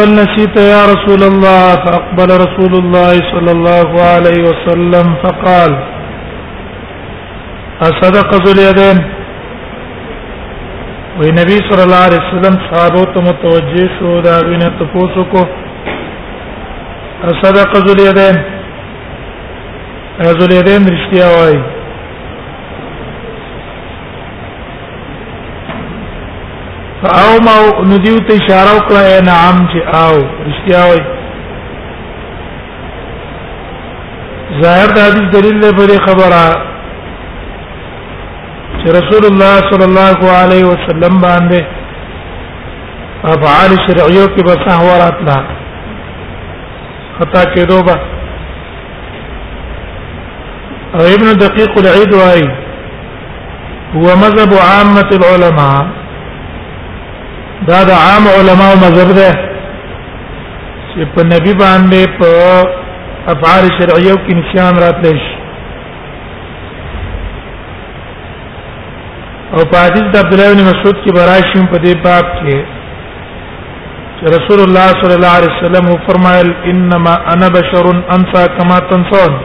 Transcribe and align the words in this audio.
قال 0.00 0.14
نسيت 0.14 0.56
يا 0.58 0.82
رسول 0.92 1.22
الله 1.30 1.64
فأقبل 1.84 2.28
رسول 2.44 2.72
الله 2.82 3.10
صلى 3.32 3.50
الله 3.56 4.02
عليه 4.02 4.40
وسلم 4.48 5.14
فقال 5.22 5.70
أصدق 7.82 8.28
ذو 8.44 8.52
اليدين 8.52 8.98
وی 11.20 11.58
صلى 11.68 11.82
الله 11.86 12.02
عليه 12.06 12.20
وسلم 12.26 12.54
صحابه 12.68 13.12
متوجه 13.28 13.88
شو 13.98 14.12
بين 14.28 14.62
تفوسكو 14.78 15.42
أصدق 17.30 17.76
ذو 17.86 17.92
اليدين 17.96 18.36
ذو 20.22 20.44
اليدين 20.46 20.82
رښتیا 20.94 21.26
وایي 21.36 21.60
او 27.08 27.38
ما 27.44 27.52
ندیو 27.90 28.16
ته 28.28 28.34
اشاره 28.34 28.76
وکړه 28.76 29.20
نعم 29.26 29.60
چې 29.72 30.00
او 30.06 30.14
رښتیا 30.48 30.80
وي 30.90 31.00
ظاهر 34.62 34.88
د 34.96 35.06
حدیث 35.06 35.28
دلیل 35.36 35.56
له 35.60 35.70
پرې 35.78 36.02
خبره 36.06 36.42
چې 38.82 38.88
رسول 38.96 39.24
الله 39.28 39.56
صلی 39.70 39.84
الله 39.90 40.32
علیه 40.40 40.64
وسلم 40.64 41.20
باندې 41.20 41.64
افعال 43.34 43.70
شرعیو 43.86 44.26
کې 44.26 44.42
به 44.44 44.70
سهورات 44.70 45.22
لا 45.28 45.36
خطا 47.20 47.42
کېدو 47.54 47.84
به 47.86 48.00
او 50.94 51.04
ابن 51.14 51.32
دقیق 51.44 51.78
العید 51.84 52.12
وای 52.20 52.42
هو 53.94 54.16
مذهب 54.24 54.54
عامه 54.64 55.18
العلماء 55.20 55.99
دا 57.68 57.80
د 57.88 57.90
عام 58.04 58.24
علماو 58.36 58.74
مذهب 58.84 59.10
ده 59.18 59.30
چې 60.90 61.00
په 61.14 61.22
نبی 61.32 61.52
باندې 61.54 62.00
په 62.18 62.28
افعال 63.32 63.64
شرعیه 63.78 64.14
کې 64.24 64.34
نشان 64.40 64.74
راتلی 64.84 65.16
شي 65.24 65.34
او 69.54 69.60
په 69.72 69.78
حدیث 69.84 70.06
د 70.12 70.16
عبد 70.22 70.32
الله 70.34 70.50
بن 70.54 70.62
مسعود 70.70 70.96
کې 71.04 71.12
براشم 71.18 71.64
په 71.72 71.78
دې 71.84 71.92
باب 72.04 72.26
کې 72.40 72.58
چې 74.16 74.24
رسول 74.36 74.60
الله 74.64 74.88
صلی 75.02 75.14
الله 75.18 75.34
علیه 75.38 75.52
وسلم 75.56 75.86
فرمایل 76.06 76.52
انما 76.72 77.14
انا 77.32 77.48
بشر 77.58 77.86
انسى 77.94 78.42
كما 78.58 78.78
تنسون 78.92 79.40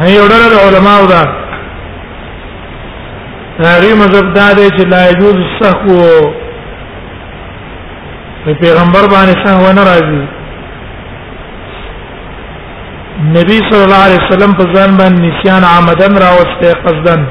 هي 0.00 0.18
اورل 0.18 0.52
علماء 0.66 1.00
دا 1.14 1.24
هغه 3.62 3.94
مذهب 3.94 4.34
دا 4.34 4.48
دی 4.54 4.68
چې 4.76 4.86
لا 4.86 5.08
يجوز 5.08 5.36
السهو 5.42 6.30
په 8.44 8.54
پیغمبر 8.60 9.02
باندې 9.08 9.46
سهو 9.46 9.72
نه 9.78 9.82
راځي 9.90 10.22
نبی 13.36 13.58
صلی 13.70 13.84
الله 13.84 14.02
علیه 14.06 14.20
وسلم 14.26 14.52
په 14.60 14.64
ځان 14.74 14.96
باندې 14.96 15.20
نسيان 15.26 15.64
عمدن 15.64 16.12
راوسته 16.24 16.72
قصدن 16.86 17.24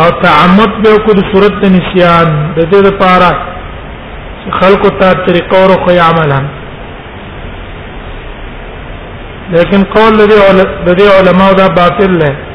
او 0.00 0.10
تعمد 0.22 0.70
به 0.82 0.96
کو 1.06 1.12
د 1.20 1.30
صورت 1.32 1.54
د 1.62 1.72
نسيان 1.76 2.34
د 2.56 2.60
دې 2.70 2.80
لپاره 2.88 3.30
خلق 4.58 4.82
ته 5.00 5.12
طریقه 5.26 5.62
او 5.62 5.68
خو 5.84 5.90
عملا 6.08 6.40
لیکن 9.52 9.82
قول 9.96 10.12
د 10.20 10.92
دې 10.98 11.18
علماء 11.20 11.52
دا 11.52 11.68
باطل 11.68 12.18
نه 12.18 12.45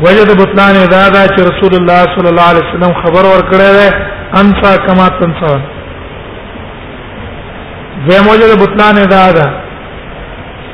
وجد 0.00 0.30
بطلان 0.40 0.76
ادا 0.76 1.08
دا 1.14 1.22
چې 1.26 1.44
رسول 1.48 1.74
الله 1.80 2.02
صلی 2.16 2.28
الله 2.30 2.46
علیه 2.52 2.64
وسلم 2.66 2.94
خبر 3.04 3.24
ورکړی 3.30 3.68
دی 3.76 3.88
انسا 4.40 4.72
کما 4.86 5.08
تنسا 5.18 5.52
زه 8.06 8.24
موجد 8.28 8.50
بطلان 8.62 8.98
ادا 9.02 9.26
دا 9.36 9.44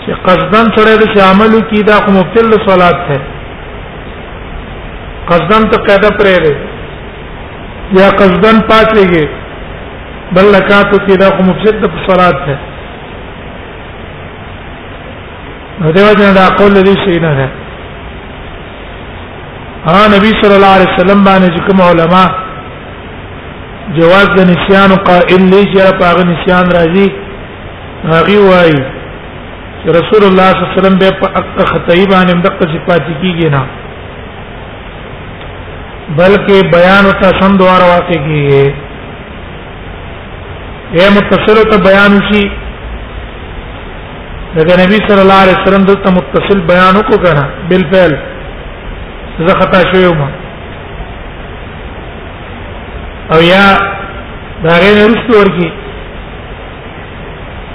چې 0.07 0.13
قصدن 0.29 0.73
سره 0.79 1.03
د 1.05 1.19
عمل 1.31 1.59
کی 1.73 1.83
دا 1.91 1.99
خو 2.07 2.13
مبتل 2.21 2.51
صلات 2.71 3.05
ده 3.11 3.19
قصدن 5.31 5.71
ته 5.75 5.79
قاعده 5.91 6.09
پرې 6.23 6.49
ده 6.49 8.01
یا 8.01 8.09
قصدن 8.23 8.67
پاتېږي 8.69 9.29
بل 10.35 10.45
لکاتو 10.57 11.07
کی 11.07 11.17
دا 11.23 11.27
خو 11.37 11.43
مفسد 11.53 11.81
د 11.87 11.91
صلات 12.11 12.45
ده 12.47 12.59
نو 15.81 15.93
دیو 15.97 16.13
جنا 16.19 16.33
دا 16.45 16.53
قول 16.61 16.75
دې 16.85 17.03
شي 17.07 17.21
نه 17.31 17.35
ده 17.41 17.67
ها 19.87 20.03
نبی 20.15 20.31
صلی 20.43 20.55
الله 20.55 20.73
علیه 20.77 20.89
وسلم 20.95 21.21
باندې 21.25 21.65
کوم 21.67 21.81
علما 21.83 22.21
جواز 23.97 24.29
د 24.37 24.39
نسیان 24.51 24.91
قائل 25.09 25.43
لی 25.53 25.63
چې 25.73 25.99
په 25.99 26.21
نسیان 26.31 26.65
راځي 26.77 27.07
هغه 28.13 28.39
وایي 28.51 28.79
رسول 29.99 30.23
الله 30.29 30.49
صلی 30.49 30.61
الله 30.63 30.67
علیه 30.67 30.79
وسلم 30.79 30.97
به 31.03 31.09
په 31.21 31.27
اکه 31.41 31.65
خطای 31.71 32.05
باندې 32.13 32.33
دغه 32.47 32.65
صفات 32.73 33.05
کیږي 33.23 33.49
نه 33.57 33.63
بلکې 36.21 36.57
بیان 36.75 37.03
او 37.07 37.13
تسم 37.23 37.53
دوار 37.61 37.81
واقع 37.93 38.17
کیږي 38.25 38.63
اے 40.99 41.07
متصل 41.19 41.57
ته 41.71 41.77
بیان 41.89 42.13
شي 42.33 42.43
دغه 44.59 44.73
نبی 44.83 44.99
صلی 45.09 45.23
الله 45.27 45.41
علیه 45.45 45.57
وسلم 45.63 45.85
دلته 45.91 46.09
متصل 46.19 46.59
بیان 46.73 46.93
وکړه 47.01 47.45
بالفعل 47.71 48.15
زه 49.47 49.55
خطا 49.59 49.81
شوی 49.93 50.07
ما 50.19 50.29
او 53.35 53.41
یا 53.53 53.65
دا 54.65 54.71
غیر 54.83 54.97
رسو 55.11 55.33
ورکی 55.41 55.71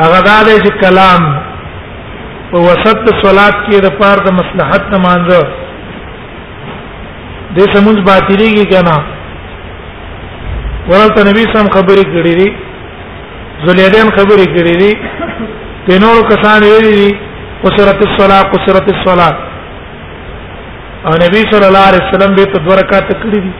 هغه 0.00 0.20
دا 0.20 0.36
دی 0.42 0.56
چې 0.66 0.72
کلام 0.84 1.22
په 2.50 2.58
وسط 2.58 3.14
صلات 3.22 3.56
کې 3.66 3.80
د 3.86 3.88
پاره 4.00 4.22
د 4.24 4.30
مصلحت 4.40 4.82
نه 4.92 4.98
مانځو 5.06 5.65
دې 7.54 7.64
سمون 7.74 7.96
باطلېږي 8.06 8.64
کنه 8.72 8.96
ورته 10.90 11.20
نبی 11.28 11.44
سم 11.52 11.66
خبرې 11.76 12.04
کړې 12.12 12.32
دي 12.40 12.48
زلیدین 13.68 14.08
خبرې 14.16 14.46
کړې 14.54 14.74
دي 14.82 14.92
په 15.86 15.92
نورو 16.02 16.22
کسان 16.32 16.60
ویلي 16.70 16.94
دي 17.00 17.10
قصرت 17.62 18.00
الصلاه 18.08 18.42
قصرت 18.54 18.86
الصلاه 18.94 19.34
او 21.06 21.12
نبی 21.24 21.40
صلی 21.50 21.66
الله 21.70 21.86
علیه 21.90 22.04
وسلم 22.08 22.34
به 22.38 22.44
په 22.52 22.58
برکات 22.68 23.06
کړې 23.22 23.40
دي 23.46 23.52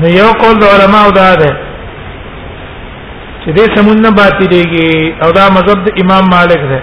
نو 0.00 0.06
یو 0.20 0.30
قول 0.40 0.56
د 0.60 0.64
علماو 0.74 1.10
دا 1.20 1.30
ده 1.42 1.50
چې 3.44 3.50
دې 3.56 3.64
سمون 3.76 3.96
نه 4.06 4.10
باطلېږي 4.20 5.24
او 5.24 5.32
دا 5.38 5.44
مذهب 5.56 5.78
د 5.86 5.92
امام 6.02 6.24
مالک 6.36 6.62
ده 6.72 6.80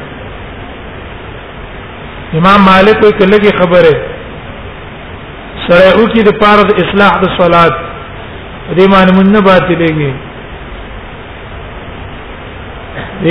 امام 2.37 2.61
مالک 2.69 3.03
وی 3.03 3.11
کله 3.19 3.37
کی 3.43 3.49
خبره 3.57 3.93
سره 5.67 5.91
او 5.99 6.05
کی 6.13 6.23
د 6.27 6.39
پاره 6.41 6.63
د 6.69 6.81
اصلاح 6.83 7.13
د 7.23 7.29
صلات 7.39 7.73
دې 8.77 8.85
معنی 8.93 9.11
مون 9.17 9.29
نه 9.35 9.41
باطلېږي 9.49 10.11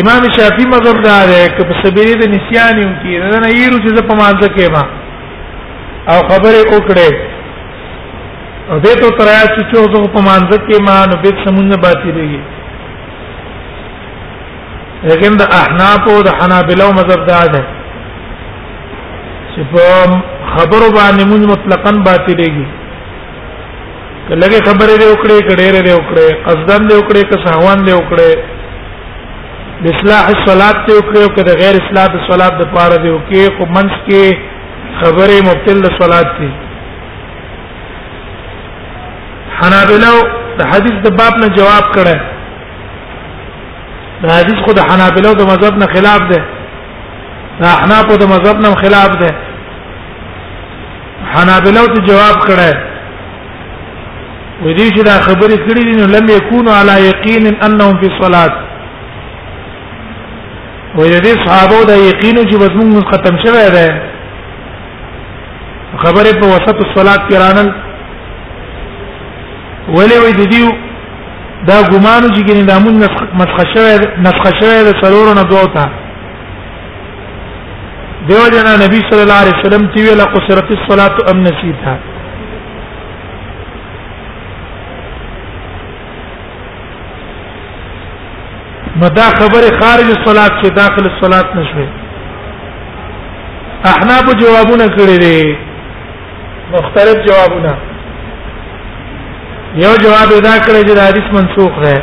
امام 0.02 0.22
شافعي 0.36 0.66
مذهب 0.74 1.02
دا 1.08 1.18
دی 1.32 1.40
چې 1.54 1.62
په 1.68 1.74
سبيري 1.82 2.14
د 2.22 2.32
نسيان 2.36 2.82
یو 2.84 2.88
کی 3.02 3.18
نه 3.18 3.38
نه 3.44 3.48
یې 3.56 3.66
روزه 3.74 4.06
په 4.08 4.14
مانځه 4.20 4.48
کې 4.56 4.66
ما 4.74 4.84
او 6.12 6.18
خبره 6.30 6.58
وکړه 6.74 7.12
او 8.70 8.80
دې 8.80 8.94
ته 9.00 9.08
تریا 9.20 9.42
چې 9.54 9.70
چوزو 9.70 10.02
په 10.18 10.26
مانځه 10.28 10.56
کې 10.66 10.82
ما 10.88 10.98
نو 11.10 11.16
به 11.22 11.44
سمون 11.44 11.68
نه 11.74 11.84
باطلېږي 11.86 12.42
لیکن 15.08 15.36
د 15.40 15.44
احناف 15.62 16.02
او 16.12 16.20
د 16.28 16.38
حنابلو 16.38 16.92
مذهب 16.98 17.26
دا 17.32 17.40
دی 17.54 17.66
چې 19.54 19.62
په 19.72 20.16
خبرو 20.54 20.88
باندې 20.98 21.22
موږ 21.30 21.42
مطلقاً 21.52 21.92
باطلېږي 22.06 22.66
کله 24.28 24.46
خبرې 24.66 24.96
دې 25.00 25.08
وکړې 25.12 25.38
کډېرې 25.48 25.80
دې 25.86 25.94
وکړې 25.98 26.28
قصدن 26.46 26.80
دې 26.88 26.94
وکړې 27.00 27.22
که 27.30 27.36
سهوان 27.46 27.78
دې 27.86 27.94
وکړې 28.00 28.32
د 29.84 29.84
اصلاح 29.92 30.22
الصلات 30.34 30.76
دې 30.86 30.94
وکړې 30.98 31.20
او 31.26 31.30
که 31.36 31.42
غیر 31.62 31.74
اصلاح 31.82 32.06
د 32.14 32.16
صلات 32.30 32.54
د 32.60 32.64
پاره 32.74 32.98
دې 33.04 33.10
وکړې 33.16 33.44
خو 33.56 33.62
منځ 33.76 33.92
کې 34.06 34.22
خبرې 35.00 35.38
مبتل 35.48 35.76
د 35.86 35.88
صلات 36.00 36.28
دي 36.40 36.50
حنابلو 39.58 40.14
د 40.58 40.70
حدیث 40.70 40.96
د 41.06 41.16
باب 41.18 41.34
نه 41.42 41.48
جواب 41.58 41.84
کړه 41.94 42.18
د 44.22 44.26
حدیث 44.36 44.58
خو 44.66 44.72
د 44.80 44.86
حنابلو 44.88 45.32
د 45.40 45.50
مذهب 45.52 45.74
نه 45.82 45.86
خلاف 45.96 46.22
ده 46.34 46.42
د 47.60 47.64
احناف 47.70 48.06
د 48.20 48.24
مذهب 48.34 48.60
نه 48.62 48.70
خلاف 48.84 49.12
ده 49.20 49.30
حنابلو 51.32 51.84
ته 51.94 52.00
جواب 52.08 52.36
کړه 52.46 52.72
و 54.64 54.66
دې 54.78 54.86
چې 54.94 55.02
دا 55.08 55.16
خبرې 55.26 55.56
کړې 55.66 55.82
دي 55.88 55.94
نو 56.00 56.04
لم 56.16 56.26
يكونوا 56.38 56.74
على 56.74 56.94
يقين 57.08 57.46
انهم 57.66 57.96
في 58.02 58.06
الصلاه 58.12 58.52
و 60.98 61.02
دې 61.24 61.34
صحابه 61.46 61.80
دا 61.90 61.96
یقین 61.96 62.36
چې 62.48 62.56
وزمون 62.62 63.04
ختم 63.12 63.34
شوی 63.46 63.64
دی 63.76 63.88
خبره 66.04 66.30
په 66.40 66.46
وسط 66.46 66.78
الصلاه 66.86 67.28
کې 67.28 67.34
رانل 67.34 67.72
ولې 69.96 70.16
وې 70.24 70.32
دې 70.38 70.46
دیو 70.48 70.70
دا 71.68 71.76
ګمانو 71.92 72.28
چې 72.36 72.42
ګینه 72.48 72.66
د 72.66 72.70
امون 72.70 72.96
نسخ 72.98 73.60
شوی 73.74 73.94
نسخ 74.22 74.44
شوی 74.62 74.80
د 74.88 74.92
سلورو 75.02 75.34
نه 75.40 75.44
دوه 75.50 75.90
دیو 78.28 78.44
جنا 78.52 78.74
نبی 78.84 78.98
صلی 79.10 79.20
الله 79.20 79.34
علیه 79.44 79.52
وسلم 79.60 79.86
تی 79.94 80.02
ویلا 80.02 80.24
قصرت 80.34 80.64
الصلاه 80.76 81.16
ام 81.30 81.40
نسیتها 81.46 81.96
نو 89.00 89.08
دا 89.18 89.22
خبره 89.38 89.68
خارج 89.80 90.08
الصلاه 90.18 90.48
کې 90.62 90.68
داخل 90.80 91.10
الصلاه 91.10 91.56
نشوي 91.58 91.86
احناب 93.92 94.26
جوابونه 94.42 94.86
کړی 94.98 95.16
دي 95.20 95.56
مختلف 96.72 97.24
جوابونه 97.26 97.74
یو 99.84 99.96
جواب 100.04 100.28
ادا 100.36 100.56
کړی 100.58 100.86
چې 100.90 101.02
حدیث 101.08 101.28
منسوخ 101.38 101.82
دی 101.84 101.96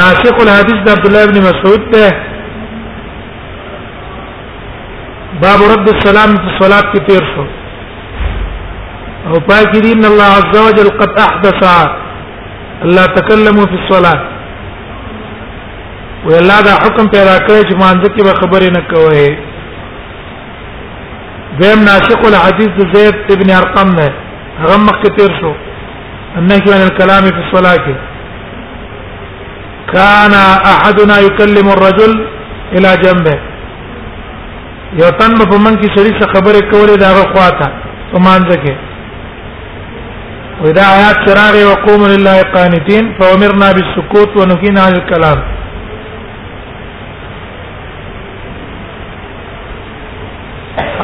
ناسخ 0.00 0.34
الحدیث 0.42 0.82
د 0.88 0.98
عبد 0.98 1.06
الله 1.06 1.22
ابن 1.28 1.38
مسعود 1.46 1.92
ته 1.94 2.10
باب 5.42 5.62
رد 5.70 5.88
السلام 5.88 6.34
في 6.36 6.46
الصلاة 6.52 6.84
كثير 6.94 7.22
شو 7.34 7.44
او 9.30 9.36
پای 9.40 9.64
الله 10.08 10.24
عز 10.38 10.54
وجل 10.66 10.88
قد 10.98 11.12
احدث 11.26 11.60
لا 12.96 13.04
تكلموا 13.16 13.66
في 13.66 13.74
الصلاة 13.82 14.20
ولا 16.28 16.58
دا 16.66 16.74
حكم 16.84 17.06
پیدا 17.16 17.36
کړی 17.46 17.62
چې 17.68 17.74
مانځ 17.82 18.02
کې 18.14 18.22
به 18.26 18.34
خبرې 18.42 18.70
نه 18.76 18.80
کوي 18.92 19.28
دیم 21.60 21.80
ناسق 21.88 22.26
الحديث 22.26 22.86
زيد 22.96 23.32
ابن 23.32 23.50
ارقم 23.60 23.96
نه 23.98 24.08
هغه 24.60 25.38
شو 25.40 25.52
النهي 26.38 26.74
عن 26.74 26.82
الكلام 26.88 27.24
في 27.24 27.40
الصلاة 27.44 27.86
كان 29.92 30.32
احدنا 30.74 31.18
يكلم 31.26 31.66
الرجل 31.70 32.26
الى 32.72 32.96
جنبه 33.02 33.49
یو 34.98 35.10
تن 35.18 35.32
په 35.50 35.58
من 35.64 35.74
کې 35.76 35.98
سړي 35.98 36.12
څخه 36.20 36.34
خبره 36.34 36.60
کوله 36.70 36.94
دا 37.02 37.10
غواته 37.14 37.68
په 38.12 38.18
مانځ 38.24 38.46
کې 38.62 38.74
ودا 40.62 40.84
آیات 40.96 41.16
چراغ 41.26 41.54
وقوم 41.72 42.02
لله 42.12 42.36
قانتين 42.54 43.04
فامرنا 43.18 43.68
بالسكوت 43.76 44.30
ونهينا 44.36 44.80
عن 44.86 44.92
الكلام 44.96 45.38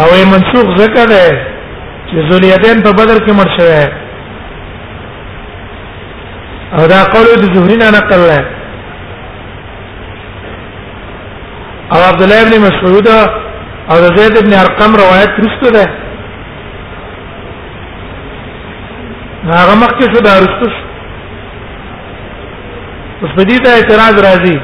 او 0.00 0.09
یې 0.21 0.26
منسوخ 0.35 0.66
ذکر 0.81 1.07
دی 1.14 1.28
چې 2.11 2.16
ذولیدین 2.31 2.83
په 2.83 2.90
بدر 2.99 3.25
کې 3.26 3.33
مړ 3.38 3.49
شوی 3.57 3.87
او 6.78 6.87
دا 6.95 7.00
قول 7.14 7.26
د 7.40 7.49
زهری 7.55 7.76
نه 7.83 7.90
نقل 7.99 8.21
لای 8.31 8.45
او 11.93 11.99
عبد 12.11 12.23
الله 12.23 12.40
ابن 12.43 12.50
مسعود 12.66 13.09
او 13.90 13.97
د 14.05 14.07
زید 14.16 14.35
ابن 14.38 14.52
ارقم 14.59 14.93
روایت 15.02 15.33
رسته 15.43 15.69
ده 15.76 15.85
هغه 19.57 19.75
مخکې 19.83 20.05
شو 20.14 20.21
دا 20.28 20.35
رسته 20.45 20.66
شو 20.76 20.85
اوس 23.23 23.33
په 23.37 23.43
دې 23.50 23.57
ته 23.64 23.69
اعتراض 23.75 24.14
راځي 24.25 24.57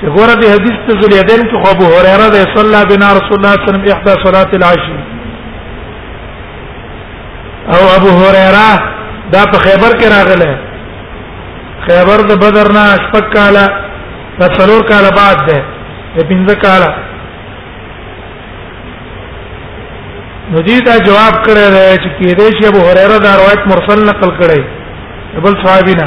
چې 0.00 0.06
ګوره 0.16 0.34
دې 0.40 0.48
حدیث 0.54 0.76
ته 0.88 0.92
ذل 1.00 1.12
یدین 1.20 1.42
کې 1.50 1.56
ابو 1.76 1.86
هريره 1.96 2.26
ده 2.34 2.42
صلى 2.56 2.80
بنا 2.90 3.08
رسول 3.18 3.32
الله 3.38 3.52
صلى 3.52 3.52
الله 3.52 3.52
عليه 3.54 3.72
وسلم 3.72 3.86
احدى 3.96 4.14
صلاه 4.26 4.50
العشاء 4.58 5.00
او 7.74 7.82
ابو 7.96 8.10
هريره 8.22 8.68
دا 9.34 9.42
په 9.52 9.56
خیبر 9.66 9.90
کې 9.98 10.06
راغله 10.14 10.52
خیبر 11.88 12.18
د 12.30 12.32
بدر 12.44 12.66
نه 12.78 12.84
شپږ 13.02 13.24
کاله 13.36 13.64
د 14.40 14.42
څلور 14.60 14.82
کاله 14.92 15.10
بعد 15.18 15.38
ده 15.50 15.60
د 16.16 16.26
پنځه 16.28 16.54
کاله 16.64 16.90
نو 20.50 20.58
دې 20.68 20.78
دا 20.86 20.94
جواب 21.08 21.34
کړی 21.46 21.64
دی 21.76 21.96
چې 22.02 22.10
کېدې 22.18 22.46
چې 22.58 22.62
ابو 22.70 22.80
هريره 22.88 23.18
دا 23.26 23.32
روایت 23.40 23.62
مرسل 23.72 24.00
نقل 24.10 24.30
کړی 24.38 24.60
بل 25.44 25.54
صحابینا 25.64 26.06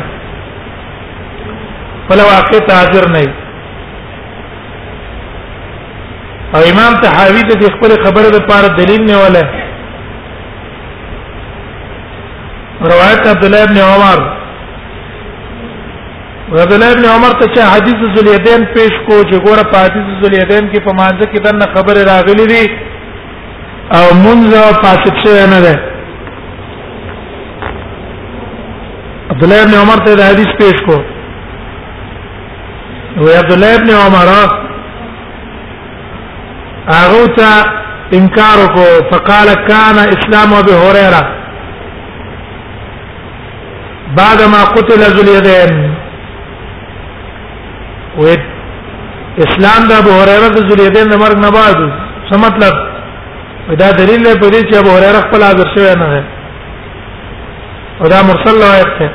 بل 2.10 2.20
واقع 2.30 2.60
تاجر 2.70 3.08
نه 3.12 3.34
او 6.56 6.62
امام 6.74 6.94
تحاوی 7.04 7.42
ته 7.50 7.72
خپل 7.76 7.98
خبره 8.06 8.30
د 8.36 8.46
پاره 8.52 8.76
دلیل 8.80 9.06
نه 9.10 9.18
ولا 9.24 9.44
روایت 12.92 13.28
عبد 13.32 13.44
الله 13.46 13.64
ابن 13.64 13.78
عمر 13.90 14.30
عبد 16.60 16.72
الله 16.74 16.92
ابن 16.92 17.06
عمر 17.06 17.30
ته 17.42 17.48
چې 17.56 17.62
حدیث 17.74 18.00
ذلیدین 18.18 18.62
پیش 18.74 18.94
کو 19.08 19.16
چې 19.24 19.36
ګوره 19.46 19.64
په 19.74 19.78
حدیث 19.84 20.08
ذلیدین 20.24 20.66
کې 20.72 20.80
په 20.88 20.92
مانځ 20.96 21.22
کې 21.32 21.40
دنه 21.46 21.66
خبر 21.76 21.96
راغلی 22.10 22.46
دی 22.50 22.66
او 24.00 24.06
منځ 24.24 24.52
فاسد 24.84 25.14
شوی 25.24 25.46
نه 25.52 25.60
ده 25.66 25.76
عبد 29.36 29.44
الله 29.48 29.62
ابن 29.68 29.74
عمر 29.84 29.98
ته 30.08 30.28
حدیث 30.32 30.52
پیش 30.64 30.78
کو 30.90 30.96
و 33.22 33.24
عبد 33.44 33.52
الله 33.58 33.74
ابن 33.82 33.90
عمر 34.00 34.30
هغه 36.96 37.26
ته 37.40 37.50
انکار 38.20 38.58
وکړ 38.66 38.94
فقال 39.14 39.48
كان 39.72 39.98
اسلام 40.14 40.50
ابي 40.60 40.74
هريره 40.84 41.24
بعد 44.22 44.40
ما 44.58 44.64
قتل 44.76 45.00
ذو 45.18 45.24
اليدين 45.26 45.84
و 48.18 48.24
اسلام 49.44 49.82
د 49.90 49.92
ابو 50.02 50.12
هريره 50.20 50.48
د 50.54 50.58
ذریدین 50.70 51.08
د 51.12 51.16
مرګ 51.24 51.38
نه 51.46 51.50
بعد 51.58 51.78
څه 52.28 52.36
مطلب 52.46 52.74
دا 53.82 53.90
دلیل 54.00 54.24
دی 54.28 54.40
په 54.40 54.48
دې 54.54 54.62
چې 54.70 54.80
ابو 54.80 54.92
هريره 54.98 55.20
خپل 55.28 55.44
حاضر 55.44 55.66
شوی 55.76 55.94
نه 56.02 56.08
دی 56.16 56.22
او 58.02 58.08
دا 58.14 58.20
مرسل 58.30 58.56
روایت 58.64 58.90
ده 59.00 59.10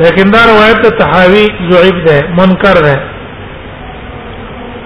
لیکن 0.00 0.30
دا 0.34 0.40
روایت 0.52 0.86
تحاوی 1.00 1.44
ضعیف 1.72 1.98
ده 2.08 2.18
منکر 2.40 2.76
ده 2.86 2.96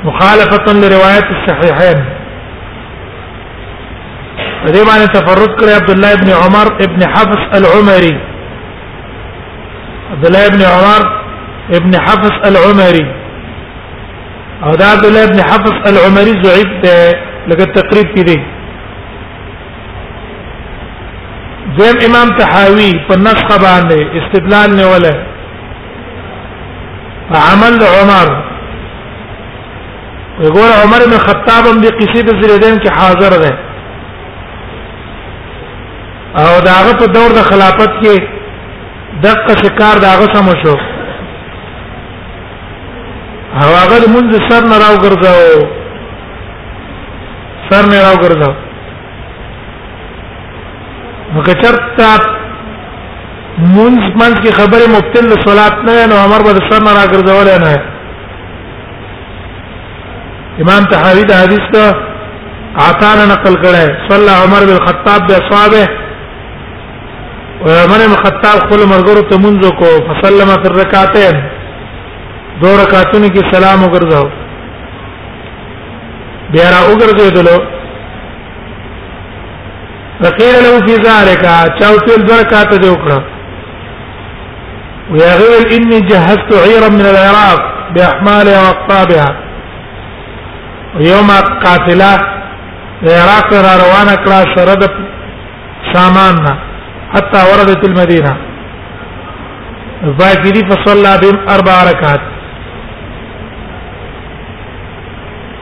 مخالفه 0.04 0.72
لروایت 0.82 1.26
الصحيحين 1.36 2.04
دې 4.66 4.84
باندې 4.88 5.10
تفرد 5.16 5.58
کړی 5.58 5.72
عبد 5.80 5.90
الله 5.90 6.12
ابن 6.12 6.30
عمر 6.30 6.66
ابن 6.86 7.02
حفص 7.14 7.42
العمري 7.58 8.16
عبد 10.12 10.26
الله 10.26 10.46
ابن 10.46 10.62
عمر 10.62 11.21
ابن 11.70 11.98
حفص 12.00 12.32
العمري 12.46 13.06
او 14.64 14.70
دا 14.70 14.84
عبد 14.86 15.06
الله 15.06 15.24
ابن 15.24 15.42
حفص 15.42 15.72
العمري 15.86 16.42
ضعيف 16.42 16.84
ده 16.84 17.12
لکه 17.48 17.64
تقریب 17.64 18.06
کې 18.16 18.22
دی 18.24 18.36
زم 21.78 21.98
امام 22.06 22.38
تحاوی 22.38 22.92
په 23.08 23.16
نسخ 23.16 23.48
باندې 23.48 24.22
استدلال 24.22 24.76
نه 24.76 24.86
ولا 24.92 25.12
عمل 27.30 27.80
عمر 28.00 28.42
وګوره 30.38 30.82
عمر 30.84 31.00
بن 31.06 31.18
خطاب 31.18 31.66
هم 31.66 31.80
د 31.80 31.86
قصې 31.86 32.22
د 32.22 32.42
زریدین 32.42 32.78
کې 32.78 32.92
حاضر 32.98 33.42
ده 33.44 33.52
او 36.42 36.60
داغه 36.60 36.92
په 36.98 37.06
دور 37.06 37.32
د 37.36 37.42
خلافت 37.50 37.90
کې 38.02 39.22
دغه 39.22 39.62
شکار 39.62 39.98
داغه 39.98 40.34
سم 40.34 40.56
شو 40.62 40.76
او 43.60 43.68
هغه 43.80 44.06
مونږ 44.14 44.28
سر 44.48 44.62
نه 44.70 44.76
راو 44.82 44.96
ګرځاو 45.04 45.60
سر 47.68 47.84
نه 47.90 47.98
راو 48.04 48.16
ګرځاو 48.24 48.54
نو 51.32 51.38
کچرتا 51.48 52.12
مونږ 53.76 53.98
منځ 54.20 54.34
کې 54.42 54.52
خبره 54.60 54.84
مبتل 54.96 55.26
صلات 55.46 55.74
نه 55.90 55.98
نو 56.12 56.16
امر 56.26 56.40
به 56.48 56.52
سر 56.70 56.80
نه 56.88 56.92
را 56.98 57.04
ګرځول 57.12 57.48
نه 57.66 57.74
امام 60.62 60.82
تحاوی 60.92 61.24
د 61.28 61.30
حدیث 61.44 61.64
ته 61.74 61.84
عطانا 62.90 63.24
نقل 63.34 63.54
کړه 63.62 63.84
صلى 64.10 64.32
عمر 64.42 64.60
بن 64.68 64.74
الخطاب 64.80 65.20
باصحابه 65.28 65.84
وعمر 67.66 68.00
بن 68.06 68.12
الخطاب 68.18 68.56
خپل 68.66 68.80
مرګرو 68.92 69.22
ته 69.32 69.36
منځ 69.46 69.60
کو 69.80 69.88
فسلم 70.08 70.48
فی 70.62 70.68
الرکعتین 70.70 71.36
دو 72.60 72.70
رکعاتونو 72.82 73.28
کې 73.34 73.42
سلام 73.52 73.82
وګرځاو 73.82 74.26
بیا 76.54 76.64
را 76.72 76.80
وګرځیدلو 76.90 77.56
فقیر 80.20 80.54
له 80.64 80.72
فی 80.86 80.94
ذالک 81.06 81.42
چاوتل 81.80 82.22
برکات 82.22 82.70
دې 82.82 82.88
وکړه 82.88 83.20
ويا 85.12 85.32
غير 85.36 85.64
اني 85.76 86.00
جهزت 86.10 86.50
عيرا 86.66 86.88
من 86.96 87.06
العراق 87.06 87.60
باحمالها 87.94 88.60
واقطابها 88.66 89.28
ويوم 90.96 91.30
قافله 91.64 92.12
العراق 93.02 93.48
را 93.66 93.72
روانه 93.84 94.14
کړه 94.24 94.58
سرد 94.58 94.86
ساماننا 95.94 96.54
حتى 97.14 97.40
وردت 97.52 97.84
المدينه 97.90 98.36
الظاهري 100.04 100.62
فصلى 100.70 101.12
بهم 101.22 101.48
اربع 101.56 101.80
ركعات 101.90 102.32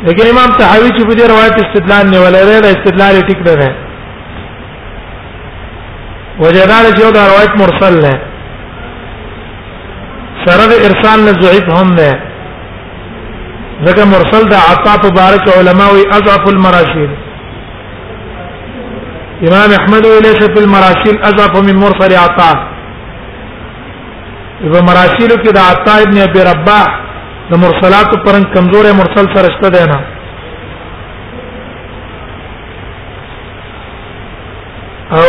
لیکن 0.09 0.29
امام 0.31 0.53
طحاوی 0.59 0.89
چې 0.97 1.05
په 1.07 1.15
دې 1.19 1.25
روایت 1.33 1.57
استدلال 1.65 2.05
نه 2.13 2.19
ولري 2.25 2.61
دا 2.65 2.69
استدلال 2.77 3.15
ټیک 3.31 3.41
نه 3.49 3.55
ده 3.61 3.69
وجدار 6.43 6.85
چې 6.97 7.05
دا 7.17 7.23
روایت 7.31 7.53
مرسل 7.63 7.95
ده 8.05 8.15
سره 10.45 10.63
د 10.71 10.81
ارسال 10.89 11.19
نه 11.27 11.33
ضعیف 11.43 11.67
هم 11.79 11.91
ده 12.01 12.13
ځکه 13.87 14.05
مرسل 14.15 14.45
د 14.55 14.65
عطا 14.71 14.95
مبارک 15.09 15.45
علماء 15.59 15.91
وي 15.97 16.05
اضعف 16.19 16.45
المراسیل 16.55 17.11
امام 19.51 19.71
احمد 19.81 20.07
ليس 20.29 20.41
في 20.57 20.61
المراسيل 20.65 21.17
اضعف 21.33 21.55
من 21.69 21.75
مرسل 21.85 22.13
عطاء 22.25 22.57
يبقى 24.65 24.83
مراسيل 24.91 25.33
كده 25.47 25.61
عطاء 25.75 26.01
ابن 26.09 26.19
ابي 26.25 26.41
رباح 26.51 26.99
د 27.51 27.55
مرسلات 27.65 28.11
پرنګ 28.25 28.47
کمزورې 28.55 28.91
مرسل 29.01 29.27
سره 29.35 29.49
شته 29.57 29.69
دی 29.75 29.85
نه 29.91 29.99
او 35.21 35.25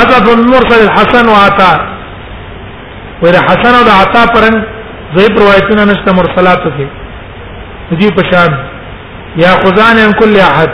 اذف 0.00 0.24
المرسل 0.36 0.80
الحسن 0.86 1.26
وعطا 1.34 1.72
ور 3.22 3.34
حسن 3.48 3.72
او 3.80 3.82
عطا 4.02 4.22
پرنګ 4.34 4.56
زوی 5.18 5.28
روایتونه 5.42 5.84
نشته 5.90 6.10
مرسلات 6.20 6.60
کې 6.64 6.86
دې 8.00 8.08
په 8.16 8.22
شان 8.30 8.50
یا 9.42 9.50
خزان 9.66 9.96
ان 10.06 10.12
کل 10.22 10.36
احد 10.48 10.70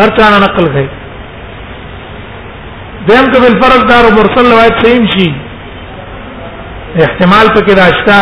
هر 0.00 0.08
چا 0.18 0.24
نقل 0.46 0.66
کوي 0.78 0.82
دیم 3.08 3.26
کبل 3.34 3.52
فرض 3.62 3.84
دار 3.92 4.04
مرسل 4.18 4.52
روایت 4.54 4.82
سیم 4.86 5.06
شي 5.16 5.28
احتمال 6.98 7.46
پکې 7.54 7.72
راشتا 7.80 8.18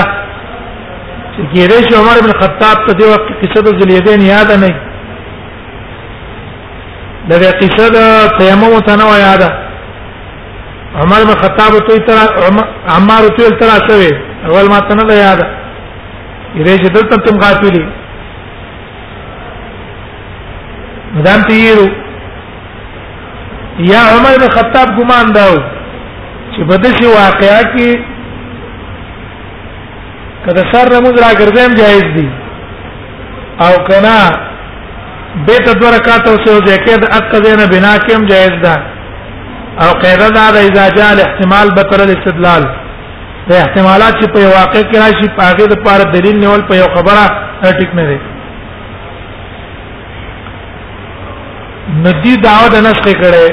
چې 1.35 1.43
کېدې 1.53 1.79
چې 1.89 1.95
عمر 2.01 2.17
بن 2.25 2.33
خطاب 2.41 2.77
په 2.87 2.93
دې 2.99 3.07
وخت 3.11 3.29
کې 3.29 3.39
قصه 3.53 3.61
د 3.65 3.69
زلیدین 3.81 4.21
یاد 4.29 4.51
نه 4.63 4.69
دا 7.29 7.51
قصه 7.61 7.87
د 7.97 8.01
تیمم 8.41 8.73
ته 8.87 8.95
نه 9.03 9.19
یاد 9.27 9.43
عمر 11.03 11.21
بن 11.29 11.37
خطاب 11.45 11.73
ته 11.87 11.97
تر 12.09 12.61
عمار 12.97 13.23
ته 13.39 13.57
تر 13.63 13.69
اسوي 13.79 14.11
اول 14.51 14.67
ما 14.73 14.79
ته 14.89 14.95
نه 15.01 15.15
یاد 15.21 15.41
یې 15.41 16.79
چې 16.81 16.93
دلته 16.99 17.17
تم 17.17 17.39
غاتلی 17.45 17.83
مدام 21.15 21.43
تیرو 21.49 21.87
یا 23.95 24.01
عمر 24.15 24.35
بن 24.43 24.51
خطاب 24.61 24.89
ګمان 25.01 25.33
داو 25.35 25.57
چې 26.55 26.63
بدشي 26.69 27.07
واقعا 27.17 27.61
کې 27.75 28.17
کله 30.49 30.63
سر 30.73 30.89
رمز 30.97 31.15
را 31.23 31.31
ګرځم 31.41 31.71
جایز 31.81 32.07
دي 32.17 32.29
او 33.65 33.73
کنا 33.89 34.19
بیت 35.49 35.67
دو 35.81 35.87
رکعات 35.97 36.25
او 36.31 36.37
سو 36.45 36.53
ذکر 36.71 36.97
د 37.03 37.05
اقدینه 37.19 37.65
بنا 37.73 37.95
کېم 38.07 38.23
جایز 38.33 38.55
ده 38.65 38.75
او 39.83 39.89
قاعده 40.05 40.29
دا 40.37 40.47
د 40.55 40.57
اذا 40.69 40.85
جاء 40.97 41.11
الاحتمال 41.17 41.69
بطل 41.79 42.01
الاستدلال 42.07 42.63
د 43.49 43.53
احتمالات 43.63 44.15
چې 44.21 44.27
په 44.35 44.41
واقع 44.59 44.83
کې 44.91 44.97
راشي 45.05 45.29
په 45.39 45.43
هغه 45.51 45.67
د 45.73 45.75
پاره 45.85 46.05
دلیل 46.17 46.37
نیول 46.41 46.63
په 46.71 46.75
یو 46.81 46.89
خبره 46.97 47.25
ټیک 47.81 47.95
نه 48.01 48.05
دی 48.13 48.19
ندی 52.05 52.35
دعوت 52.49 52.75
نسخ 52.89 53.07
کړي 53.23 53.49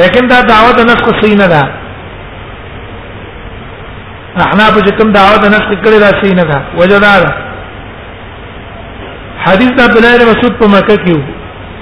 لیکن 0.00 0.26
دا 0.32 0.40
دعوت 0.54 0.78
نسخ 0.92 1.06
صحیح 1.20 1.36
نه 1.42 1.46
ده 1.52 1.62
احنا 4.46 4.64
په 4.74 4.80
کوم 4.98 5.08
دعوت 5.18 5.42
نه 5.52 5.58
کړی 5.84 5.98
دا 6.04 6.10
شي 6.20 6.30
نه 6.40 6.44
دا 6.50 6.58
وجدار 6.80 7.22
حدیث 9.46 9.70
دا 9.78 9.84
بلال 9.94 10.20
مسعود 10.30 10.54
په 10.62 10.66
مکه 10.74 10.96
کې 11.04 11.14
وو 11.16 11.24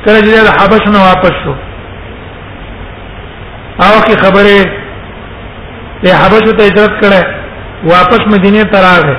کله 0.04 0.18
چې 0.20 0.46
د 0.48 0.50
حبش 0.60 0.82
نه 0.94 1.00
واپس 1.06 1.34
شو 1.44 1.54
او 3.86 3.94
کی 4.06 4.14
خبره 4.22 4.60
ته 6.02 6.08
حبش 6.22 6.44
ته 6.58 6.64
هجرت 6.68 6.94
کړه 7.00 7.22
واپس 7.94 8.22
مدینه 8.34 8.62
ته 8.74 8.78
راغی 8.86 9.16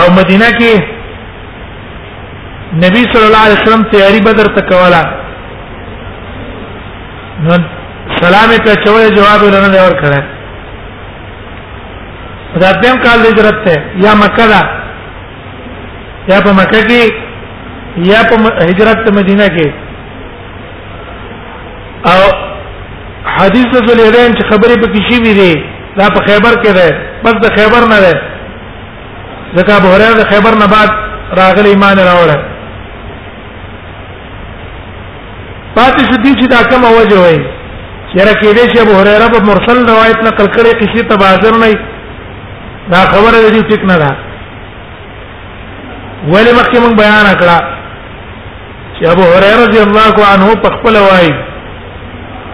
او 0.00 0.04
مدینه 0.18 0.48
کې 0.58 0.74
نبی 2.84 3.02
صلی 3.14 3.24
الله 3.30 3.44
علیه 3.46 3.60
وسلم 3.62 3.88
تیاری 3.96 4.20
بدر 4.28 4.48
تکوالا 4.60 5.02
نو 7.48 7.54
سلام 8.20 8.50
ته 8.68 8.74
چوي 8.86 9.10
جواب 9.18 9.42
نه 9.56 9.82
ورکړه 9.84 10.41
دا 12.60 12.70
دیم 12.82 12.96
کال 13.04 13.18
د 13.22 13.26
هجرت 13.32 13.58
ته 13.66 13.74
یا 14.04 14.12
مکه 14.22 14.46
دا 14.52 14.60
یا 16.30 16.38
په 16.46 16.52
مکه 16.60 16.80
کې 16.88 17.02
یا 18.12 18.20
په 18.30 18.36
هجرت 18.70 18.98
ته 19.04 19.10
مدینه 19.20 19.46
کې 19.54 19.68
او 22.12 22.20
حدیث 23.38 23.64
د 23.64 23.76
زلیدین 23.88 24.32
چې 24.32 24.44
خبرې 24.52 24.76
په 24.82 24.88
کې 24.92 25.00
شي 25.12 25.20
وی 25.22 25.32
دي 25.40 25.54
دا 26.00 26.06
په 26.16 26.20
خیبر 26.26 26.58
کې 26.62 26.72
ده 26.78 26.88
بس 27.24 27.34
د 27.44 27.56
خیبر 27.58 27.86
نه 27.92 27.98
ده 28.04 28.14
ځکه 29.56 29.70
ابو 29.78 29.88
هريره 29.94 30.16
د 30.20 30.24
خیبر 30.32 30.54
نه 30.64 30.66
بعد 30.74 30.90
راغلی 31.40 31.68
ایمان 31.72 31.96
راوړ 32.08 32.30
پاتې 35.76 36.02
شو 36.08 36.16
دي 36.24 36.32
چې 36.40 36.46
دا 36.54 36.58
کومه 36.72 36.88
وجه 37.00 37.18
وای 37.20 37.38
یره 38.14 38.34
کې 38.40 38.48
دې 38.56 38.64
چې 38.72 38.78
ابو 38.84 38.94
هريره 39.00 39.28
په 39.34 39.40
مرسل 39.50 39.78
روایت 39.92 40.18
نقل 40.28 40.46
کړي 40.54 40.72
کسی 40.82 41.02
تبازر 41.14 41.52
نه 41.64 41.70
دا 42.90 43.00
خبره 43.12 43.36
دې 43.42 43.62
ټیک 43.70 43.82
نه 43.90 43.96
ده 44.02 44.10
ولې 46.32 46.52
مخکې 46.58 46.78
موږ 46.84 46.94
بیان 47.00 47.24
کړه 47.42 47.58
چې 48.96 49.02
ابو 49.12 49.22
هريره 49.32 49.58
رضی 49.66 49.78
الله 49.86 50.14
عنه 50.32 50.46
په 50.64 50.68
خپل 50.76 50.94
وای 51.02 51.30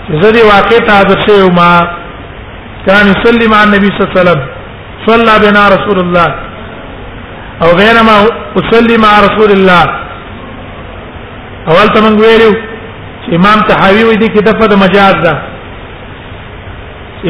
چې 0.06 0.22
زه 0.22 0.28
دې 0.36 0.42
واقع 0.52 0.78
ته 0.88 0.92
حاضر 0.98 1.18
شوم 1.26 1.52
ما 1.60 1.70
كان 2.86 3.04
يصلي 3.14 3.46
مع 3.54 3.60
النبي 3.62 3.88
صلى 3.96 4.00
الله 4.04 4.12
عليه 4.12 4.20
وسلم 4.20 4.40
صلى 5.08 5.34
بنا 5.44 5.62
رسول 5.76 5.98
الله 6.04 6.26
او 7.62 7.68
بينما 7.82 8.14
اصلي 8.60 8.96
مع 9.04 9.12
رسول 9.26 9.50
الله 9.58 9.82
اول 11.70 11.86
تمنګ 11.98 12.16
ویلو 12.24 12.50
چې 13.24 13.34
امام 13.38 13.58
تحاوی 13.70 14.02
وې 14.04 14.16
دې 14.22 14.28
کې 14.32 14.40
دغه 14.50 14.74
مجاز 14.86 15.14
ده 15.26 15.34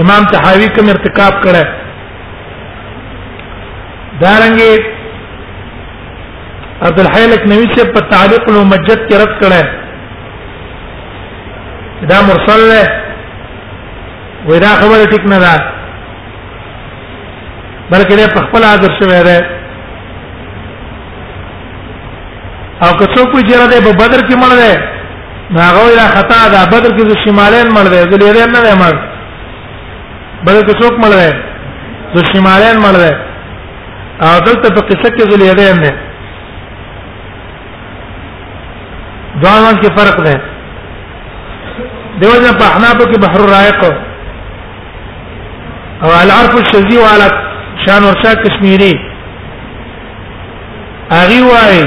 امام 0.03 0.23
تحاوی 0.33 0.69
کوم 0.77 0.87
ارتکاب 0.91 1.35
کړه 1.45 1.65
دارنګه 4.23 4.73
عبد 6.87 6.99
الحی 7.01 7.27
لکنوی 7.33 7.67
سے 7.75 7.83
په 7.97 8.01
تعلق 8.13 8.47
المجد 8.53 9.03
کې 9.09 9.17
رد 9.23 9.35
کړه 9.43 9.63
دا 12.13 12.19
مرسل 12.31 12.61
له 12.73 12.81
ودا 14.49 14.73
خبره 14.81 15.05
ټیک 15.13 15.25
نه 15.35 15.39
ده 15.45 15.53
بلکې 17.93 18.13
دا 18.23 18.27
په 18.37 18.41
خپل 18.49 18.63
حاضر 18.71 18.91
شوی 19.01 19.21
ده 19.29 19.39
او 22.83 22.89
که 22.99 23.05
څوک 23.15 23.31
یې 23.35 23.47
جره 23.53 23.67
ده 23.75 23.79
په 23.87 23.93
بدر 24.05 24.21
کې 24.29 24.37
مړ 24.47 24.53
ده 24.63 24.73
نو 25.51 25.59
هغه 25.69 25.83
دا 26.01 26.07
خطا 26.17 26.41
ده 26.57 26.61
بدر 26.77 26.91
کې 26.97 27.05
د 27.11 27.13
شمالین 27.25 27.69
مړ 27.77 27.87
ده 27.95 28.01
د 28.05 28.15
لیرې 28.23 28.47
نه 28.57 28.61
ده 28.67 28.73
مړ 28.83 28.95
بلکې 30.51 30.73
څوک 30.83 30.93
مړ 31.07 31.13
ده 31.23 31.31
د 32.15 32.17
شمالین 32.33 32.77
مړ 32.85 32.95
ده 33.05 33.13
عادلته 34.27 34.69
په 34.75 34.81
قصه 34.91 35.09
کې 35.17 35.23
ذل 35.31 35.43
یدین 35.47 35.77
نه 35.85 35.93
دواړو 39.43 39.75
کې 39.83 39.89
فرق 39.99 40.17
ده 40.27 40.37
دیو 42.23 42.39
جن 42.45 42.55
په 42.63 42.67
احناف 42.69 42.97
کې 43.03 43.21
بحر 43.25 43.41
الرائق 43.43 43.81
او 46.03 46.11
العرف 46.23 46.53
الشذي 46.63 46.97
وعلى 47.03 47.27
شان 47.87 48.03
ورشا 48.09 48.33
کشمیری 48.43 48.95
اغي 51.21 51.41
وای 51.51 51.79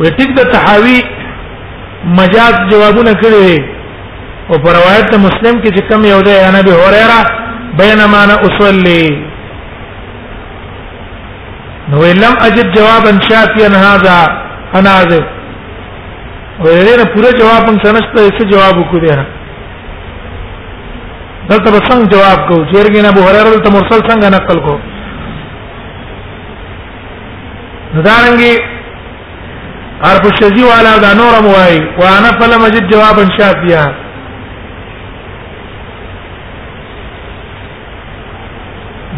وټیک 0.00 0.34
د 0.40 0.42
تحاوی 0.56 0.98
مجاز 2.20 2.54
جوابونه 2.74 3.12
کړی 3.24 3.50
او 4.48 4.54
پر 4.58 4.72
روایت 4.80 5.14
مسلم 5.26 5.62
کې 5.62 5.70
چې 5.76 5.88
کم 5.90 6.00
یو 6.12 6.20
ده 6.30 6.36
انا 6.52 6.60
به 6.70 6.76
هريره 6.84 7.20
بينما 7.82 8.18
انا 8.28 8.34
اصلي 8.48 9.04
نو 11.88 12.04
لم 12.06 12.34
اجد 12.46 12.72
جوابا 12.76 13.18
شافيا 13.30 13.68
هذا 13.84 14.16
انا 14.78 14.90
عازب 14.90 15.24
ویلې 16.64 16.94
نه 17.00 17.04
پوره 17.14 17.30
جواب 17.40 17.66
څنګه 17.66 17.90
نشته 17.92 18.38
څه 18.38 18.44
جواب 18.52 18.76
وکړه 18.78 19.24
دلته 21.48 21.80
څنګه 21.90 22.06
جواب 22.14 22.38
کو 22.48 22.54
چیرګین 22.72 23.06
ابو 23.06 23.20
هريره 23.28 23.60
ته 23.64 23.70
مرسل 23.70 24.00
څنګه 24.08 24.28
نقل 24.36 24.58
کو 24.66 24.74
ندارنګي 27.94 28.54
عرب 30.10 30.24
الشذي 30.28 30.62
والا 30.72 30.92
دا 31.04 31.12
نور 31.14 31.40
موای 31.46 31.76
وانا 32.02 32.30
فلم 32.40 32.62
اجد 32.64 32.90
جوابا 32.92 33.24
شافيا 33.38 33.82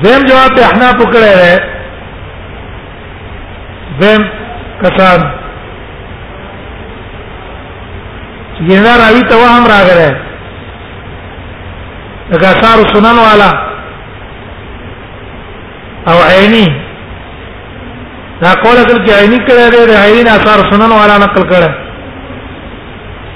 دیم 0.03 0.25
جواب 0.31 0.55
ته 0.57 0.65
احناف 0.67 0.95
وکړه 1.03 1.72
دیم 4.01 4.23
کسان 4.83 5.21
ینا 8.71 8.97
راوی 9.01 9.23
ته 9.29 9.37
وهم 9.43 9.65
راغره 9.73 10.11
دغه 12.33 12.47
اثار 12.51 12.83
سنن 12.95 13.19
والا 13.27 13.51
او 16.09 16.19
عینی 16.31 16.83
دا 18.43 18.53
قول 18.63 18.73
اصل 18.73 19.07
کې 19.07 19.23
عینی 19.23 19.37
کړه 19.37 19.73
دې 19.73 20.07
عینی 20.07 20.29
اثار 20.35 20.65
سنن 20.73 20.93
والا 20.99 21.19
نقل 21.25 21.49
کړه 21.51 21.71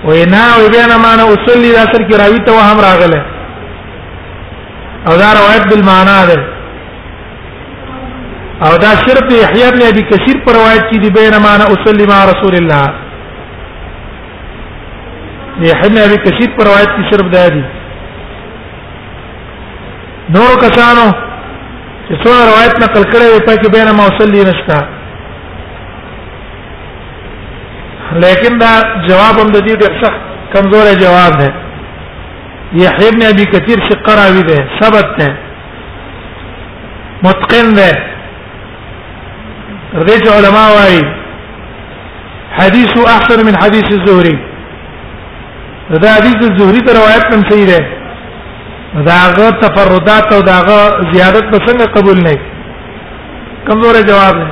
وینا 0.09 0.45
او 0.59 0.69
بیان 0.75 0.97
معنا 1.05 1.23
اصول 1.23 1.63
دې 1.65 1.75
اثر 1.75 2.01
کې 2.09 2.21
راوی 2.25 2.39
ته 2.49 2.53
وهم 2.53 2.81
راغله 2.89 3.23
او 5.07 5.17
دا 5.25 5.29
روایت 5.41 5.67
بالمعنا 5.71 6.19
ده 6.33 6.56
او 8.65 8.77
دا 8.79 8.89
شرط 9.05 9.33
یحیی 9.33 9.71
بن 9.75 9.83
ابي 9.87 10.03
کثیر 10.11 10.37
پر 10.45 10.53
روایت 10.55 10.85
کی 10.91 10.99
دی 10.99 11.11
بینما 11.11 11.49
انا 11.55 11.65
اصلی 11.75 12.05
مع 12.13 12.23
رسول 12.31 12.55
الله 12.61 12.87
یحیی 15.69 15.89
بن 15.95 15.99
ابي 16.07 16.17
کثیر 16.27 16.51
پر 16.57 16.65
روایت 16.65 16.91
کی 16.97 17.03
شرط 17.11 17.27
دا 17.35 17.45
دی 17.49 17.63
نور 20.35 20.55
کسانو 20.65 21.07
چې 22.09 22.15
څو 22.25 22.31
روایت 22.31 22.75
نقل 22.85 23.05
کړي 23.13 23.47
په 23.47 23.55
کې 23.61 23.69
بینما 23.77 24.03
اصلی 24.07 24.43
نشتا 24.51 24.79
لیکن 28.25 28.59
دا 28.59 28.73
جواب 29.09 29.39
هم 29.41 29.49
د 29.53 29.57
دې 29.67 29.75
ډېر 29.81 29.93
سخت 30.03 30.21
کمزور 30.57 30.87
جواب 31.05 31.33
ده 31.39 31.53
یحیی 32.73 33.11
بن 33.17 33.23
ابي 33.33 33.45
کثیر 33.55 33.79
شقراوی 33.91 34.43
ده 34.49 34.59
ثبت 34.81 35.17
ده 35.19 35.37
متقن 37.23 37.75
ده 37.75 38.16
رضيت 39.95 40.29
علماء 40.29 40.71
واي 40.77 41.01
حديث 42.53 42.93
احسن 42.99 43.47
من 43.47 43.57
حديث 43.63 43.85
الزهري 43.93 44.39
دا 45.91 46.15
حدیث 46.15 46.37
الزهري 46.51 46.81
ته 46.81 46.93
روایت 46.93 47.35
هم 47.35 47.43
صحیح 47.51 47.67
ده 47.67 47.79
داغه 49.03 49.51
تفردات 49.51 50.33
او 50.35 50.41
داغه 50.43 51.11
زیادت 51.13 51.43
به 51.45 51.59
څنګه 51.67 51.89
قبول 51.97 52.23
نه 52.23 52.35
کمزور 53.69 54.03
جواب 54.03 54.35
ده 54.35 54.49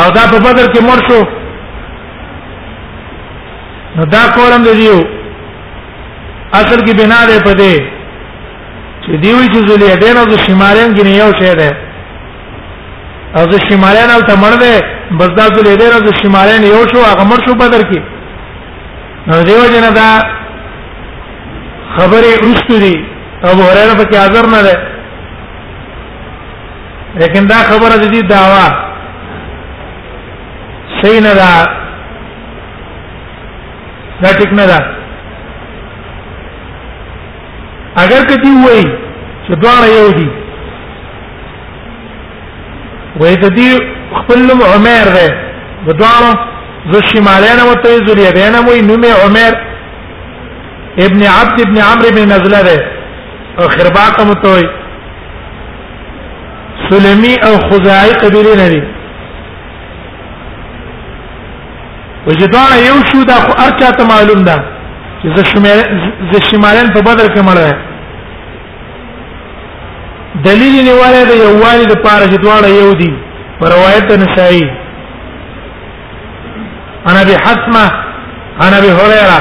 او 0.01 0.11
دا 0.17 0.23
په 0.33 0.39
بدر 0.47 0.67
کې 0.75 0.81
مړ 0.89 0.99
شو 1.09 1.21
نو 3.97 4.03
دا 4.15 4.23
کولم 4.37 4.63
دی 4.67 4.73
یو 4.87 4.99
اصل 6.61 6.79
کې 6.87 6.93
بنا 7.01 7.19
ده 7.29 7.37
په 7.49 7.53
دې 7.61 7.75
چې 9.05 9.13
دیوی 9.25 9.47
چې 9.53 9.61
زولې 9.69 9.91
دې 10.05 10.11
نو 10.17 10.23
شمارین 10.47 10.91
کې 10.97 11.05
یو 11.23 11.31
شی 11.41 11.53
ده 11.61 11.71
او 13.37 13.43
زه 13.53 13.59
شمارین 13.71 14.11
او 14.15 14.21
ته 14.31 14.35
مړ 14.43 14.55
ده 14.63 14.73
بس 15.19 15.31
دا 15.41 15.45
زولې 15.55 15.75
دې 15.81 15.89
نو 15.93 16.11
شمارین 16.23 16.63
یو 16.71 16.83
شو 16.93 17.01
هغه 17.11 17.25
مړ 17.31 17.39
شو 17.49 17.55
بدر 17.61 17.83
کې 17.91 18.01
نو 19.29 19.43
دیو 19.51 19.61
جن 19.75 19.87
دا 20.01 20.09
خبره 21.97 22.31
رښتو 22.47 22.81
دي 22.87 22.95
ابو 23.43 23.63
هريره 23.71 23.95
په 24.01 24.05
کې 24.09 24.17
حاضر 24.23 24.45
نه 24.57 24.63
ده 24.63 24.77
لیکن 27.21 27.47
دا 27.53 27.61
خبره 27.69 27.95
د 28.03 28.05
دې 28.15 28.23
دعوا 28.35 28.67
صحیح 31.01 31.21
نه 31.27 31.33
ده 31.41 31.51
دا 34.23 34.31
ټیک 34.41 34.51
نه 34.59 34.67
ده 34.71 34.79
اگر 38.03 38.23
کتی 38.31 38.53
وای 38.65 38.83
چې 39.45 39.53
دواړه 39.63 39.89
یو 39.97 40.09
دي 40.19 40.29
وای 43.23 43.37
ته 43.45 43.49
دی 43.59 43.69
خپل 44.19 44.39
نوم 44.53 44.61
عمر 44.73 45.07
ده 45.19 45.27
د 45.87 45.91
دواړو 46.01 46.33
زو 46.93 47.01
شمالانه 47.11 47.65
وته 47.71 47.93
زوري 48.09 48.27
ده 48.39 48.45
نه 48.57 48.61
وای 48.71 48.81
نوم 48.89 49.05
عمر 49.25 49.53
ابن 51.09 51.23
عبد 51.39 51.57
ابن 51.67 51.79
عمرو 51.91 52.11
بن 52.17 52.29
نزله 52.37 52.61
ده 52.69 52.79
او 53.61 53.65
خرباقه 53.77 54.25
متوي 54.33 54.67
سلمي 56.89 57.35
او 57.47 57.55
خزاعي 57.71 58.13
قبيله 58.25 58.55
نه 58.65 58.69
دي 58.75 58.85
وجدوان 62.29 62.73
یو 62.89 62.97
شو 63.09 63.19
دا 63.29 63.35
خو 63.45 63.53
ارچا 63.67 63.89
ته 63.97 64.03
معلوم 64.11 64.41
ده 64.45 64.55
چې 65.23 65.29
ز 66.31 66.33
شمالین 66.51 66.89
په 66.95 67.01
بدر 67.09 67.27
کې 67.35 67.41
مړ 67.49 67.57
دلیل 70.47 70.75
نیواله 70.89 71.21
د 71.31 71.33
یووالي 71.43 71.85
د 71.91 71.95
پاره 72.07 72.27
جدوان 72.35 72.65
یو 72.83 72.91
دي 73.03 73.11
پر 73.61 73.69
روایت 73.77 74.05
نسائی 74.23 74.63
انا 77.13 77.23
بحسمه 77.31 77.85
انا 78.67 78.79
بهريره 78.85 79.41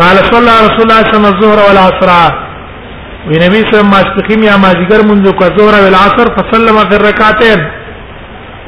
قال 0.00 0.16
صلى 0.16 0.38
الله 0.38 0.58
رسول 0.66 0.90
الله 0.90 1.02
صلى 1.02 1.18
الله 1.18 1.32
الظهر 1.36 1.58
والعصر 1.68 2.10
وی 3.28 3.36
نبی 3.44 3.58
صلی 3.70 3.78
الله 3.78 3.88
علیه 4.02 4.14
وسلم 4.18 4.42
یا 4.48 4.54
مازیګر 4.66 5.00
منځ 5.10 5.24
کو 5.40 5.44
ظهر 5.58 5.74
او 5.80 5.84
العصر 5.92 6.26
فسلم 6.36 6.76
فی 6.90 6.94
الرکعتین 7.00 7.60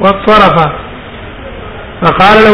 وصرف 0.01 0.55
فقال 2.03 2.37
له 2.43 2.53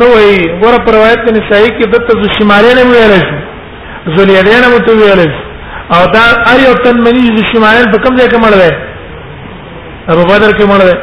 سوي 0.00 0.32
غور 0.62 0.74
پر 0.84 0.92
روایت 0.98 1.18
کې 1.26 1.30
نسائی 1.38 1.68
کې 1.76 1.86
دته 1.94 2.12
ذو 2.22 2.26
الشمالين 2.32 2.78
ویل 2.92 3.12
شي 3.22 3.36
ذو 4.16 4.22
اليدين 4.28 4.62
مو 4.72 4.78
تو 4.86 4.92
ویل 5.00 5.20
شي 5.26 5.40
او 5.94 6.02
دا 6.16 6.24
ار 6.52 6.58
یو 6.66 6.72
تن 6.84 6.96
منی 7.06 7.26
ذو 7.36 7.42
الشمالين 7.46 7.86
په 7.92 7.98
کوم 8.04 8.16
ځای 8.18 8.28
کې 8.32 8.38
مړ 8.44 8.52
دی 8.60 8.70
ابو 10.12 10.22
بدر 10.32 10.50
کې 10.58 10.66
مړ 10.72 10.80
دی 10.88 10.96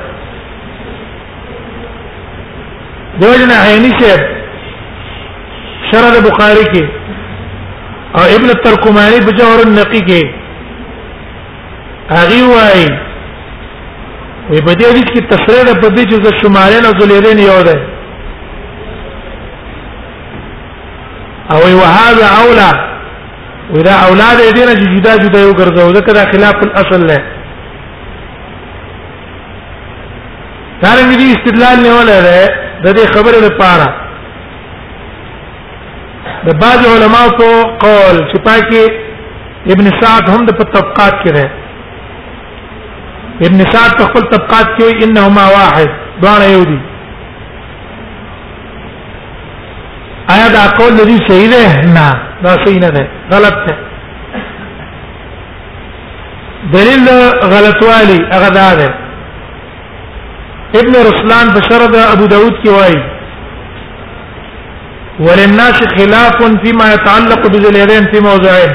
دوجن 3.21 3.51
عینی 3.51 3.89
شیب 3.99 4.19
شرح 5.91 6.17
بخاری 6.25 6.65
کې 6.73 6.83
او 8.19 8.23
ابن 8.35 8.47
ترکمانی 8.65 9.19
بجوهر 9.27 9.59
النقی 9.65 10.01
کې 10.09 10.21
هغه 12.09 12.41
وایي 12.49 12.89
وی 14.49 14.61
په 14.61 14.73
دې 14.73 14.85
حدیث 14.89 15.07
کې 15.13 15.29
تصریح 15.31 15.63
ده 15.67 15.73
په 15.81 15.95
دې 15.95 16.03
چې 16.09 16.17
شمارین 16.41 16.83
او 16.89 16.93
ذلیلین 17.01 17.39
یو 17.45 17.61
ده 17.69 17.75
او 21.55 21.59
وی 21.65 21.73
وهذا 21.79 22.27
اولى 22.43 22.69
ودا 23.75 23.95
اولاد 24.11 24.37
دې 24.43 24.63
نه 24.67 24.95
جدا 24.95 25.17
جدا 25.17 25.39
یو 25.39 25.53
ګرځو 25.53 25.93
ځکه 25.97 26.11
دا 26.19 26.23
خلاف 26.35 26.57
الاصل 26.67 27.01
نه 27.07 27.19
دا 30.83 30.89
مې 31.09 31.15
دې 31.21 31.27
استدلال 31.37 31.77
نه 31.83 31.91
ولره 31.97 32.49
د 32.83 32.87
دې 32.97 33.05
خبرې 33.13 33.39
لپاره 33.47 33.87
د 36.47 36.49
بعض 36.63 36.79
علماو 36.93 37.29
په 37.39 37.49
قول 37.85 38.17
چې 38.31 38.37
پاکي 38.47 38.83
ابن 39.73 39.87
سعد 40.01 40.29
هم 40.33 40.45
د 40.49 40.51
طبقات 40.59 41.13
کې 41.23 41.31
ده 41.37 41.47
ابن 43.47 43.59
سعد 43.71 43.91
په 43.97 44.03
خپل 44.09 44.21
طبقات 44.33 44.67
کې 44.77 45.03
انهما 45.03 45.45
واحد 45.57 45.89
دواړه 46.21 46.45
یو 46.55 46.63
دي 46.69 46.79
آیا 50.35 50.47
دا 50.57 50.67
قول 50.77 50.93
دې 50.97 51.29
صحیح 51.29 51.49
ده 51.49 51.93
نه 51.97 52.05
دا 52.43 52.53
صحیح 52.65 52.79
نه 52.85 52.89
ده 52.95 53.03
غلط 53.33 53.53
ده 53.65 53.75
دلیل 56.77 57.05
غلط 57.55 57.83
والی 57.89 58.19
هغه 58.35 58.49
ده 58.57 58.89
ابن 60.79 60.93
رسلان 61.09 61.47
بشرد 61.57 61.95
ابو 62.13 62.25
داود 62.33 62.55
کی 62.63 62.69
وای 62.69 62.95
وللناس 65.19 65.79
خلاف 65.97 66.41
فيما 66.63 66.85
يتعلق 66.93 67.39
بذل 67.51 67.65
اليدين 67.73 68.03
في 68.13 68.19
موضعين 68.29 68.71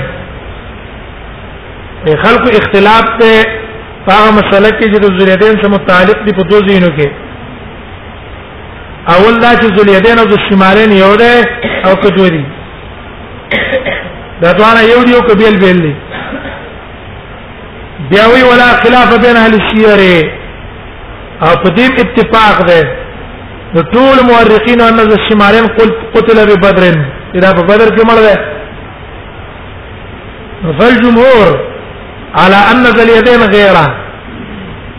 خلق 2.24 2.42
اختلاف 2.60 3.04
ته 3.20 3.32
هغه 4.08 4.30
مسله 4.38 4.68
کې 4.78 4.84
چې 4.92 5.02
ذل 5.02 5.22
اليدين 5.26 5.54
سره 5.62 5.68
متعلق 5.68 6.18
دي 6.26 6.32
په 6.32 6.42
دوه 6.50 6.62
زینو 6.68 6.88
کې 6.96 7.08
اول 9.14 9.38
دا 9.40 9.50
چې 9.60 9.66
ذل 9.76 9.88
اليدين 9.90 10.18
او 10.18 10.26
الشمالين 10.36 10.92
یو 10.98 11.16
ده 11.16 11.34
او 11.86 11.94
کدو 11.96 12.28
دي 12.28 12.44
دا 14.42 14.50
ځوان 14.58 14.76
یو 14.92 15.04
دی 15.04 15.14
او 15.14 15.20
کبیل 15.22 15.56
بیل 15.64 15.80
دي 15.86 15.94
بیا 18.10 18.24
وی 18.28 18.42
ولا 18.50 18.68
خلاف 18.84 19.10
بین 19.24 19.36
اهل 19.36 19.54
الشیعه 19.60 20.32
او 21.44 21.52
په 21.62 21.68
دې 21.76 21.86
اتفاق 22.02 22.56
ده 22.68 22.80
د 23.74 23.78
ټول 23.92 24.16
مورخین 24.30 24.80
ان 24.88 24.96
د 25.12 25.14
شمالین 25.28 25.66
قل 25.76 25.90
قتل 26.14 26.38
په 26.50 26.56
بدر 26.66 26.84
دا 27.42 27.48
په 27.58 27.62
بدر 27.70 27.88
کې 27.96 28.02
مړ 28.10 28.18
ده 28.26 28.34
فالجمهور 30.78 31.48
على 32.40 32.58
ان 32.72 32.80
ذل 32.96 33.10
يدين 33.18 33.42
غيره 33.54 33.86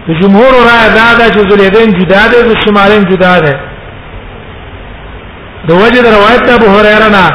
الجمهور 0.10 0.54
را 0.70 0.78
دا 1.00 1.08
دا 1.20 1.28
چې 1.34 1.40
ذل 1.52 1.62
يدين 1.70 1.90
جدا 2.00 2.22
ده 2.34 2.40
د 2.50 2.52
شمالین 2.66 3.04
جدا 3.12 3.34
ده 3.46 3.54
د 5.68 5.72
وجه 5.82 6.00
د 6.04 6.08
روایت 6.18 6.46
ابو 6.60 6.68
هريره 6.76 7.10
نه 7.18 7.26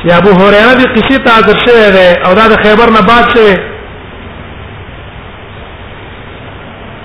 چې 0.00 0.06
ابو 0.20 0.30
هريره 0.42 0.72
د 0.76 0.82
قصې 0.94 1.16
تعذر 1.28 1.56
شوی 1.64 1.90
ده 1.98 2.06
او 2.26 2.30
دا 2.40 2.44
د 2.52 2.62
خیبر 2.64 2.88
نه 2.96 3.00
بعد 3.10 3.24
شوی 3.34 3.56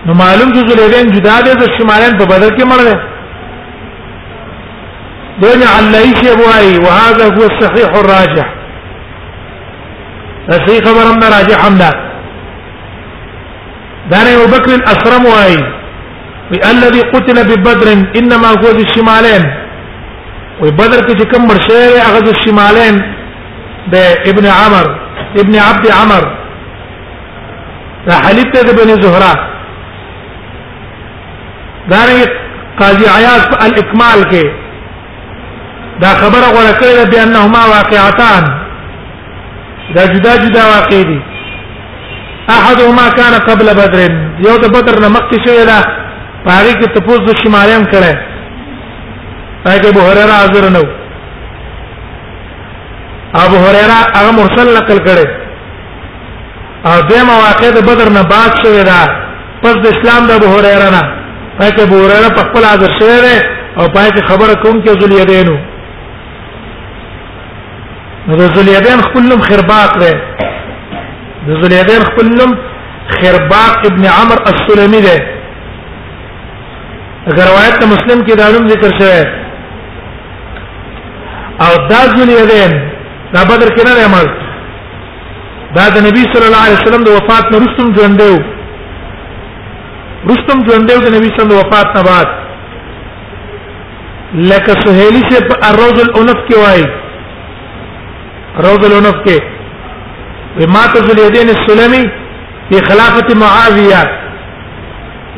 نو 0.07 0.13
معلوم 0.23 0.49
چې 0.55 0.63
لیدم 0.79 1.07
جدا 1.15 1.33
دې 1.45 1.53
ز 1.61 1.63
شمالن 1.77 2.17
په 2.21 2.25
بدل 2.33 2.49
کې 2.57 2.65
مړ 2.71 2.79
دي 2.87 2.95
شي 6.19 6.27
ابو 6.31 6.47
شی 6.47 6.73
او 6.79 6.87
وهذا 6.87 7.25
هو 7.35 7.43
الصحيح 7.51 7.89
الراجح 8.01 8.47
اسی 10.55 10.75
خبر 10.87 11.05
هم 11.11 11.21
راجح 11.35 11.57
حمد 11.65 11.83
دار 14.15 14.25
ابو 14.35 14.45
بكر 14.55 14.71
الاسرم 14.79 15.23
واي 15.29 15.55
الذي 16.71 17.01
قتل 17.15 17.37
ببدر 17.51 17.87
انما 18.19 18.49
هو 18.59 18.67
ذي 18.79 18.83
الشمالين 18.89 19.43
وبدر 20.63 21.01
کې 21.07 21.31
کوم 21.35 21.45
مرشه 21.47 21.81
هغه 22.07 22.19
ذي 22.27 22.31
الشمالين 22.37 22.95
بابن 23.87 24.27
ابن 24.35 24.45
عمر 24.57 24.85
ابن 25.45 25.55
عبد 25.69 25.87
عمر 26.01 26.23
راح 28.11 28.31
لته 28.41 28.71
ابن 28.75 28.95
زهره 29.07 29.33
دارنګ 31.91 32.23
قاضي 32.79 33.05
عیاض 33.17 33.41
په 33.51 33.55
الاكمال 33.65 34.19
کې 34.31 34.45
دا 36.01 36.09
خبره 36.21 36.47
غوړه 36.55 36.73
کړې 36.79 36.93
ده 36.99 37.05
بانهما 37.11 37.63
واقعتان 37.77 38.43
دا 39.95 40.03
جدا 40.13 40.35
جدا 40.45 40.63
واقع 40.75 41.01
دي 41.09 41.19
احدهما 42.49 43.05
كان 43.19 43.33
قبل 43.49 43.67
بدر 43.79 44.01
یو 44.47 44.55
د 44.63 44.67
بدر 44.77 44.99
نه 45.01 45.07
مخکې 45.15 45.37
شوی 45.47 45.65
دا 45.71 45.79
پاره 46.45 46.73
کې 46.79 46.95
تپوس 46.95 47.19
د 47.25 47.31
شمالیم 47.43 47.83
کړه 47.93 48.11
پای 49.63 49.79
کې 49.81 49.93
بوهره 49.97 50.31
حاضر 50.39 50.69
نه 50.75 50.83
ابو 53.45 53.55
هريره 53.65 53.97
هغه 54.15 54.31
مرسل 54.39 54.67
نقل 54.77 54.97
کړي 55.07 55.27
او 56.87 57.01
دغه 57.09 57.35
واقع 57.47 57.69
د 57.75 57.85
بدر 57.89 58.09
نه 58.17 58.21
بعد 58.33 58.51
شوی 58.63 58.83
دا 58.89 59.01
پس 59.63 59.75
د 59.83 59.85
اسلام 59.95 60.27
د 60.27 60.31
ابو 60.39 60.47
هريره 60.55 60.89
نه 60.95 61.03
پای 61.57 61.71
ته 61.77 61.85
بوره 61.85 62.29
په 62.37 62.41
خپل 62.47 62.63
حاضر 62.71 62.91
شوی 62.99 63.19
دی 63.25 63.35
او 63.77 63.87
پای 63.95 64.09
ته 64.15 64.21
خبره 64.29 64.53
کوم 64.63 64.75
کې 64.83 64.91
ذل 65.01 65.13
یدینو 65.21 65.57
نو 68.27 68.45
ذل 68.57 68.67
یدین 68.77 68.99
خپل 69.07 69.23
نوم 69.29 69.41
خرباق 69.49 69.91
دی 70.01 70.13
ذل 71.61 71.71
یدین 71.81 72.01
خپل 72.09 72.27
نوم 72.39 72.53
خرباق 73.17 73.77
ابن 73.89 74.05
عمر 74.19 74.39
السلمي 74.51 75.01
دی 75.07 75.17
اگر 77.29 77.45
روایت 77.51 77.79
مسلم 77.93 78.19
کې 78.25 78.33
دا 78.39 78.45
نوم 78.55 78.67
ذکر 78.73 78.91
شوی 78.99 79.23
او 81.65 81.71
دا 81.91 82.01
ذل 82.17 82.29
یدین 82.41 82.73
دا 83.35 83.41
بدر 83.49 83.69
کې 83.75 83.83
نه 83.89 83.93
عمل 84.09 84.27
دا 85.75 85.85
د 85.89 85.97
نبی 86.07 86.23
صلی 86.33 86.45
الله 86.49 86.63
علیه 86.67 86.79
وسلم 86.83 87.03
د 87.03 87.07
وفات 87.17 87.45
نه 87.51 87.57
وروسته 87.57 87.83
ژوند 88.01 88.19
دی 88.21 88.52
رستم 90.29 90.59
ژوندې 90.65 90.97
د 91.03 91.05
نبی 91.15 91.27
صلی 91.35 91.43
الله 91.45 91.59
وفات 91.63 91.89
نه 91.97 92.01
بعد 92.09 92.27
لکه 94.49 94.71
سهيلي 94.83 95.21
سے 95.31 95.37
الروض 95.69 95.97
الانف 96.05 96.39
کی 96.49 96.55
وای 96.63 96.83
روض 98.65 98.81
الانف 98.89 99.17
کې 99.25 99.37
ومات 100.61 100.93
ذل 101.07 101.19
يدين 101.25 101.47
السلمي 101.57 102.03
في 102.69 102.77
خلافه 102.89 103.27
معاويه 103.43 104.01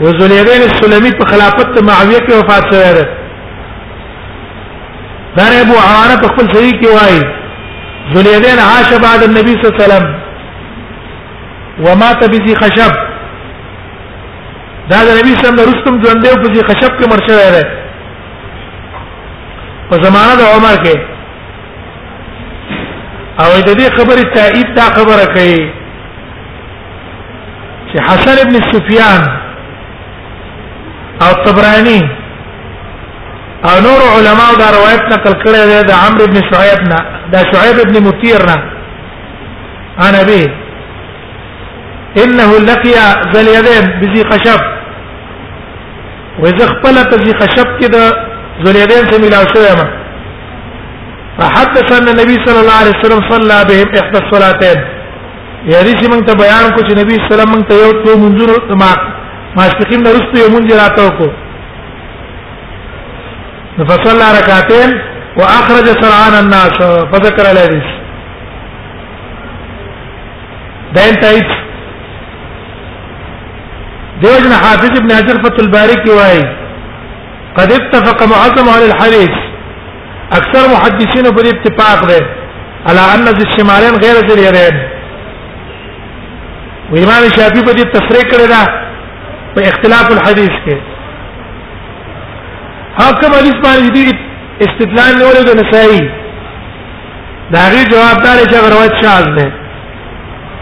وذل 0.03 0.31
يدين 0.39 0.61
السلمی 0.69 1.11
په 1.21 1.25
خلافت 1.33 1.67
معاویہ 1.89 2.19
کی 2.27 2.31
وفات 2.39 2.63
شوی 2.73 2.91
دی 2.97 3.05
دار 5.39 5.53
ابو 5.61 5.73
عوانه 5.87 6.15
په 6.21 6.27
خپل 6.35 6.45
صحیح 6.53 6.75
کی 6.83 6.87
وای 6.97 7.17
ذل 8.13 8.27
عاش 8.67 8.89
بعد 9.07 9.19
النبي 9.31 9.51
صلى 9.51 9.65
الله 9.65 9.65
عليه 9.67 9.71
وسلم 9.75 10.05
ومات 11.87 12.19
بذی 12.35 12.53
خشب 12.63 12.93
دا 14.89 14.97
د 15.07 15.11
نبی 15.19 15.29
صلی 15.35 15.47
الله 15.49 15.63
علیه 15.67 15.81
وسلم 15.81 16.01
ژوندې 16.03 16.37
په 16.43 16.53
دې 16.53 16.61
خشب 16.69 16.91
کې 16.97 17.09
مرشه 17.11 17.35
وره 17.41 17.63
په 19.89 19.95
زمانه 20.03 20.33
د 20.41 20.43
عمر 20.55 20.75
کې 20.83 20.97
او 23.41 23.49
د 23.67 23.71
دې 23.79 23.87
خبرې 23.97 24.25
تایید 24.35 24.69
دا 24.79 24.85
خبره 24.97 25.25
کوي 25.37 25.63
چې 27.89 27.97
حسن 28.07 28.35
ابن 28.43 28.55
سفیان 28.73 29.23
او 31.23 31.31
طبرانی 31.47 32.01
او 33.69 33.73
نور 33.87 33.99
علماء 34.15 34.51
دا 34.61 34.67
روایت 34.77 35.03
نقل 35.13 35.33
کړی 35.45 35.65
دی 35.69 35.81
د 35.87 35.91
عمرو 36.03 36.23
ابن 36.23 36.39
شعیب 36.49 36.81
نه 36.91 36.99
دا 37.31 37.39
شعیب 37.51 37.77
ابن 37.87 37.95
مطیر 38.07 38.39
نه 38.49 38.55
انا 40.09 40.23
به 40.23 40.65
انه 42.23 42.59
لقي 42.71 42.93
ذل 43.35 43.47
يدين 43.55 43.85
بذي 44.01 44.23
خشب 44.31 44.74
وې 46.41 46.51
زه 46.59 46.65
خپل 46.73 46.95
په 47.11 47.17
خشب 47.39 47.67
کې 47.79 47.87
د 47.95 47.97
ذولیدین 48.65 49.03
څخه 49.09 49.19
ملاو 49.23 49.45
شوی 49.53 49.71
ما 49.79 49.85
فحدثنا 51.39 52.11
النبي 52.11 52.35
صلى 52.45 52.59
الله 52.63 52.77
عليه 52.81 52.93
وسلم 52.97 53.21
صلى 53.31 53.57
بهم 53.69 53.87
احدى 54.01 54.17
الصلاتين 54.23 54.79
یا 55.73 55.79
دې 55.85 55.93
چې 55.99 56.05
موږ 56.11 56.21
ته 56.27 56.33
بیان 56.43 56.65
کو 56.75 56.79
چې 56.87 56.93
نبی 57.01 57.15
صلی 57.15 57.33
الله 57.33 57.35
علیه 57.35 57.39
وسلم 57.41 57.67
ته 57.69 57.73
یو 57.83 57.91
څو 58.01 58.09
منځور 58.23 58.59
ما 58.81 58.91
ماسپخین 59.57 60.01
د 60.03 60.07
رستو 60.15 60.35
یو 60.43 60.49
منځ 60.55 60.67
راته 60.81 60.99
وکړو 61.07 61.31
فصلى 63.89 64.25
ركعتين 64.39 64.91
واخرج 65.41 65.87
سرعان 66.01 66.33
الناس 66.43 66.73
فذكر 67.11 67.45
الحديث 67.51 67.87
دا 70.95 71.01
انتهيت 71.11 71.64
دیوجن 74.21 74.51
حافظ 74.63 74.91
ابن 74.99 75.11
حجر 75.15 75.41
فتح 75.45 75.63
الباری 75.63 75.95
کی 76.03 76.11
وای 76.17 76.41
قد 77.57 77.71
اتفق 77.77 78.21
معظم 78.29 78.69
على 78.69 78.85
الحديث 78.85 79.37
اکثر 80.37 80.67
محدثین 80.73 81.31
پر 81.37 81.47
اتفاق 81.53 82.05
ده 82.09 82.19
على 82.89 82.99
ان 83.15 83.25
ذي 83.37 83.47
الشمالين 83.49 83.95
غير 84.03 84.15
ذي 84.27 84.33
اليدين 84.39 84.75
وإمام 86.91 87.29
شافعي 87.35 87.63
په 87.69 87.73
دې 87.77 87.85
تفریق 87.95 88.27
کړی 88.33 88.47
دا 88.53 88.61
په 89.55 89.61
اختلاف 89.71 90.11
الحديث 90.17 90.55
کې 90.65 90.75
حاکم 93.01 93.31
حدیث 93.37 93.57
باندې 93.67 93.89
دې 93.97 94.15
استدلال 94.67 95.13
نه 95.19 95.25
ولې 95.29 95.43
د 95.49 95.59
نسائی 95.61 96.09
دا 97.57 97.63
غي 97.75 97.83
جواب 97.95 98.17
دار 98.27 98.37
چې 98.49 98.55
روایت 98.73 98.93
شاذ 99.03 99.25
ده 99.39 99.51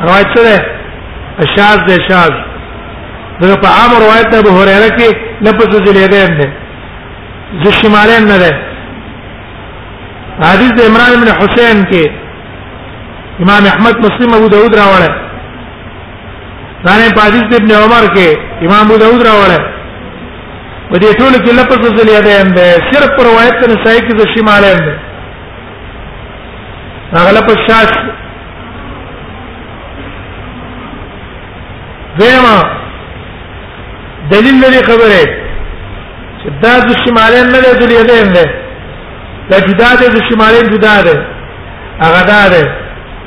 روایت 0.08 0.28
څه 0.38 0.42
ده 0.42 1.54
شاذ 1.56 1.80
ده 1.92 2.08
شاذ 2.10 2.43
دغه 3.42 3.56
په 3.56 3.68
عام 3.68 3.92
روایت 4.04 4.28
ده 4.32 4.38
ابو 4.40 4.50
هريره 4.60 4.90
کې 4.98 5.10
لفظ 5.42 5.70
ذل 5.90 5.98
يدين 5.98 6.38
ده 6.40 6.48
ذو 7.64 7.72
شمالين 7.82 8.26
نه 8.32 8.38
ده 8.44 8.52
حدیث 10.50 10.72
د 10.78 10.82
عمران 10.90 11.14
ابن 11.18 11.28
حسین 11.42 11.84
کې 11.92 12.06
امام 13.44 13.66
احمد 13.68 13.98
مسلم 14.06 14.34
ابو 14.34 14.48
داود 14.56 14.76
راوړل 14.82 15.14
دا 16.86 16.96
په 17.16 17.22
حدیث 17.28 17.44
د 17.52 17.56
ابن 17.62 17.72
عمر 17.82 18.06
کې 18.16 18.28
امام 18.66 18.86
ابو 18.86 18.98
داود 19.04 19.22
راوړل 19.30 19.64
په 20.90 20.96
دې 21.00 21.14
ټول 21.20 21.34
کې 21.46 21.52
لفظ 21.60 21.82
ذل 22.00 22.10
یدین 22.18 22.54
ده 22.56 22.78
صرف 22.92 23.10
پر 23.18 23.24
روایت 23.30 23.68
نه 23.70 23.84
صحیح 23.86 24.06
کې 24.10 24.16
د 24.18 24.24
شمالین 24.38 24.80
ده 24.88 24.96
هغه 27.20 27.32
لفظ 27.32 27.58
شاش 27.70 27.92
دیمه 32.20 32.56
دلیل 34.34 34.58
لري 34.66 34.82
خبره 34.90 35.22
چې 36.42 36.48
دا 36.66 36.74
د 36.90 37.02
شمالین 37.04 37.48
نه 37.56 37.60
دی 37.82 37.88
د 37.92 37.96
یدین 38.02 38.28
دی 38.38 38.46
دا 39.52 39.58
جدا 39.68 39.90
دی 40.02 40.08
د 40.16 40.24
شمالین 40.30 40.66
جدا 40.76 40.96
دی 41.08 41.16
هغه 42.06 42.22
دا 42.32 42.42
دی 42.54 42.64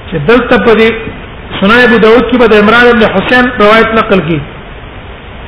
چې 0.09 0.17
دلته 0.31 0.55
په 0.67 0.73
دې 0.81 0.89
سنن 1.59 1.79
ابو 1.89 1.97
داود 2.07 2.25
کې 2.31 2.37
به 2.43 2.47
د 2.55 2.63
عمران 2.63 2.87
بن 2.99 3.07
حسین 3.17 3.45
روایت 3.63 3.89
نقل 3.99 4.21
کی 4.31 4.39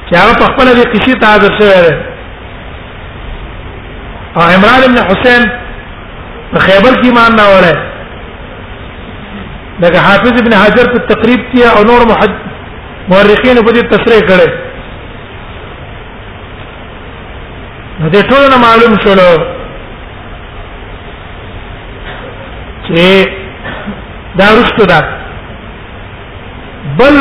چې 0.09 0.14
هغه 0.23 0.35
په 0.42 0.53
خپل 0.53 0.66
دې 0.79 0.87
قصې 0.92 1.14
ته 1.21 1.27
حاضر 1.27 1.51
شوی 1.59 1.73
دی 1.87 1.94
او 4.37 4.42
عمران 4.55 4.81
بن 4.92 4.99
حسین 5.11 5.42
په 6.53 6.59
خیبر 6.68 6.92
کې 7.01 7.05
ایمان 7.05 7.33
نه 7.40 7.47
وره 7.53 7.75
دغه 9.83 9.99
حافظ 10.11 10.33
ابن 10.42 10.53
حجر 10.62 10.87
په 10.94 11.05
تقریب 11.11 11.42
کې 11.53 11.77
او 11.77 11.85
نور 11.92 12.01
محد 12.14 12.33
مورخین 13.11 13.57
په 13.66 13.73
دې 13.77 13.94
تصریح 13.97 14.25
کړي 14.33 14.64
نو 18.00 18.08
دې 18.11 18.22
ټول 18.30 18.40
نه 18.52 18.58
معلوم 18.66 18.94
شول 19.04 19.20
چې 22.87 23.30
دا 24.40 24.46
رښتو 24.61 24.84
ده 24.84 25.00
بل 27.00 27.14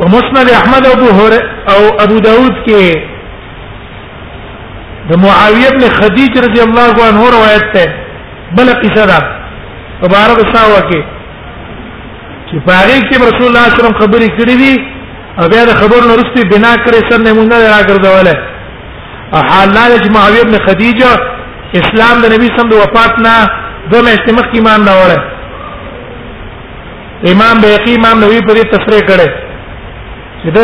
ومسند 0.00 0.50
احمد 0.56 0.86
ابو 0.90 1.06
هر 1.20 1.32
او 1.74 1.78
ابو 2.04 2.18
داود 2.26 2.54
کې 2.66 3.08
د 5.10 5.16
معاویه 5.24 5.68
ابن 5.72 5.88
خدیج 5.96 6.38
رضی 6.46 6.62
الله 6.66 7.06
عنه 7.08 7.30
روایت 7.36 7.66
ده 7.74 7.94
بل 8.60 8.68
قصه 8.84 9.06
ده 9.14 9.18
مبارک 10.04 10.44
ساوه 10.56 10.90
کې 10.90 11.04
چې 12.50 12.58
پاره 12.66 13.00
کې 13.00 13.16
رسول 13.16 13.46
الله 13.50 13.66
صلی 13.66 13.66
الله 13.66 13.74
علیه 13.74 13.82
وسلم 13.82 14.00
خبرې 14.02 14.28
کړې 14.40 14.58
دي 14.64 14.88
او 15.40 15.44
بیا 15.52 15.62
د 15.70 15.72
خبر 15.80 16.00
نه 16.08 16.14
رستی 16.20 16.42
بنا 16.52 16.70
کړې 16.84 17.00
سر 17.08 17.20
نه 17.26 17.30
مونږ 17.36 17.48
نه 17.52 17.58
راګرځولې 17.74 18.34
حالان 19.54 19.90
چې 20.02 20.08
معاویه 20.16 20.42
ابن 20.46 20.56
خدیجه 20.66 21.10
اسلام 21.80 22.16
د 22.24 22.32
نبی 22.34 22.48
سم 22.56 22.66
د 22.72 22.80
وفات 22.82 23.12
نه 23.26 23.34
دوه 23.90 24.00
میاشتې 24.06 24.30
مخکې 24.38 24.54
ایمان 24.58 24.80
راوړل 24.88 25.22
امام 27.32 27.56
بیقی 27.66 27.94
امام 28.00 28.16
نووي 28.24 28.40
په 28.48 28.52
دې 28.56 28.64
تصریح 28.74 29.02
کړي 29.08 29.28
چې 30.40 30.48
د 30.56 30.58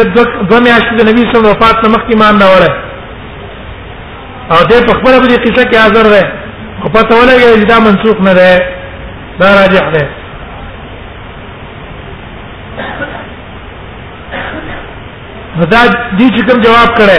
دوه 0.50 0.60
میاشتې 0.66 0.92
د 0.98 1.02
نبی 1.10 1.24
سم 1.32 1.40
د 1.46 1.54
وفات 1.54 1.76
نه 1.84 1.88
مخکې 1.94 2.12
ایمان 2.14 2.34
راوړل 2.42 2.74
او 4.52 4.58
دې 4.68 4.78
په 4.88 4.92
خپل 4.98 5.12
په 5.22 5.26
دې 5.30 5.38
قصه 5.46 5.62
کې 5.70 5.78
حاضر 5.82 6.04
ده 6.14 6.22
خو 6.82 6.88
په 6.96 7.02
توله 7.10 7.32
کې 7.40 7.68
دا 7.72 7.78
منسوخ 7.86 8.16
نه 8.28 8.32
ده 8.38 8.50
دا 9.40 9.48
راجح 9.60 9.84
ده 9.96 10.04
نو 15.58 15.64
دا 15.72 15.80
دې 16.18 16.26
چې 16.36 16.42
کوم 16.48 16.58
جواب 16.62 16.88
کړه 16.98 17.18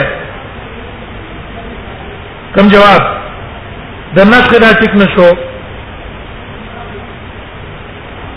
کوم 2.55 2.65
جواب 2.73 3.01
د 4.17 4.19
نسخ 4.31 4.51
دا 4.63 4.69
ټیک 4.81 4.93
نشو 5.01 5.27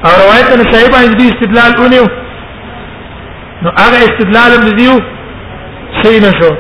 او 0.07 0.13
روایت 0.23 0.49
نه 0.59 0.65
صحیح 0.73 0.89
باندې 0.95 1.17
دې 1.21 1.27
استدلال 1.33 1.73
ونیو 1.81 2.07
نو 3.67 3.71
هغه 3.81 3.99
استدلال 4.09 4.51
هم 4.59 4.65
دیو 4.79 4.95
صحیح 6.03 6.21
نشو 6.27 6.51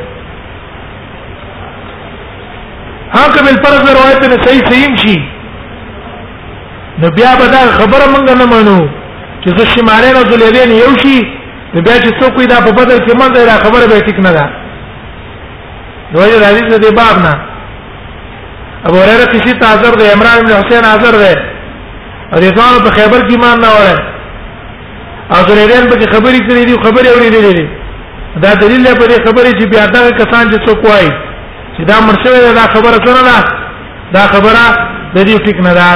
هغه 3.16 3.38
بل 3.48 3.56
فرض 3.66 3.82
روایت 3.96 4.22
نه 4.30 4.36
صحیح 4.44 4.62
صحیح 4.70 4.94
شي 5.06 5.16
نو 7.00 7.06
بیا 7.16 7.32
به 7.40 7.46
دا 7.56 7.62
خبره 7.80 8.06
مونږ 8.14 8.24
نه 8.38 8.46
منو 8.54 8.78
چې 9.42 9.58
زه 9.58 9.64
شماره 9.66 10.12
راځلې 10.12 10.50
دې 10.54 10.62
یو 10.82 10.92
شي 11.06 11.20
نو 11.74 11.78
بیا 11.84 11.94
چې 12.02 12.10
څوک 12.20 12.34
دا 12.50 12.56
په 12.66 12.70
بدل 12.76 12.98
کې 13.06 13.12
منځ 13.22 13.32
را 13.48 13.56
خبره 13.64 13.84
به 13.90 14.00
ټیک 14.08 14.18
نه 14.26 14.32
ده 14.36 14.44
نو 16.12 16.18
یې 16.32 16.38
راځي 16.44 16.62
د 16.72 16.74
دې 16.84 16.90
باب 17.00 17.16
نه 17.26 17.34
ابو 18.86 18.96
هريره 19.02 19.26
کسی 19.32 19.50
تاذر 19.62 19.92
ده 20.00 20.04
عمران 20.14 20.38
بن 20.46 20.52
حسین 20.60 20.82
حاضر 20.90 21.14
ده 21.24 21.32
او 22.32 22.36
رضوان 22.46 22.72
په 22.86 22.90
خیبر 22.96 23.20
کې 23.28 23.36
مان 23.44 23.56
نه 23.66 23.70
وره 23.76 23.96
او 25.34 25.38
زریدان 25.48 25.84
په 25.90 25.96
خبرې 26.14 26.40
کړې 26.46 26.64
دي 26.68 26.74
خبرې 26.86 27.08
اورېدلې 27.14 27.52
دي 27.58 27.66
دا 28.44 28.50
دلیل 28.62 28.82
دی 28.86 28.92
په 29.00 29.06
دې 29.10 29.16
خبرې 29.28 29.50
چې 29.58 29.64
بیا 29.72 29.84
دا 29.94 30.00
کسان 30.20 30.44
چې 30.50 30.58
څوک 30.66 30.78
وایي 30.90 31.10
چې 31.76 31.82
دا 31.90 31.96
مرشوي 32.08 32.38
دا 32.60 32.66
خبره 32.74 32.98
سره 33.06 33.22
نه 33.30 33.38
دا 34.12 34.22
خبره 34.32 34.64
د 35.14 35.16
دې 35.26 35.36
ټیک 35.44 35.58
نه 35.66 35.72
ده 35.78 35.88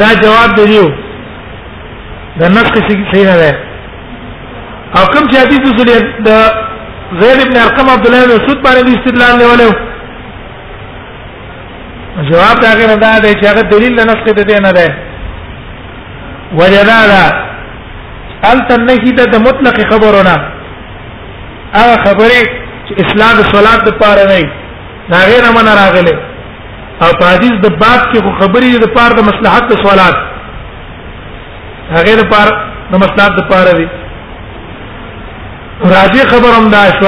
دا 0.00 0.08
جواب 0.24 0.50
دی 0.58 0.68
د 2.40 2.50
نسخ 2.54 2.76
صحیح 2.88 3.24
نه 3.30 3.36
ده 3.42 3.52
او 4.98 5.04
کوم 5.12 5.24
چې 5.30 5.36
حدیث 5.44 5.62
رسول 5.70 5.88
د 6.28 6.44
زید 7.20 7.40
ابن 7.46 7.56
ارقم 7.66 7.88
عبد 7.94 8.06
الله 8.08 8.22
بن 8.26 8.32
مسعود 8.36 8.58
باندې 8.66 8.92
استدلال 8.98 9.34
نیولې 9.42 9.70
جواب 12.30 12.56
دا 12.64 12.70
غره 12.80 12.96
دا 13.04 13.12
دی 13.24 13.32
چې 13.40 13.46
هغه 13.50 13.62
دلیل 13.74 13.92
نه 13.98 14.04
نسخ 14.04 14.24
ده 14.40 14.60
نه 14.68 14.72
ده 14.72 14.94
وجدالا 16.60 17.22
انت 18.52 18.72
نهی 18.88 19.12
ده 19.20 19.24
د 19.36 19.46
مطلق 19.46 19.76
خبرونه 19.92 20.34
هغه 21.78 21.96
خبره 22.06 22.42
چې 22.86 22.92
اسلام 23.06 23.34
د 23.42 23.48
صلات 23.56 23.88
لپاره 23.92 24.24
نه 24.30 24.40
نه 25.14 25.18
غیر 25.30 25.44
من 25.60 25.66
راغله 25.80 26.18
او 27.02 27.08
په 27.20 27.26
حدیث 27.34 27.56
د 27.64 27.68
باب 27.68 28.02
کې 28.12 28.20
خبرې 28.40 28.78
د 28.86 28.94
پاره 28.98 29.14
د 29.20 29.28
مصلحت 29.28 29.72
د 29.72 29.82
صلات 29.88 30.31
هغه 31.96 32.14
لپاره 32.22 32.52
د 32.92 32.94
مصلحت 33.04 33.32
لپاره 33.40 33.70
وي 33.78 33.86
راځي 35.94 36.22
خبرم 36.32 36.66
دا 36.74 36.82
شو 36.98 37.06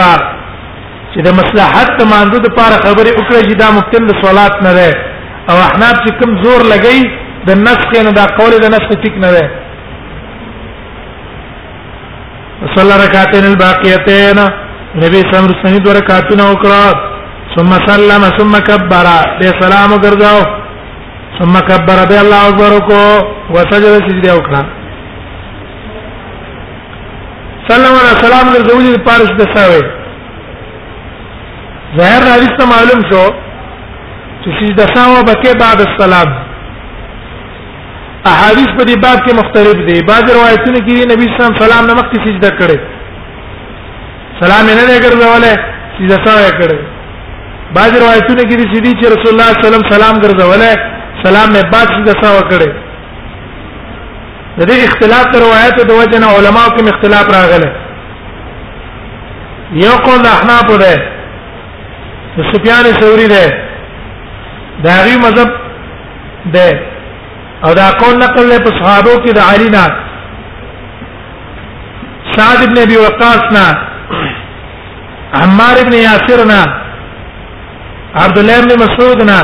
چې 1.13 1.19
د 1.27 1.37
مصلحت 1.41 1.89
تماندو 2.01 2.37
د 2.45 2.49
لپاره 2.49 2.77
خبره 2.87 3.11
وکړي 3.19 3.41
چې 3.49 3.55
دا 3.63 3.69
مبتل 3.77 4.05
صلات 4.25 4.55
نه 4.67 4.73
ده 4.79 4.89
او 5.51 5.57
احناف 5.69 5.97
چې 6.05 6.11
کوم 6.21 6.31
زور 6.45 6.63
لګي 6.73 7.01
د 7.51 7.63
نسخ 7.67 7.89
نه 8.09 8.13
دا 8.19 8.25
قول 8.41 8.53
د 8.65 8.75
نسخ 8.75 8.91
ټیک 9.05 9.15
نه 9.27 9.31
ده 9.37 9.45
صلی 12.75 12.97
رکعتین 13.05 13.45
الباقیتین 13.51 14.39
نبی 15.03 15.21
صلی 15.23 15.37
الله 15.37 15.45
علیه 15.45 15.57
وسلم 15.61 15.83
دو 15.87 15.91
رکعتونه 16.01 16.43
وکړه 16.51 16.85
ثم 17.57 17.71
سلم 17.91 18.23
ثم 18.39 18.53
كبر 18.69 19.07
دې 19.41 19.51
سلام 19.63 19.91
وګرځاو 19.97 20.63
ثم 21.39 21.55
كبر 21.69 21.99
به 22.11 22.19
الله 22.25 22.43
اكبر 22.51 22.75
کو 22.91 23.03
وسجد 23.55 23.95
سجده 24.07 24.31
وکړه 24.37 24.63
سلام 27.69 27.95
علیه 28.03 28.15
السلام 28.19 28.47
د 28.55 28.57
زوجې 28.69 28.95
پارس 29.09 29.31
د 29.41 29.51
ساوي 29.55 29.83
ظاهر 31.99 32.23
حدیث 32.35 32.53
ته 32.61 32.65
معلوم 32.75 33.01
شو 33.11 33.25
چې 34.45 34.51
سجده 34.61 34.87
ساوه 34.95 35.21
بکې 35.29 35.51
بعد 35.65 35.79
السلام 35.89 36.29
احادیث 38.33 38.71
په 38.79 38.85
دې 38.85 38.97
باب 39.09 39.19
کې 39.27 39.33
مختلف 39.43 39.79
دي 39.91 39.99
بعض 40.15 40.31
روایتونه 40.39 40.79
کې 40.87 40.97
نبی 41.13 41.27
صلی 41.29 41.37
الله 41.45 41.57
علیه 41.57 41.63
وسلم 41.67 41.87
نمک 41.93 42.09
کې 42.13 42.27
سجده 42.27 42.51
کړې 42.61 42.79
سلام 44.43 44.65
یې 44.69 44.75
نه 44.79 45.05
ګرځولې 45.05 45.53
سجده 45.99 46.19
ساوه 46.27 46.51
کړې 46.61 46.79
بعض 47.79 47.93
روایتونه 48.05 48.43
کې 48.43 48.81
دي 48.87 48.91
چې 48.99 49.07
رسول 49.15 49.31
الله 49.35 49.51
صلی 49.55 49.55
الله 49.57 49.69
علیه 49.69 49.79
وسلم 49.79 49.95
سلام 49.97 50.17
ګرځولې 50.27 50.93
سلام 51.25 51.53
مې 51.53 51.63
باقي 51.73 52.01
د 52.07 52.13
څه 52.21 52.29
وکړي 52.37 52.71
د 54.59 54.61
دې 54.71 54.79
اختلاف 54.89 55.25
تر 55.35 55.39
روایت 55.47 55.77
د 55.91 55.93
وجه 56.01 56.19
نه 56.23 56.29
علماو 56.39 56.71
کې 56.75 56.89
اختلاف 56.95 57.27
راغله 57.37 57.71
یو 59.85 59.95
قول 60.07 60.25
احناف 60.37 60.67
ده 60.71 60.79
د 62.37 62.51
سفیان 62.51 62.85
ثوری 63.01 63.29
ده 63.35 63.45
دا 64.85 64.95
غي 65.07 65.17
مذهب 65.25 65.51
ده 66.55 66.69
او 67.65 67.73
دا 67.81 67.89
قول 68.03 68.19
نقل 68.27 68.49
له 68.51 68.59
صحابه 68.83 69.15
کې 69.23 69.33
د 69.33 69.41
علی 69.53 69.69
نه 69.77 69.85
سعد 72.37 72.63
ابن 72.69 72.79
ابي 72.87 72.97
وقاص 73.07 73.43
نه 73.57 73.67
عمار 75.43 75.75
ابن 75.85 75.93
یاسر 76.05 76.41
نه 76.53 76.63
عبد 78.25 78.39
الله 78.39 78.59
ابن 78.59 78.73
مسعود 78.85 79.25
نه 79.31 79.43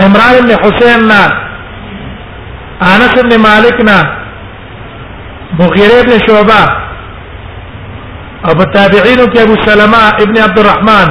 عمران 0.00 0.36
بن 0.46 0.52
حسين 0.64 1.08
نا 1.08 1.20
انس 2.94 3.14
بن 3.22 3.40
مالك 3.48 3.80
نا 3.90 3.96
مغیره 5.58 6.02
بن 6.06 6.18
شعبہ 6.26 6.60
ابو 8.52 8.64
تابعین 8.74 9.20
کې 9.32 9.40
ابو 9.42 9.54
سلمہ 9.68 10.00
ابن 10.24 10.40
عبد 10.42 10.58
الرحمن 10.60 11.10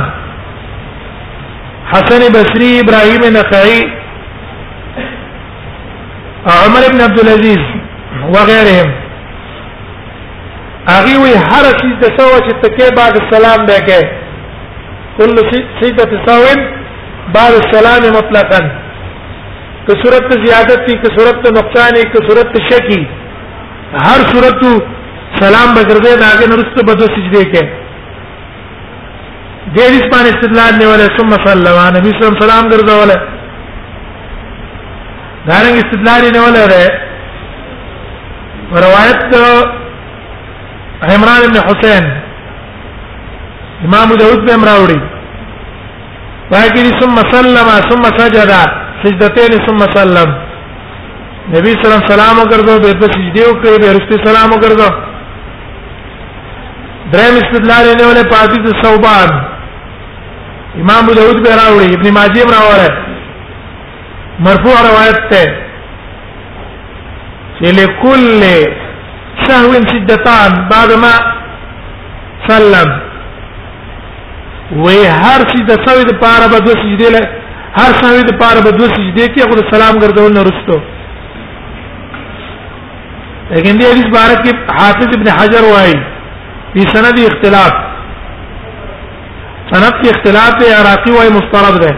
حسن 1.91 2.25
بصری 2.37 2.71
ابراهيم 2.79 3.23
النخعي 3.27 3.79
عمر 6.45 6.87
بن 6.91 7.01
عبد 7.07 7.19
العزيز 7.23 7.63
وغيرهم 8.23 8.91
اغيوي 10.97 11.37
حرس 11.51 11.85
هر 11.85 12.43
سجده 12.49 12.91
بعد 13.01 13.21
السلام 13.23 13.65
به 13.71 14.03
كل 15.17 15.35
سجده 15.81 16.25
سوا 16.27 16.53
بعد 17.37 17.53
السلام 17.63 18.01
مطلقا 18.17 18.59
که 19.87 19.93
صورت 20.03 20.31
زیادت 20.45 20.85
کی 20.87 20.93
که 21.03 21.09
صورت 21.17 21.39
نقصان 21.59 21.91
کی 22.13 22.19
صورت 22.29 22.57
شکی 22.69 23.07
هر 24.05 24.19
صورت 24.33 24.63
سلام 25.41 25.69
بغرزه 25.77 26.15
داګه 26.23 26.47
نرست 26.53 26.77
بده 26.89 27.05
سجده 27.15 27.43
کې 27.53 27.63
دې 29.75 29.85
دې 29.93 30.09
باندې 30.13 30.33
استدلال 30.35 30.73
نیولې 30.81 31.07
ثم 31.17 31.29
صلی 31.45 31.53
الله 31.59 31.75
علیه 31.85 31.99
نبی 31.99 32.09
صلی 32.13 32.27
الله 32.27 32.53
علیه 32.53 32.71
ګرځولې 32.73 33.17
دارنګ 35.49 35.75
استدلال 35.83 36.21
نیولې 36.35 36.65
ده 36.73 36.83
روایت 38.83 39.21
عمران 41.13 41.43
بن 41.51 41.57
حسین 41.69 42.05
امام 43.85 44.09
داود 44.21 44.41
بن 44.49 44.63
راوی 44.69 45.01
واجري 46.51 46.89
ثم 47.01 47.15
سلم 47.33 47.67
ثم 47.91 48.03
سجد 48.21 48.51
سجدتين 49.03 49.53
ثم 49.67 49.77
سلم 49.97 50.29
نبی 51.55 51.71
صلی 51.71 51.85
الله 51.93 52.07
سلام 52.07 52.35
وکړو 52.41 52.63
به 52.63 52.91
په 52.99 53.07
سجدي 53.13 53.41
وکړي 53.49 53.77
به 53.81 53.89
رسول 53.95 54.27
سلام 54.27 54.49
وکړو 54.53 54.87
دریم 57.13 57.35
استدلال 57.43 57.85
یې 57.87 58.09
ولې 58.09 58.23
پاتې 58.33 58.57
د 58.65 58.69
صوبان 58.83 59.29
امام 60.81 61.03
ابو 61.03 61.13
داود 61.19 61.37
به 61.43 61.51
راوړي 61.61 61.89
ابن 61.97 62.07
ماجه 62.17 62.43
به 62.47 62.53
راوړي 62.57 62.91
مرفوع 64.47 64.75
روایت 64.87 65.19
ته 65.31 65.55
چې 67.59 67.65
لكل 67.79 68.31
سهو 69.47 69.73
سجدتان 69.93 70.59
بعد 70.73 70.91
ما 71.05 71.13
سلم 72.49 72.93
وې 74.75 74.99
هر 75.23 75.41
څه 75.51 75.57
د 75.71 75.73
سوي 75.85 76.03
د 76.07 76.11
پاره 76.23 76.47
به 76.51 76.59
د 76.67 76.69
سجدي 76.81 77.09
له 77.15 77.21
هر 77.79 77.91
سوي 78.03 78.21
د 78.27 78.31
پاره 78.41 78.61
به 78.65 78.71
د 78.79 78.83
سجدي 78.95 79.25
کې 79.33 79.41
خو 79.49 79.57
سلام 79.75 79.93
ګرځول 80.03 80.31
نه 80.37 80.41
رسټو 80.49 80.77
لیکن 83.53 83.73
دې 83.79 83.85
حدیث 83.91 84.07
بارے 84.17 84.35
کې 84.43 84.51
حافظ 84.77 85.09
ابن 85.17 85.27
حجر 85.39 85.63
وایي 85.73 85.97
په 86.73 86.91
سند 86.93 87.19
اختلاف 87.31 87.73
سند 89.71 89.93
کې 90.01 90.07
اختلاف 90.15 90.51
دی 90.59 90.67
عراقي 90.79 91.11
وایي 91.17 91.31
مسترد 91.37 91.81
ده 91.83 91.91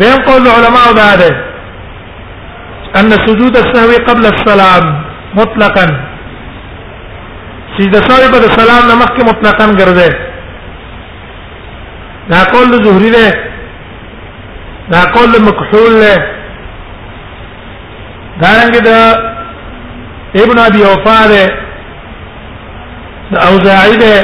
بين 0.00 0.16
قول 0.28 0.40
العلماء 0.46 0.88
بعده 1.02 1.30
ان 3.00 3.10
سجود 3.26 3.54
السهو 3.62 3.92
قبل 4.08 4.24
السلام 4.34 4.84
مطلقا 5.38 5.86
سجده 7.78 8.00
سوی 8.08 8.28
به 8.32 8.38
د 8.40 8.48
سلام 8.60 8.84
نه 8.90 8.94
مخکې 9.02 9.22
مطلقاً 9.30 9.68
ګرځي 9.80 10.10
دا 12.30 12.40
قول 12.52 12.66
د 12.70 12.76
زهري 12.86 13.10
دی 13.16 13.28
دا 14.92 15.00
قول 15.14 15.28
د 15.34 15.42
مکحول 15.48 15.92
دی 16.04 16.14
دا 18.42 18.50
رنګ 18.60 18.74
د 18.88 18.90
ابن 20.42 20.58
ابي 20.68 20.80
وفا 20.90 21.20
دی 21.32 21.44
د 23.32 23.36
اوزاعي 23.48 23.96
دی 24.04 24.16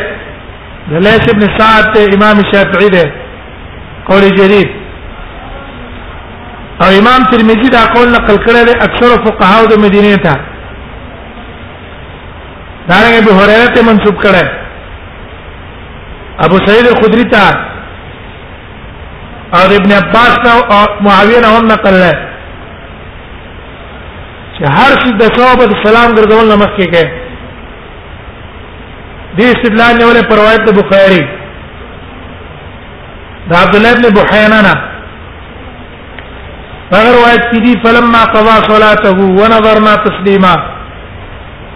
د 0.91 0.95
لیث 1.07 1.25
ابن 1.35 1.43
سعد 1.59 1.85
دی 1.95 2.03
امام 2.17 2.39
شافعي 2.53 2.89
دی 2.97 3.05
قول 4.09 4.23
جديد 4.41 4.69
او 6.85 6.89
امام 7.01 7.21
ترمذي 7.33 7.69
دا 7.77 7.83
قول 7.95 8.09
نقل 8.11 8.37
کړی 8.45 8.63
دی 8.69 8.75
اکثر 8.87 9.11
فقهاو 9.27 9.67
د 9.67 9.75
مدینه 9.85 10.15
ته 10.25 10.52
دا 12.89 12.99
نه 13.13 13.21
به 13.27 13.33
هرره 13.39 13.67
ته 13.75 13.81
منسوب 13.89 14.17
کړه 14.23 14.45
ابو 16.47 16.57
سعید 16.67 16.87
خدری 17.03 17.25
تا 17.35 17.47
اور 19.59 19.69
ابن 19.81 19.91
عباس 19.99 20.33
تا 20.45 20.51
او 20.77 20.85
معاویه 21.05 21.41
نه 21.45 21.49
هم 21.57 21.65
نقل 21.67 21.95
لای 22.05 22.17
چې 24.57 24.65
هر 24.79 24.93
څه 25.03 25.11
د 25.21 25.23
صحابه 25.39 25.65
سلام 25.85 26.11
ګرځول 26.17 26.49
نه 26.49 26.57
مخکې 26.65 26.87
کې 26.95 27.07
دې 29.39 29.45
استدلال 29.53 29.95
نه 30.03 30.07
ولې 30.09 30.25
پر 30.33 30.37
روایت 30.45 30.63
د 30.71 30.73
بخاری 30.81 31.23
دا 33.53 33.57
عبد 33.61 33.75
الله 33.77 33.91
ابن 33.93 34.07
بحینا 34.19 34.61
نه 34.69 34.75
هغه 36.93 37.11
روایت 37.21 37.43
کې 37.53 37.61
دي 37.65 37.73
فلما 37.89 38.23
قضا 38.37 38.57
صلاته 38.71 39.11
ونظرنا 39.41 39.93
تسلیما 40.11 40.55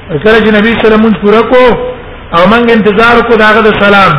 کله 0.09 0.39
چې 0.47 0.51
نبی 0.59 0.73
سره 0.83 0.97
مونږ 1.03 1.15
پوره 1.21 1.43
کو 1.53 1.63
او 2.39 2.43
مونږ 2.53 2.65
انتظار 2.73 3.17
کو 3.29 3.37
داغه 3.43 3.61
د 3.69 3.73
سلام 3.83 4.13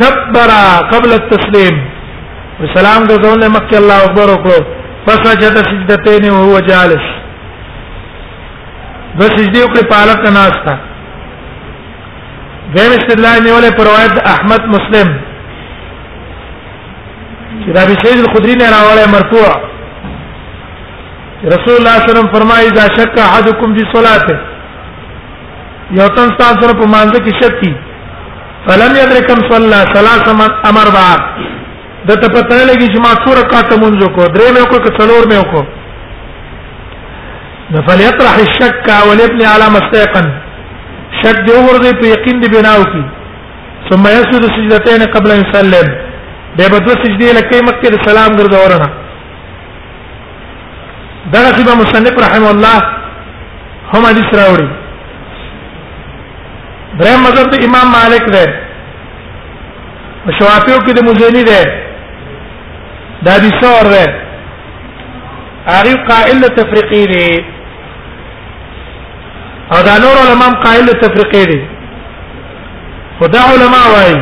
کبر 0.00 0.50
قبل 0.92 1.12
التسلیم 1.20 1.76
والسلام 2.60 3.02
ګرځول 3.10 3.40
مکه 3.54 3.76
الله 3.76 3.98
اکبر 4.04 4.26
وکړو 4.34 4.64
فسجد 5.06 5.54
سجدتين 5.70 6.28
وهو 6.34 6.58
جالس 6.68 7.06
د 9.18 9.22
سجدي 9.36 9.62
وکړي 9.62 9.88
په 9.92 10.02
حالت 10.02 10.28
ناس 10.38 10.56
تا 10.68 10.74
دیم 12.74 12.90
استدلال 12.98 13.40
نیولې 13.46 13.76
پر 13.78 13.84
روایت 13.90 14.16
احمد 14.34 14.62
مسلم 14.76 15.08
چې 17.62 17.70
دا 17.78 17.84
به 17.88 17.94
سید 18.04 18.18
الخدری 18.24 18.54
نه 18.62 18.66
راوړې 18.74 19.08
مرفوع 19.16 19.50
رسول 21.54 21.74
الله 21.74 21.74
صلی 21.74 21.80
الله 21.80 21.98
علیه 21.98 22.12
وسلم 22.14 22.32
فرمایي 22.36 22.66
اذا 22.72 22.86
شک 23.00 23.18
احدکم 23.30 23.74
فی 23.76 23.84
صلاته 23.96 24.38
یو 25.98 26.06
تن 26.16 26.28
تاسو 26.40 26.58
سره 26.62 26.72
په 26.80 26.86
مانځ 26.94 27.12
کې 27.22 27.32
شکی 27.42 27.72
فلم 28.66 28.92
یدرکم 29.02 29.38
صلی 29.50 29.78
ثلاثه 29.94 30.30
امر 30.70 30.88
با 30.96 31.10
د 32.08 32.10
ته 32.20 32.28
پته 32.28 32.64
لګی 32.66 32.86
چې 32.94 32.98
ما 33.06 33.12
څو 33.24 33.30
رکعات 33.40 33.72
مونږ 33.82 34.12
کو 34.18 34.26
درې 34.36 34.48
مې 34.54 34.68
کو 34.72 34.76
کڅلور 34.84 35.24
مې 35.32 35.42
کو 35.54 35.62
فليطرح 37.88 38.34
الشك 38.44 38.86
وليبني 39.08 39.44
على 39.52 39.66
مستيقن 39.76 40.26
شك 41.22 41.36
دی 41.48 41.52
ورده 41.56 41.90
په 42.02 42.06
یقین 42.14 42.36
دی 42.44 42.48
بناو 42.56 42.82
کی 42.94 43.04
ثم 43.90 44.02
يسجد 44.16 44.42
سجدتين 44.54 45.02
قبل 45.18 45.30
ان 45.34 45.40
يسلم 45.46 45.88
به 46.56 46.68
په 46.68 46.78
دوه 46.78 46.94
سجدي 47.04 47.26
لکه 47.40 47.54
مکه 47.70 47.86
د 47.94 47.96
سلام 48.10 48.30
ګرځورنه 48.42 48.88
دغه 51.32 51.50
سبا 51.58 51.72
مصنف 51.82 52.14
رحم 52.26 52.44
الله 52.52 52.78
هم 53.94 54.02
حدیث 54.10 54.28
راوړي 54.40 54.70
دریم 56.98 57.20
مذهب 57.22 57.50
د 57.52 57.62
امام 57.64 57.86
مالک 57.96 58.24
دی 58.34 58.46
او 60.26 60.32
شوافیو 60.38 60.78
کې 60.86 60.92
د 60.98 61.06
مزنی 61.08 61.42
دی 61.48 61.60
د 63.26 63.38
ابي 63.38 63.50
ثور 63.60 63.90
دی 63.92 64.04
هغه 65.66 65.92
قائل 66.08 66.40
تفریقی 66.56 67.02
دی 67.12 67.28
او 69.74 69.80
دا 69.88 69.98
نور 70.04 70.16
علماء 70.28 70.50
قائل 70.64 70.86
تفریقی 71.04 71.44
دی 71.52 71.60
خدا 73.20 73.40
علماء 73.52 73.86
وایي 73.94 74.18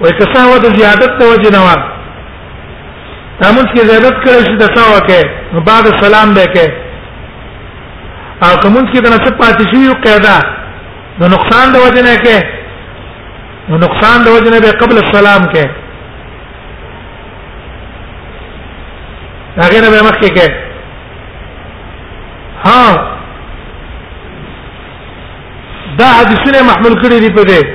وایي 0.00 0.18
که 0.18 0.24
څه 0.24 0.60
د 0.66 0.76
زیادت 0.80 1.16
توجه 1.22 1.50
نه 1.58 1.64
وایي 1.68 1.84
تامس 3.40 3.66
کې 3.74 3.80
زیادت 3.92 4.16
کړی 4.24 4.46
شي 4.50 4.56
د 4.66 4.76
تاسو 4.80 5.00
کې 5.08 5.64
بعد 5.72 5.86
سلام 6.04 6.34
به 6.40 6.44
کې 6.54 6.72
او 8.46 8.54
کومن 8.62 8.86
کې 8.92 8.98
د 9.04 9.12
نصب 9.16 9.42
پاتې 9.42 9.70
شي 9.74 9.84
یو 9.86 9.94
قاعده 10.06 10.38
نو 11.20 11.26
نقصان 11.34 11.66
د 11.74 11.76
وجنه 11.86 12.14
کې 12.24 12.42
نو 13.68 13.76
نقصان 13.84 14.24
د 14.24 14.28
وجنه 14.36 14.60
به 14.64 14.72
قبل 14.82 14.96
السلام 15.04 15.42
کې 15.54 15.64
هغه 19.60 19.80
نه 19.84 19.90
به 19.94 20.02
مخکې 20.08 20.28
کې 20.36 20.54
ها 22.64 22.80
دا 25.98 26.06
حدیثونه 26.18 26.62
محمول 26.70 26.98
کړی 27.02 27.18
دی 27.24 27.32
په 27.36 27.42
دې 27.42 27.66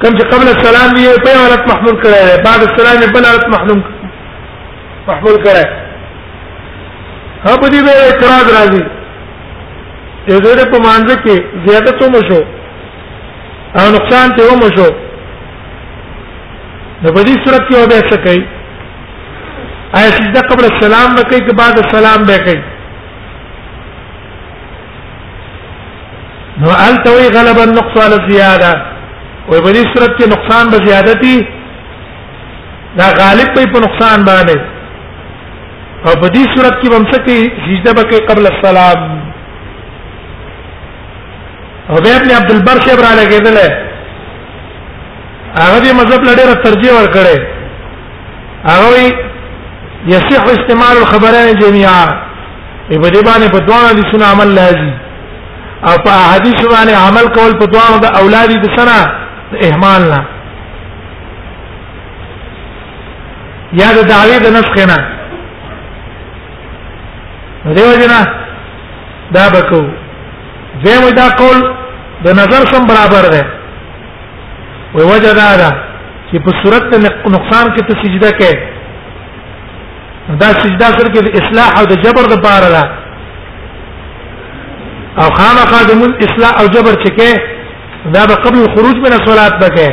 کوم 0.00 0.16
چې 0.18 0.26
قبل 0.32 0.56
السلام 0.56 0.96
دی 0.96 1.04
په 1.26 1.38
حالت 1.42 1.68
محمول 1.74 2.02
کړی 2.02 2.12
دی 2.12 2.42
بعد 2.48 2.60
السلام 2.70 2.98
یې 3.02 3.12
بل 3.14 3.26
حالت 3.30 3.46
محمول 3.48 3.84
محمول 5.08 5.38
کړی 5.44 5.66
ها 7.46 7.56
په 7.62 7.66
دې 7.66 7.82
به 7.84 7.94
اعتراض 8.02 8.52
راځي 8.58 8.93
د 10.28 10.32
زړه 10.44 10.64
په 10.72 10.78
مانزه 10.86 11.16
کې 11.24 11.36
زیادت 11.66 11.96
هم 12.04 12.14
شو 12.28 12.40
او 13.80 13.84
نقصان 13.96 14.28
ته 14.36 14.42
هم 14.52 14.62
شو 14.76 14.88
د 17.02 17.06
بدی 17.16 17.34
صورت 17.44 17.64
کې 17.68 17.76
وبه 17.84 17.98
څه 18.10 18.16
کوي 18.24 18.44
آیا 19.98 20.10
سجده 20.18 20.40
قبل 20.52 20.64
السلام 20.72 21.08
نه 21.16 21.22
کوي 21.32 21.40
که 21.48 21.54
بعد 21.62 21.76
السلام 21.84 22.20
به 22.30 22.38
کوي 22.46 22.62
نو 26.62 26.70
التوي 26.86 27.26
غلب 27.36 27.58
النقص 27.66 27.96
على 28.04 28.16
الزياده 28.20 28.72
وي 29.48 29.60
بدی 29.66 29.82
صورت 29.96 30.12
کې 30.18 30.26
نقصان 30.36 30.64
به 30.76 30.84
زیادتی 30.88 31.34
دا 32.98 33.06
غالب 33.20 33.48
په 33.58 33.80
نقصان 33.86 34.24
باندې 34.30 34.58
او 36.08 36.16
بدی 36.24 36.42
صورت 36.56 36.76
کې 36.82 36.88
ومسکه 36.94 37.38
سجده 37.66 37.92
به 38.00 38.08
کوي 38.14 38.26
قبل 38.32 38.46
السلام 38.54 39.04
عبید 41.90 42.22
بن 42.24 42.30
عبد 42.34 42.50
البر 42.52 42.80
شیب 42.88 43.00
را 43.00 43.22
لګیدل 43.22 43.58
هغه 45.60 45.78
دې 45.84 45.92
مذهب 46.00 46.24
لړې 46.24 46.64
ترجیح 46.64 46.92
ورکړې 46.92 47.38
هغه 48.64 48.88
وی 48.92 49.14
یصح 50.06 50.42
استعمال 50.44 50.96
الخبرين 51.00 51.54
جميعا 51.58 52.06
په 52.88 53.08
دې 53.10 53.24
باندې 53.26 53.50
په 53.52 53.58
دوه 53.58 53.92
دي 53.92 54.02
سن 54.12 54.22
عمل 54.32 54.54
لازم 54.54 54.90
او 55.86 55.98
په 56.04 56.10
احادیث 56.10 56.54
باندې 56.54 56.94
عمل 57.08 57.28
کول 57.36 57.52
په 57.58 57.64
دوه 57.66 57.98
د 58.02 58.06
اولاد 58.18 58.48
د 58.50 58.66
سنا 58.80 59.12
اهمال 59.62 60.02
نه 60.10 60.24
یا 63.72 63.92
د 63.92 64.06
دعوی 64.08 64.38
د 64.38 64.46
نسخ 64.56 64.86
نه 64.88 64.96
دیو 67.74 67.92
جنا 68.00 68.22
دا 69.32 69.48
بکو 69.48 69.84
زمو 70.82 71.10
دا 71.10 71.28
قول 71.36 71.60
د 72.24 72.28
نظر 72.40 72.62
سم 72.72 72.82
برابر 72.90 73.24
ده 73.34 73.42
وی 74.94 75.04
وجه 75.12 75.32
دا 75.42 75.50
ده 75.60 75.70
چې 76.30 76.36
په 76.44 76.50
صورت 76.62 76.82
نقصان 77.36 77.66
کې 77.74 77.80
ته 77.88 77.92
سجده 78.02 78.30
کې 78.38 78.52
دا 80.42 80.48
سجده 80.62 80.88
سره 80.98 81.08
کې 81.14 81.20
د 81.22 81.28
اصلاح 81.40 81.68
او 81.78 81.84
د 81.92 81.94
جبر 82.04 82.24
د 82.32 82.42
پاره 82.46 82.70
ده 82.76 82.84
او 85.22 85.26
خامخا 85.38 85.80
د 85.88 85.92
مون 85.98 86.12
اصلاح 86.26 86.60
او 86.60 86.66
جبر 86.74 86.94
چې 87.04 87.10
کې 87.18 87.30
دا 88.14 88.26
به 88.30 88.34
قبل 88.44 88.58
الخروج 88.62 88.96
من 89.06 89.12
الصلاه 89.20 89.58
بکې 89.62 89.88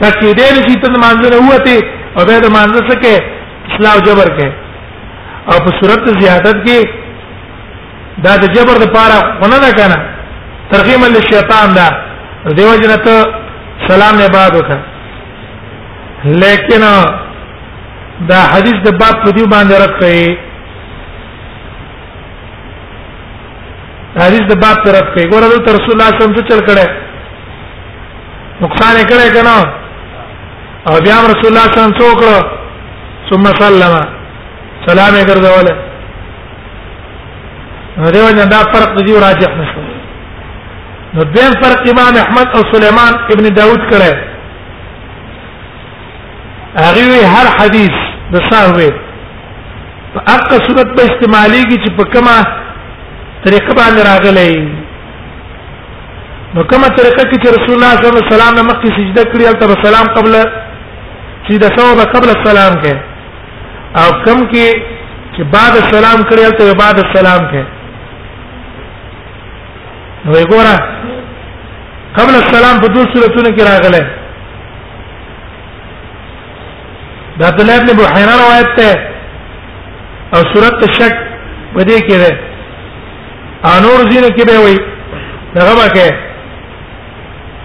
تکې 0.00 0.30
دې 0.38 0.48
نشي 0.58 0.76
ته 0.82 0.88
مانځنه 0.88 1.38
هوته 1.50 1.78
او 2.18 2.24
به 2.26 2.38
د 2.40 2.46
مانځنه 2.56 2.82
سکه 2.90 3.14
اصلاح 3.70 3.92
او 3.96 4.00
جبر 4.08 4.28
کې 4.38 4.48
او 5.50 5.56
په 5.64 5.70
صورت 5.80 6.02
زیادت 6.22 6.56
کې 6.68 7.01
دا 8.24 8.32
د 8.36 8.44
جبر 8.54 8.76
د 8.84 8.86
پاره 8.94 9.18
ونه 9.42 9.58
ده 9.64 9.70
کنه 9.78 9.96
ترغیب 10.70 11.00
للشیطان 11.14 11.68
دا 11.78 11.86
دیو 12.56 12.70
جنت 12.82 13.06
سلام 13.88 14.14
نه 14.20 14.28
بعد 14.36 14.52
وکړه 14.56 14.78
لیکن 16.44 16.82
دا 18.30 18.40
حدیث 18.54 18.78
د 18.86 18.96
باب 19.02 19.14
په 19.24 19.30
دی 19.36 19.44
باندې 19.54 19.74
رد 19.82 19.94
کړي 20.00 20.38
حدیث 24.24 24.44
د 24.52 24.60
باب 24.64 24.76
پر 24.84 24.92
رد 24.98 25.08
کړي 25.14 25.26
ګوره 25.30 25.46
د 25.46 25.68
رسول 25.76 25.92
الله 25.92 26.10
صلی 26.16 26.24
الله 26.26 26.48
چل 26.48 26.60
کړه 26.68 26.86
نقصان 28.64 28.94
یې 29.00 29.06
کړه 29.10 29.28
کنه 29.36 29.56
او 30.88 30.94
بیا 31.06 31.16
رسول 31.30 31.46
الله 31.46 31.66
صلی 31.70 31.82
الله 31.82 31.82
علیه 31.82 31.94
وسلم 31.94 31.98
څوک 32.00 32.20
ثم 33.32 33.44
سلم 33.62 34.06
سلام 34.86 35.14
یې 35.14 35.24
ګرځوله 35.30 35.91
نو 37.96 38.10
دیو 38.10 38.28
جن 38.36 38.48
دا 38.50 38.60
فرق 38.74 39.00
دی 39.06 39.12
راجح 39.20 39.54
نشو 39.56 39.80
نو 41.14 41.24
دیم 41.34 41.52
فرق 41.62 41.88
امام 41.90 42.16
احمد 42.22 42.48
او 42.56 42.60
سليمان 42.72 43.14
ابن 43.32 43.48
داود 43.56 43.82
کړه 43.88 44.12
هغه 46.76 47.34
هر 47.36 47.46
حدیث 47.58 47.98
د 48.36 48.46
ساوي 48.52 48.86
په 50.14 50.20
اقا 50.36 50.58
صورت 50.68 50.90
به 51.00 51.08
استعمالي 51.08 51.60
کی 51.70 51.78
چې 51.84 51.96
په 51.98 52.04
کما 52.14 52.38
طریقه 53.48 53.74
باندې 53.80 54.08
راغلې 54.08 54.64
نو 56.54 56.64
کما 56.72 56.88
طریقه 57.00 57.28
کې 57.28 57.44
چې 57.44 57.54
رسول 57.56 57.76
الله 57.76 57.92
صلی 57.98 58.08
الله 58.08 58.24
علیه 58.24 58.34
وسلم 58.34 58.66
مخکې 58.72 58.96
سجده 59.00 59.26
کړی 59.34 59.44
او 59.50 59.60
تر 59.60 59.84
سلام 59.84 60.06
قبل 60.14 60.32
سجده 61.48 61.68
سوا 61.76 62.04
قبل 62.16 62.28
السلام 62.38 62.80
کې 62.82 62.96
او 64.02 64.08
کم 64.26 64.40
کې 64.52 64.66
چې 65.36 65.42
بعد 65.58 65.74
السلام 65.84 66.20
کړی 66.28 66.44
او 66.46 66.52
تر 66.64 66.74
بعد 66.82 67.04
السلام 67.06 67.42
کې 67.54 67.80
نو 70.24 70.32
وګوره 70.34 70.74
قبل 72.18 72.34
السلام 72.40 72.80
په 72.82 72.86
دوه 72.94 73.06
سورتونو 73.14 73.52
کې 73.56 73.62
راغله 73.62 74.06
د 77.38 77.42
عبد 77.48 77.60
الله 77.60 77.76
ابن 77.80 77.86
بحیرا 78.00 78.34
روایت 78.44 78.72
ده 78.80 78.90
او 80.34 80.40
سورت 80.54 80.84
شک 80.98 81.14
په 81.74 81.82
دې 81.82 82.00
کې 82.06 82.16
ده 82.16 82.38
انور 83.72 84.00
زینه 84.10 84.28
کې 84.36 84.46
به 84.46 84.60
وای 84.64 84.76
دغه 85.54 85.74
باکه 85.74 86.08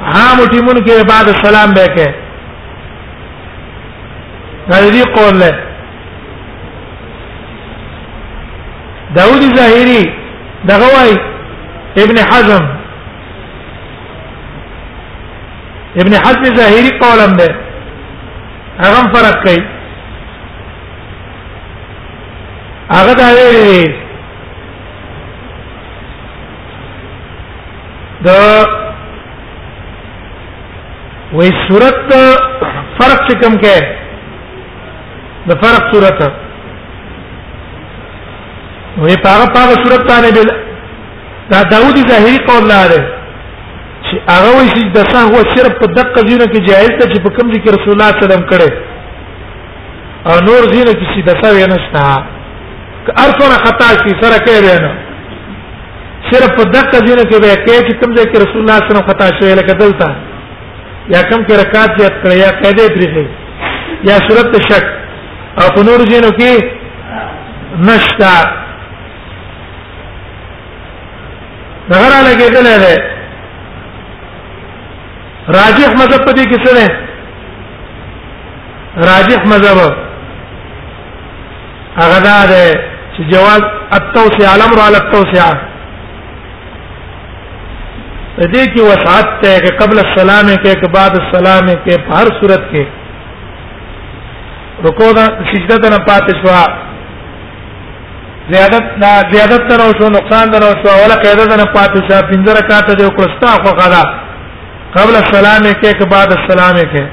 عام 0.01 0.37
ټیمونو 0.51 0.79
کې 0.85 1.07
بعد 1.13 1.29
السلام 1.35 1.73
به 1.79 1.85
کې 1.85 2.11
دا 4.69 4.81
دې 4.83 5.15
قول 5.15 5.39
له 5.39 5.63
داوود 9.15 9.43
ظاهری 9.57 9.99
دغه 10.69 10.85
وای 10.97 11.11
ابن 12.03 12.17
حزم 12.31 12.65
ابن 16.01 16.13
حزم 16.25 16.43
ظاهری 16.57 16.89
قولم 16.99 17.31
ده 17.37 17.49
هغه 18.79 19.01
فرق 19.13 19.37
کوي 19.43 19.57
هغه 22.91 23.13
دا 23.19 23.27
ویلي 23.37 23.81
د 28.25 28.27
وې 31.33 31.49
صورت 31.67 32.07
فرق 32.99 33.19
چې 33.29 33.33
کوم 33.43 33.53
کې 33.61 33.83
د 35.49 35.51
فرق 35.63 35.83
صورت 35.95 36.19
وې 38.97 39.23
پاغه 39.25 39.45
پاغه 39.57 39.75
صورت 39.83 40.01
باندې 40.11 40.31
دا 41.51 41.61
داوودی 41.71 42.01
ظاهری 42.07 42.37
قول 42.45 42.67
لاره 42.67 43.07
چې 44.07 44.15
هغه 44.31 44.49
وایي 44.55 44.69
چې 44.69 44.81
د 44.97 44.99
سان 45.11 45.25
هو 45.33 45.39
صرف 45.55 45.73
په 45.81 45.87
دقه 45.99 46.21
ځینو 46.29 46.45
کې 46.53 46.59
جایز 46.69 46.91
ده 46.99 47.05
چې 47.11 47.23
په 47.23 47.29
کوم 47.37 47.53
ذکر 47.53 47.71
رسول 47.77 47.93
الله 47.95 48.07
صلی 48.11 48.23
الله 48.23 48.25
علیه 48.25 48.25
وسلم 48.27 48.45
کړي 48.51 48.69
او 50.29 50.33
نور 50.49 50.61
ځینو 50.73 50.91
کې 50.97 51.05
چې 51.13 51.21
د 51.27 51.31
ساوی 51.41 51.63
نه 51.73 51.77
شته 51.85 52.07
ارثونه 53.25 53.55
خطا 53.65 53.89
شي 54.03 54.11
سره 54.21 54.37
کوي 54.47 54.73
نه 54.85 54.91
صرف 56.31 56.51
په 56.59 56.63
دقه 56.77 56.97
ځینو 57.07 57.23
کې 57.29 57.37
به 57.43 57.51
کوي 57.65 57.79
چې 57.87 57.93
کوم 58.01 58.11
ذکر 58.21 58.37
رسول 58.45 58.61
الله 58.63 58.77
صلی 58.79 58.91
الله 58.91 59.03
علیه 59.03 59.09
وسلم 59.09 59.09
خطا 59.11 59.27
شوی 59.39 59.53
لکه 59.59 59.73
دلته 59.83 60.07
یا 61.15 61.21
کم 61.29 61.39
کې 61.45 61.53
رکعات 61.63 61.91
یې 62.01 62.09
کړی 62.23 62.37
یا 62.43 62.49
قاعده 62.61 62.85
پرې 62.95 64.07
یا 64.09 64.15
صورت 64.27 64.51
شک 64.71 64.85
او 65.61 65.65
په 65.75 65.81
نور 65.87 65.99
ځینو 66.11 66.29
کې 66.39 66.51
نشتا 67.89 68.33
دغه 71.91 72.07
را 72.13 72.19
لګېدل 72.27 72.67
دی 72.83 72.95
راجح 75.59 75.89
مذهب 75.99 76.21
په 76.25 76.31
دې 76.37 76.43
کې 76.49 76.57
څه 76.65 76.71
دی 76.79 76.87
راجح 79.09 79.39
مذهب 79.51 79.77
هغه 82.01 82.19
دا 82.29 82.39
دی 82.51 82.65
چې 83.15 83.21
جواز 83.33 83.61
التوسع 83.99 84.47
الامر 84.55 84.79
على 84.87 84.97
التوسع 85.03 85.47
دې 88.53 88.65
کې 88.73 88.81
وسعت 88.89 89.27
ته 89.41 89.51
کې 89.63 89.73
قبل 89.81 89.97
السلام 90.05 90.47
کې 90.63 90.73
کې 90.79 90.87
بعد 90.97 91.13
السلام 91.21 91.65
کې 91.85 91.93
په 92.09 92.13
هر 92.19 92.27
صورت 92.39 92.63
کې 92.73 92.83
رکوع 94.87 95.11
دا 95.19 95.25
سجده 95.53 95.87
نه 95.89 95.97
پاتې 96.09 96.33
شوه 96.41 96.61
زیادت 98.51 98.83
دا 99.01 99.07
زیادت 99.33 99.67
تر 99.69 99.81
او 99.85 99.91
شو 99.99 100.09
نقصان 100.09 100.49
در 100.51 100.63
او 100.67 100.73
شو 100.73 100.93
ولا 101.03 101.15
قاعده 101.23 101.55
نه 101.55 101.65
پاتې 101.75 102.11
شه 102.13 102.21
پنځه 102.21 102.51
رکعات 102.59 102.97
دې 103.01 103.03
وکړستا 103.03 103.47
خو 103.63 103.75
غدا 103.75 104.03
قبل 104.97 105.15
السلام 105.15 105.73
کې 105.73 105.91
کې 105.99 106.07
بعد 106.11 106.37
السلام 106.39 106.75
کې 106.79 107.03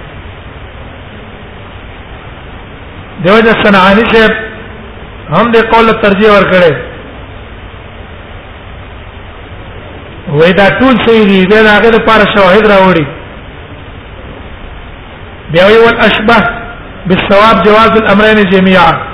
دیو 3.25 3.41
د 3.47 3.65
سنعانی 3.67 4.05
سے 4.13 4.23
هم 5.37 5.53
دې 5.53 5.63
قول 5.73 5.93
ترجیح 6.03 6.31
ور 6.33 6.45
کړې 6.53 6.75
وای 10.29 10.53
دا 10.53 10.67
ټول 10.69 10.95
صحیح 11.07 11.25
دي 11.27 11.47
دا 11.47 11.57
هغه 11.77 11.91
د 11.97 11.99
پار 12.07 12.21
شواهد 12.37 12.67
راوړي 12.75 13.07
بیا 15.53 15.67
وی 15.67 15.79
ول 15.87 15.99
اشبه 16.09 16.39
بالثواب 17.07 17.65
جواز 17.65 17.91
الامرين 18.01 18.51
جميعا 18.51 19.14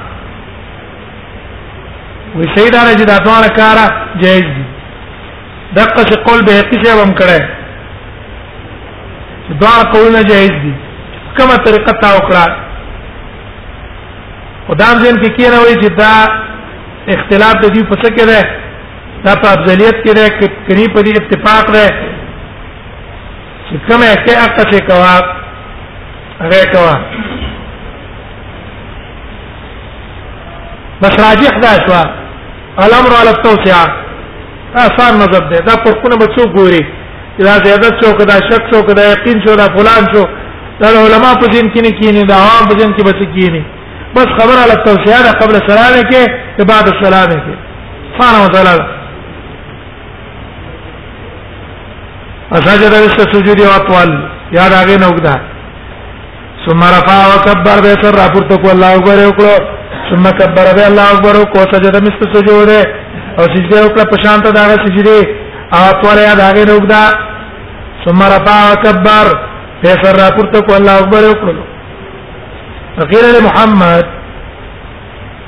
وي 2.39 2.45
شي 2.55 2.65
دا 2.73 2.81
چې 2.87 3.07
دا 3.07 3.15
ټول 3.25 3.45
کارا 3.57 3.85
جایز 4.23 4.47
دي 4.57 4.65
دغه 5.79 6.03
چې 6.09 6.15
قول 6.27 6.43
به 6.49 6.53
هیڅ 6.59 6.85
هم 7.03 7.15
کړه 7.21 7.39
دعا 9.63 9.81
قولونه 9.95 10.21
جایز 10.29 10.51
دي 10.67 10.71
کومه 11.39 11.57
طریقه 11.65 11.93
تا 12.05 12.09
وکړه 12.17 12.47
خدام 14.69 14.97
ځین 15.07 15.17
کې 15.23 15.31
کینه 15.41 15.59
وي 15.65 15.73
چې 15.83 15.91
دا 16.03 16.13
اختلاف 17.17 17.55
د 17.65 17.67
دې 17.75 17.85
په 17.91 17.97
څه 18.03 18.09
کې 18.15 18.25
ده 18.33 18.41
دا 19.27 19.33
په 19.43 19.47
افضلیت 19.57 19.97
کې 20.05 20.15
ده 20.21 20.27
کې 20.39 20.47
کری 20.71 20.87
په 20.95 21.01
دې 21.09 21.13
اتفاق 21.23 21.65
ده 21.79 21.87
چې 23.69 23.75
کومه 23.91 24.13
کې 24.25 24.33
اقا 24.45 24.65
چې 24.73 24.79
کوا 24.93 25.17
هغه 26.47 26.63
کوا 26.79 26.95
بس 31.03 31.11
راجح 31.27 31.53
دا 31.61 31.73
شوه 31.87 32.03
الامر 32.87 33.13
على 33.21 33.31
التوسعه 33.31 33.87
آثار 34.87 35.13
مذهب 35.23 35.51
ده 35.53 35.59
دا 35.69 35.75
په 35.85 35.91
خپل 35.99 36.11
بچو 36.23 36.45
ګوري 36.57 36.83
دا 37.39 37.55
زیادت 37.67 37.93
شو 38.03 38.11
کدا 38.19 38.37
شک 38.51 38.63
شو 38.73 38.83
کدا 38.89 39.03
یقین 39.13 39.39
شو 39.47 39.55
دا 39.63 39.67
فلان 39.77 40.05
شو 40.13 40.25
دا 40.81 40.89
علماء 41.07 41.35
په 41.41 41.47
دین 41.55 41.67
کې 41.73 41.81
نه 41.87 41.91
کینی 42.01 42.23
دا 42.33 42.37
عوام 42.43 42.65
په 42.71 42.75
دین 42.81 42.93
کې 42.97 43.05
بس 43.09 43.19
کینی 43.37 43.63
بس 44.17 44.29
خبر 44.39 44.57
على 44.65 44.73
التوسعه 44.79 45.21
دا 45.29 45.33
قبل 45.41 45.55
السلام 45.61 45.95
کې 46.11 46.21
بعد 46.73 46.87
السلام 46.95 47.31
کې 47.43 47.55
سبحانه 48.15 48.45
وتعالى 48.45 49.01
اساجد 52.59 52.95
السجود 53.01 53.61
واطول 53.67 54.11
یا 54.53 54.65
راغې 54.69 54.99
نوګدا 55.07 55.37
ثم 56.69 56.81
رفع 56.97 57.17
وكبر 57.35 57.77
به 57.89 57.93
سر 58.05 58.15
راپورته 58.23 58.57
کو 58.63 58.71
الله 58.71 58.93
وګره 58.95 59.29
وکړو 59.29 59.80
ثم 60.11 60.23
كبر 60.39 60.67
به 60.77 60.87
الله 60.91 61.07
اکبر 61.15 61.37
کو 61.55 61.61
سجده 61.73 62.01
مست 62.07 62.23
سجود 62.37 62.71
او 63.39 63.45
سجده 63.55 63.79
وکړه 63.87 64.05
په 64.11 64.17
شانت 64.23 64.45
دا 64.57 64.65
سجده 64.85 65.19
اطول 65.73 66.19
یا 66.29 66.35
داګه 66.43 66.65
نوګدا 66.71 67.05
ثم 68.07 68.19
رفع 68.35 68.75
كبر 68.85 69.27
فسر 69.83 70.17
را 70.21 70.29
پورته 70.37 70.59
کو 70.67 70.73
الله 70.79 70.95
اکبر 71.03 71.23
وکړو 71.31 71.63
غیر 73.13 73.37
محمد 73.47 74.05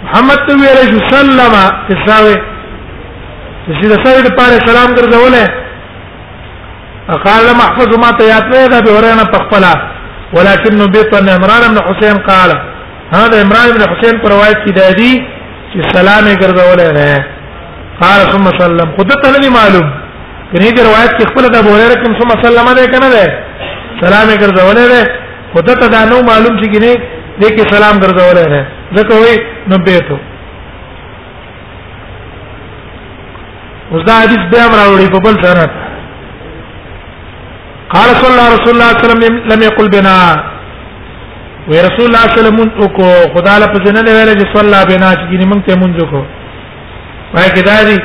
محمد 0.05 0.41
ته 0.47 0.53
ویل 0.63 0.83
شو 0.91 1.01
سلم 1.15 1.55
تساوي 1.89 2.37
چې 3.79 3.87
د 3.91 3.95
سړي 4.05 4.21
لپاره 4.29 4.57
سلام 4.69 4.91
ګرځولې 4.99 5.45
قال 7.27 7.45
محفوظ 7.63 7.91
ما 8.03 8.11
ته 8.19 8.25
یاد 8.35 8.45
نه 8.55 8.67
ده 8.73 8.81
به 8.85 8.93
ورانه 8.97 9.25
پخپلا 9.35 9.75
ولكن 10.37 10.91
بيت 10.93 11.15
عمران 11.15 11.63
بن 11.73 11.79
حسين 11.89 12.19
قال 12.31 12.53
ها 13.15 13.23
د 13.33 13.35
عمران 13.45 13.69
بن 13.77 13.83
حسین 13.93 14.19
پر 14.23 14.29
روایت 14.35 14.59
کې 14.65 14.73
دی 14.77 14.93
دی 15.01 15.13
چې 15.73 15.97
سلام 15.97 16.25
یې 16.31 16.37
ګرځولې 16.43 16.89
نه 16.99 17.27
قال 18.03 18.21
ثم 18.35 18.45
سلم 18.59 18.91
قدرت 18.99 19.25
نه 19.41 19.49
معلوم 19.57 19.89
کني 20.53 20.71
د 20.79 20.87
روایت 20.89 21.13
کې 21.19 21.27
خپل 21.33 21.49
د 21.55 21.59
ابو 21.63 21.71
هريره 21.77 21.99
کوم 22.05 22.15
ثم 22.21 22.33
سلم 22.45 22.69
نه 22.79 22.87
کنه 22.95 23.09
ده 23.15 23.27
سلام 24.01 24.27
یې 24.33 24.39
ګرځولې 24.45 24.87
ده 24.93 25.03
قدرت 25.57 25.91
دا 25.95 26.01
نو 26.13 26.21
معلوم 26.31 26.55
چې 26.63 26.67
کني 26.75 26.93
دې 27.41 27.49
کې 27.57 27.75
سلام 27.75 28.01
ګرځولې 28.01 28.47
نه 28.49 28.67
ځکه 28.97 29.15
وي 29.15 29.35
نو 29.69 29.77
بیتو 29.89 30.19
اوس 33.93 34.03
دا 34.07 34.15
حدیث 34.23 34.43
به 34.53 34.59
امر 34.71 34.79
اوري 34.87 35.07
په 35.17 35.21
بل 35.25 35.37
سره 35.45 35.69
قال 37.95 38.09
صلى 38.21 38.31
الله 38.35 38.49
رسول 38.57 38.73
الله 38.75 38.91
صلى 38.91 38.91
الله 38.91 38.91
عليه 38.99 39.07
وسلم 39.07 39.53
لم 39.53 39.63
يقل 39.69 39.89
بنا 39.97 40.19
وی 41.69 41.77
رسول 41.79 42.07
الله 42.07 42.19
صلی 42.19 42.31
الله 42.37 42.49
علیه 42.49 42.63
وسلم 42.63 42.89
کو 42.97 43.39
خدا 43.39 43.59
له 43.59 43.67
پزنه 43.67 44.03
نه 44.03 44.13
ویل 44.13 44.39
چې 44.39 44.57
صلی 44.57 44.61
الله 44.67 44.85
بنا 44.85 45.11
چې 45.13 45.27
ګینه 45.31 45.45
مونږ 45.47 45.67
ته 45.67 45.75
مونږ 45.75 45.99
کو 46.11 46.25
وای 47.35 47.49
کدا 47.51 47.83
دي 47.85 47.97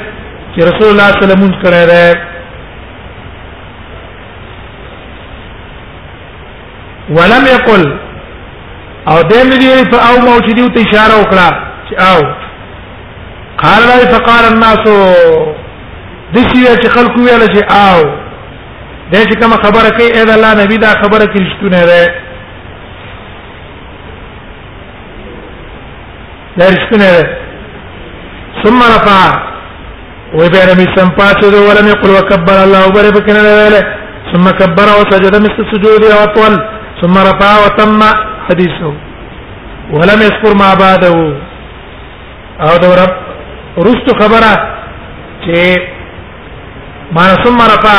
چې 0.56 0.60
رسول 0.70 0.88
الله 0.92 1.08
صلی 1.08 1.18
الله 1.18 1.34
علیه 1.36 1.38
وسلم 1.38 1.62
کړه 1.64 1.84
ده 1.92 2.06
ولم 7.18 7.44
يقل 7.56 8.00
او 9.08 9.22
دیم 9.24 9.50
دی 9.62 9.90
په 9.92 9.98
او 10.10 10.20
مو 10.26 10.38
چې 10.40 10.54
دیو 10.54 10.68
ته 10.68 10.82
اشاره 10.90 11.24
وکړه 11.24 11.50
چې 11.90 11.94
او 12.12 12.22
قال 13.62 13.82
لا 13.90 13.98
فقال 14.14 14.44
الناس 14.54 14.82
دسی 16.34 16.64
چې 16.82 16.88
خلق 16.96 17.12
ویل 17.18 17.44
چې 17.56 17.64
او 17.84 18.06
د 19.12 19.16
دې 19.16 19.40
کوم 19.42 19.52
خبره 19.52 19.90
کوي 19.98 20.10
اې 20.10 20.34
الله 20.38 20.64
نبی 20.64 20.78
دا 20.78 20.88
خبره 21.04 21.26
کې 21.34 21.40
رښتونه 21.46 21.86
ده 21.92 22.27
دا 26.60 26.66
رښتینه 26.74 27.08
ده 27.16 27.24
ثم 28.62 28.80
رفع 28.96 29.24
وبين 30.40 30.70
من 30.80 30.88
سمپات 30.98 31.40
ذو 31.54 31.60
ولم 31.70 31.88
يقل 31.94 32.10
وكبر 32.18 32.58
الله 32.66 32.82
وبر 32.88 33.06
بكنا 33.18 33.42
ذلك 33.62 33.86
ثم 34.32 34.46
كبر 34.60 34.88
وسجد 35.00 35.34
مثل 35.46 35.60
سجوده 35.72 36.10
وطول 36.22 36.54
ثم 37.02 37.16
رفع 37.30 37.50
وتم 37.64 38.02
حديثه 38.48 38.94
ولم 39.98 40.20
يذكر 40.28 40.52
ما 40.64 40.70
بعده 40.84 41.16
او 42.66 42.74
دا 42.84 42.90
رب 43.02 43.14
رست 43.88 44.08
خبره 44.22 44.54
چې 45.46 45.58
ما 47.16 47.24
ثم 47.44 47.60
رفع 47.74 47.98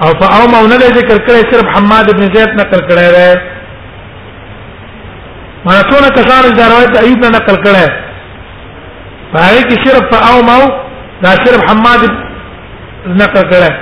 او 0.03 0.11
فومه 0.21 0.63
نه 0.71 0.77
ذکر 0.99 1.19
کړی 1.27 1.43
صرف 1.53 1.67
حماد 1.77 2.11
ابن 2.15 2.25
زید 2.35 2.51
نقل 2.61 2.81
کړی 2.89 3.09
دی 3.17 3.31
ما 5.65 5.73
څونه 5.91 6.09
کسان 6.19 6.43
دا 6.59 6.65
روایت 6.73 6.95
ایوب 7.05 7.21
نه 7.25 7.29
نقل 7.39 7.57
کړی 7.65 7.89
پای 9.33 9.59
کې 9.69 9.77
صرف 9.87 10.05
فومه 10.15 10.59
دا 11.25 11.31
صرف 11.47 11.61
حماد 11.71 12.01
نقل 13.21 13.45
کړی 13.51 13.73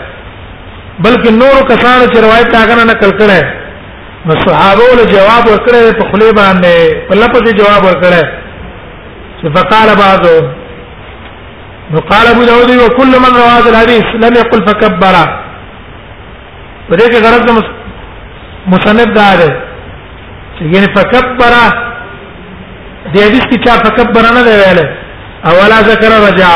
بلکې 1.05 1.31
نور 1.43 1.57
کسان 1.75 1.99
چې 2.13 2.19
روایت 2.29 2.57
هغه 2.63 2.75
نه 2.81 2.85
نقل 2.95 3.11
کړی 3.19 3.43
نو 4.29 4.35
صحابه 4.47 4.87
له 4.99 5.05
جواب 5.15 5.45
ورکړی 5.51 6.03
په 6.03 6.13
خلیبان 6.13 6.57
نه 6.65 6.75
په 7.09 7.15
لپه 7.25 7.53
جواب 7.63 7.83
ورکړی 7.89 8.23
فقال 9.55 9.89
بعضهم 10.03 10.53
وقال 11.93 12.27
ابو 12.27 12.45
داود 12.45 12.71
وكل 12.71 13.09
من 13.23 13.31
روى 13.37 13.49
هذا 13.59 13.71
الحديث 13.71 14.03
لم 14.25 14.35
يقل 14.41 14.61
فكبر 14.69 15.17
پدې 16.89 17.09
کې 17.11 17.19
غرض 17.25 17.65
مصنف 18.67 19.05
دا 19.17 19.29
ده 19.41 19.49
چې 20.59 20.63
یعنی 20.75 20.87
فكبر 20.95 21.53
دې 23.15 23.21
حدیث 23.27 23.45
کې 23.45 23.67
چا 23.67 23.73
فكبر 23.85 24.23
نه 24.37 24.43
دی 24.47 24.51
ویل 24.61 24.79
او 25.49 25.53
ولا 25.59 25.81
ذکر 25.91 26.11
رجع 26.29 26.53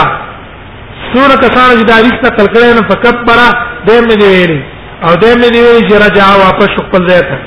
سور 1.14 1.30
کسان 1.40 1.78
چې 1.78 1.84
دا 1.84 1.94
حدیث 2.00 2.12
ته 2.22 2.28
کلکړې 2.28 2.72
نه 2.80 2.88
فكبر 2.88 3.38
دې 3.86 4.00
مې 4.08 4.16
دی 4.22 4.26
ویلي 4.28 4.62
او 5.04 5.12
دې 5.14 5.36
مې 5.40 5.52
دی 5.52 5.60
ویلي 5.62 5.88
چې 5.88 5.94
رجع 6.06 6.26
واپس 6.44 6.80
خپل 6.88 7.06
ځای 7.10 7.20
ته 7.28 7.38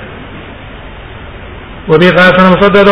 وبي 1.87 2.09
قاسم 2.11 2.53
مسدد 2.57 2.89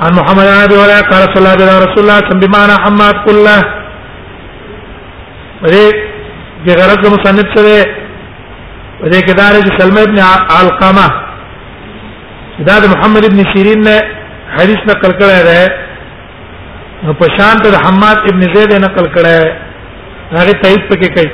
عن 0.00 0.12
محمد 0.14 0.46
بن 0.46 0.62
ابي 0.62 0.74
هريره 0.82 1.02
قال 1.10 1.22
صلى 1.32 1.36
الله 1.36 1.50
عليه 1.50 1.78
رسول 1.86 1.98
الله 2.02 2.20
بمعنى 2.28 2.72
حماد 2.84 3.14
قل 3.26 3.36
له 3.44 3.60
دې 5.64 5.86
د 6.64 6.68
غرض 6.80 7.02
مصنف 7.14 7.46
سره 7.56 7.76
دې 9.12 9.20
کې 9.26 9.32
دار 9.40 9.52
چې 9.52 9.80
سلمہ 9.80 10.00
ابن 10.06 10.18
علقمه 10.60 11.06
دا 12.68 12.76
د 12.84 12.86
محمد 12.94 13.24
ابن 13.28 13.38
سیرین 13.52 13.80
نه 13.88 13.96
حدیث 14.58 14.80
نقل 14.92 15.12
کړی 15.22 15.40
دی 15.48 15.74
نو 17.06 17.14
په 17.22 17.26
شان 17.38 17.56
ته 17.64 17.78
حماد 17.86 18.16
ابن 18.30 18.46
زید 18.54 18.72
نقل 18.84 19.04
کړی 19.16 19.48
دی 19.48 20.36
هغه 20.36 20.52
تایید 20.62 20.82
پکې 20.90 21.08
کوي 21.14 21.30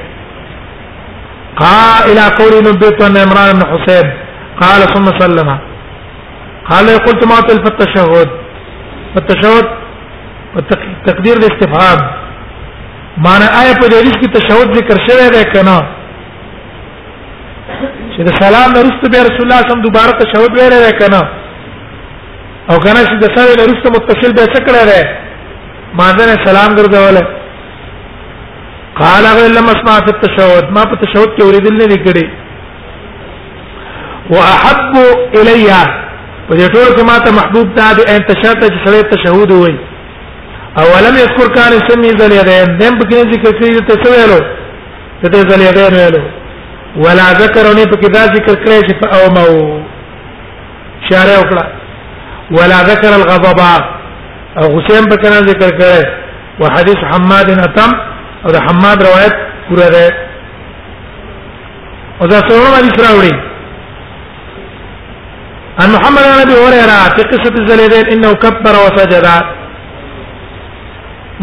قال 1.56 2.10
الى 2.10 2.22
قول 2.38 2.52
نبيت 2.68 3.02
ان 3.08 3.16
عمران 3.16 3.52
بن 3.52 3.70
حسين 3.74 4.12
قال 4.64 4.80
ثم 4.94 5.04
سلم 5.18 5.56
قال 6.70 6.86
قلت 7.06 7.24
ما 7.30 7.40
تلف 7.48 7.70
التشهد 7.72 8.30
التشهد 9.16 9.82
والتقدير 10.54 11.36
الاستفهام 11.38 12.20
معنی 13.16 13.46
آیا 13.60 13.72
په 13.80 13.86
دې 13.92 14.12
کې 14.20 14.28
تشهود 14.36 14.76
ذکر 14.76 14.96
شوی 15.08 15.26
دی 15.36 15.44
کنه 15.54 15.76
چې 18.16 18.22
د 18.28 18.38
سلام 18.44 18.72
نرسته 18.76 19.10
به 19.14 19.18
رسول 19.26 19.44
الله 19.52 19.68
صم 19.70 19.80
دوباره 19.86 20.12
تشهود 20.20 20.52
ویل 20.58 20.76
دی 20.84 20.92
کنه 21.00 21.18
او 22.70 22.76
کنه 22.84 23.04
چې 23.10 23.16
د 23.24 23.34
سلام 23.34 23.52
نرسته 23.60 23.92
متصل 23.96 24.32
به 24.38 24.46
څه 24.54 24.60
کړی 24.66 24.84
دی 24.90 25.02
مانځنه 25.96 26.46
سلام 26.46 26.76
ګرځول 26.76 27.24
قال 29.02 29.26
هغه 29.26 29.48
لما 29.48 29.72
اسمع 29.76 29.98
في 30.06 30.12
التشهود 30.14 30.70
ما 30.74 30.82
په 30.82 30.96
تشهود 31.04 31.30
کې 31.36 31.42
اوریدل 31.42 31.76
نه 31.76 31.84
لیکړي 31.84 32.24
واحب 34.32 34.92
الیا 35.40 35.82
په 36.48 36.52
دې 36.58 36.66
ټول 36.74 36.88
کې 36.96 37.04
ماته 37.10 37.30
محبوب 37.40 37.74
دا 37.80 37.92
د 37.98 38.10
انتشار 38.18 38.54
ته 38.60 38.68
چې 38.68 38.86
سره 38.86 39.08
تشهود 39.16 39.50
وایي 39.52 39.78
اولم 40.80 41.16
یذکر 41.16 41.48
کان 41.54 41.72
سمی 41.88 42.10
ذل 42.18 42.32
یدین 42.32 42.78
دیم 42.80 42.98
پکې 42.98 43.32
ذکر 43.32 43.58
کړی 43.58 43.86
ته 43.86 43.94
څه 44.04 44.10
ویلو 44.14 44.38
ته 45.22 45.28
دې 45.28 45.52
ذل 45.52 45.60
یدین 45.64 45.94
ویلو 45.94 46.20
ولا 47.06 47.26
ذکرونی 47.40 47.82
پکې 47.82 48.08
دا 48.14 48.22
ذکر 48.36 48.56
کړی 48.64 48.80
چې 48.86 48.94
په 49.02 49.08
او 49.18 49.30
مو 49.34 49.80
اشاره 51.02 51.36
وکړه 51.40 51.64
ولا 52.60 52.78
ذکر 52.90 53.12
الغضب 53.18 53.62
او 53.68 54.66
حسین 54.76 55.04
پکې 55.10 55.28
نه 55.30 55.50
ذکر 55.52 55.78
کړی 55.78 56.04
وحدیث 56.64 56.98
حماد 57.12 57.50
اتم 57.68 57.92
او 58.44 58.50
د 58.58 58.68
حماد 58.70 59.02
روایت 59.10 59.36
پورا 59.68 59.88
ده 59.88 60.14
او 62.20 62.26
دا 62.26 62.38
څنګه 62.48 62.68
باندې 62.74 62.98
راوړي 63.04 63.34
ان 65.82 65.90
محمد 65.96 66.22
بن 66.28 66.38
ابي 66.44 66.54
هريره 66.64 66.98
في 67.16 67.22
قصه 67.32 67.54
الزليدين 67.62 68.06
انه 68.12 68.32
كبر 68.32 68.70
وسجد 68.84 69.24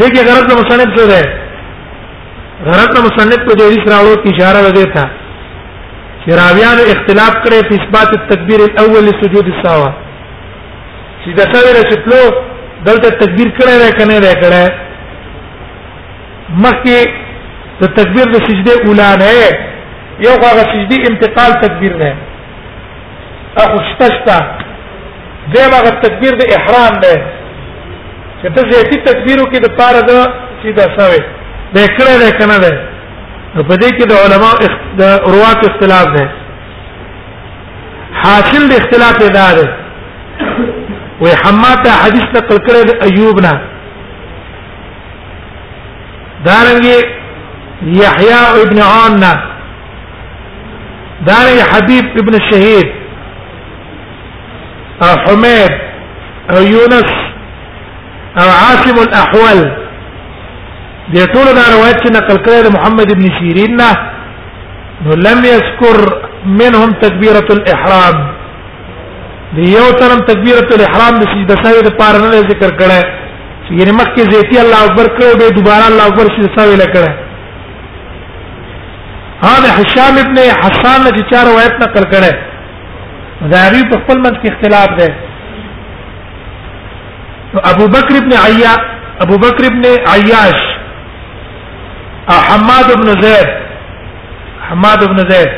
دغه 0.01 0.21
غرض 0.29 0.45
د 0.49 0.53
مصنف 0.61 0.89
څه 0.97 1.03
ده 1.11 1.21
غرض 2.69 2.91
د 2.95 2.99
مصنف 3.07 3.39
په 3.47 3.51
دې 3.57 3.63
حدیث 3.69 3.83
راوړو 3.93 4.15
چې 4.23 4.29
اشاره 4.33 4.61
ده 4.77 4.85
ته 4.95 5.05
چې 6.21 6.29
راویان 6.41 6.77
اختلاف 6.95 7.33
کړي 7.43 7.59
په 7.69 7.73
اثبات 7.79 8.09
التکبیر 8.17 8.59
الاول 8.67 9.03
لسجود 9.09 9.45
الساوه 9.53 9.89
چې 11.21 11.29
دا 11.39 11.45
څه 11.53 11.57
ویل 11.65 11.83
چې 11.89 11.97
پلو 12.05 12.21
دلته 12.87 13.09
تکبیر 13.23 13.49
کړي 13.57 13.73
را 13.83 13.89
کنه 13.99 14.17
را 14.27 14.33
کړه 14.41 14.65
مخکې 16.63 16.99
د 17.81 17.91
تکبیر 17.99 18.27
د 18.33 18.37
سجده 18.47 18.73
اوله 18.85 19.09
نه 19.21 19.31
یو 20.27 20.33
هغه 20.45 20.61
سجدي 20.73 20.97
انتقال 21.11 21.51
تکبیر 21.65 21.93
نه 22.03 22.11
اخو 23.63 23.77
شتشتا 23.89 24.39
دیمه 25.53 25.93
تکبیر 26.05 26.33
د 26.41 26.49
احرام 26.57 26.93
نه 27.03 27.13
چې 28.41 28.49
ته 28.55 28.69
زیاتی 28.71 28.97
تکبیرو 29.05 29.45
کې 29.51 29.59
د 29.65 29.67
پاره 29.77 30.01
د 30.09 30.11
چې 30.61 30.69
دا 30.77 30.85
شوی 30.95 31.19
د 31.75 31.79
کړه 31.97 32.13
د 32.23 32.25
کنه 32.41 32.57
ده 32.63 32.71
په 33.71 33.75
دې 33.81 33.89
کې 33.97 34.05
د 34.11 34.13
علما 34.23 34.51
د 34.99 35.01
روات 35.33 35.59
اختلاف 35.69 36.07
ده 36.17 36.25
حاصل 38.21 38.63
د 38.71 38.81
اختلاف 38.81 39.15
دا 39.37 39.47
ده 39.57 39.67
و 41.21 41.25
حماته 41.41 41.91
حدیث 42.03 42.27
نقل 42.37 42.57
کړی 42.65 42.83
د 42.89 42.91
ایوب 43.09 43.39
نه 43.47 43.53
دارنګي 46.45 46.97
یحیی 47.81 48.61
ابن 48.65 48.79
عون 48.89 49.19
نه 49.23 49.33
دارنګي 51.29 51.71
حبیب 51.73 52.05
ابن 52.23 52.33
شهید 52.49 52.87
او 55.07 55.11
حمید 55.25 55.73
او 56.51 56.61
یونس 56.73 57.11
او 58.37 58.49
عاصم 58.61 58.97
الاحول 59.07 59.59
د 61.13 61.17
ټول 61.33 61.47
دا 61.57 61.65
روایت 61.75 61.97
چې 62.01 62.09
نقل 62.17 62.37
کړی 62.45 62.69
محمد 62.77 63.07
ابن 63.15 63.25
سیرین 63.37 63.73
نه 63.81 63.91
نو 65.05 65.11
لم 65.27 65.39
يذكر 65.53 65.97
منهم 66.59 66.89
تكبيره 67.05 67.47
الاحرام 67.57 68.15
دی 69.57 69.63
یو 69.77 69.85
ترم 69.99 70.19
تکبیرۃ 70.29 70.69
الاحرام 70.77 71.13
د 71.19 71.23
سجده 71.31 71.55
سوی 71.63 71.79
د 71.87 71.93
پار 72.01 72.15
نه 72.23 72.39
ذکر 72.51 72.71
کړه 72.79 73.01
چې 73.65 73.71
یعنی 73.79 73.93
مکه 73.99 74.23
زیتی 74.33 74.57
الله 74.63 74.79
اکبر 74.87 75.07
کړو 75.17 75.31
به 75.39 75.49
دوباره 75.57 75.85
الله 75.89 76.05
اکبر 76.09 76.25
سجده 76.35 76.49
سوی 76.57 76.75
لکړه 76.83 77.09
هذا 79.47 79.69
هشام 79.79 80.15
ابن 80.25 80.37
حسان 80.63 80.99
نے 81.17 81.21
چار 81.31 81.45
روایت 81.51 81.75
نقل 81.85 82.05
کړه 82.13 82.35
دا 83.55 83.59
غریب 83.67 83.89
په 83.91 83.97
خپل 84.03 84.17
منځ 84.23 84.35
کې 84.41 84.49
اختلاف 84.53 84.91
ده 85.01 85.09
نو 87.53 87.59
ابو 87.71 87.85
بکر 87.93 88.13
ابن 88.21 88.33
عیا 88.45 88.73
ابو 89.25 89.35
بکر 89.43 89.63
ابن 89.71 89.83
عیاش 90.13 90.59
او 92.31 92.37
حماد 92.49 92.87
ابن 92.97 93.07
زید 93.23 93.49
حماد 94.71 94.99
ابن 95.07 95.19
زید 95.31 95.51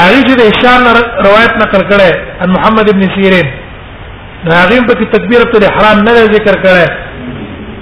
هغه 0.00 0.20
چې 0.26 0.34
د 0.40 0.42
شان 0.62 0.80
روایت 1.26 1.52
نقل 1.62 1.82
کړي 1.92 2.10
ان 2.42 2.48
محمد 2.56 2.86
ابن 2.94 3.02
سیرین 3.14 3.48
نو 4.44 4.50
هغه 4.60 4.86
په 4.86 4.94
کې 4.98 5.06
تکبیر 5.14 5.42
ته 5.54 5.58
احرام 5.68 5.98
نه 6.08 6.20
ذکر 6.34 6.54
کړي 6.66 6.86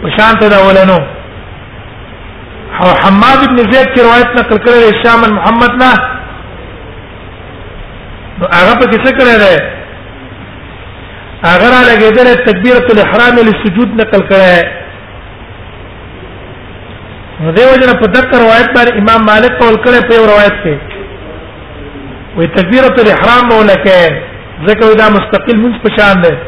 په 0.05 0.09
شان 0.19 0.33
ته 0.43 0.47
دا 0.55 0.59
ولنو 0.69 0.99
او 2.85 2.89
حماد 3.03 3.39
ابن 3.49 3.59
زید 3.73 3.87
کی 3.95 4.01
روایت 4.03 4.31
نقل 4.43 4.57
کړي 4.69 4.83
شام 5.07 5.21
محمد 5.41 5.73
نه 5.85 5.93
نو 8.39 8.45
هغه 8.57 8.75
په 8.81 8.87
کې 8.91 8.99
څه 9.05 9.13
کړي 9.21 9.37
اگر 11.47 11.71
لګیدل 11.91 12.29
تکبیرۃ 12.47 12.87
الاحرام 12.95 13.37
للسجود 13.39 13.89
نقل 14.01 14.23
کړه 14.29 14.61
نو 17.41 17.53
دیو 17.59 17.75
جن 17.83 17.93
په 18.01 18.07
دک 18.15 18.35
روایت 18.35 18.73
باندې 18.77 18.99
امام 19.03 19.25
مالک 19.27 19.53
قول 19.63 19.77
کړه 19.85 20.01
په 20.09 20.17
روایت 20.33 20.57
کې 20.65 20.77
وې 22.37 22.47
تکبیرۃ 22.59 23.01
الاحرام 23.05 23.49
مولکه 23.53 24.01
ذکر 24.69 24.95
دا 25.05 25.09
مستقل 25.21 25.57
من 25.63 25.79
په 25.87 25.99
شان 26.01 26.23
ده 26.29 26.39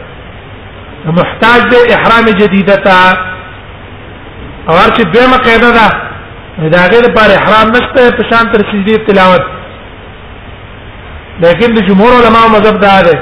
محتاج 1.20 1.62
به 1.74 1.95
احرام 1.99 2.26
جديده 2.41 2.76
تا 2.91 2.99
او 4.68 4.74
هر 4.76 4.91
چې 4.97 5.05
به 5.14 5.26
مقیده 5.34 5.70
ده 5.82 6.70
دا 6.76 6.80
غیر 6.93 7.07
پر 7.16 7.28
احرام 7.41 7.68
نشته 7.78 8.11
په 8.22 8.32
شان 8.32 8.53
تر 8.53 8.61
سجدي 8.72 8.97
تلاوت 9.12 9.47
لیکن 11.45 11.74
د 11.76 11.88
جمهور 11.93 12.12
علماء 12.22 12.49
مذهب 12.55 12.78
دا 12.88 13.03
ده 13.09 13.20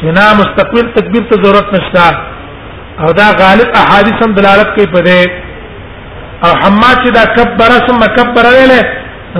چې 0.00 0.06
نه 0.16 0.24
مستقبل 0.40 0.86
تکبیر 0.96 1.22
ته 1.30 1.36
ضرورت 1.42 1.68
نشته 1.76 2.06
او 3.02 3.12
دا 3.20 3.28
غالب 3.42 3.70
احادیث 3.82 4.18
هم 4.24 4.34
دلالت 4.38 4.68
کوي 4.74 4.86
په 4.94 5.00
دې 5.08 5.20
او 6.44 6.50
حماد 6.62 6.96
چې 7.04 7.10
دا 7.18 7.24
کبر 7.38 7.70
ثم 7.88 8.00
کبر 8.18 8.46
له 8.70 8.80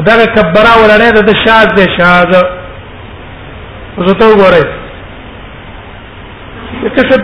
دا 0.08 0.16
کبر 0.38 0.66
ولنه 0.80 1.10
د 1.28 1.36
شاذ 1.44 1.68
د 1.78 1.82
شاذ 1.96 2.32
زته 4.06 4.24
وګوره 4.30 4.66
اكتشف 6.88 7.22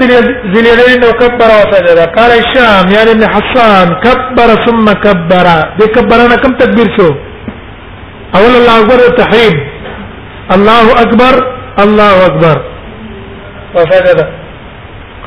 ذليلين 0.55 1.01
وكبر 1.09 1.51
وسجد 1.61 1.99
قال 2.19 2.31
الشام 2.43 2.85
يعني 2.97 3.11
ابن 3.17 3.25
حسان 3.35 3.89
كبر 4.07 4.49
ثم 4.69 4.85
كبر 5.07 5.47
دي 5.81 5.87
كبرنا 5.97 6.37
كم 6.43 6.53
تكبير 6.63 6.95
شو 6.99 7.09
اول 8.39 8.55
الله 8.61 8.77
اكبر 8.85 9.01
التحريم 9.11 9.57
الله 10.59 10.85
اكبر 11.05 11.35
الله 11.85 12.27
اكبر 12.27 12.57
وسجد 13.75 14.19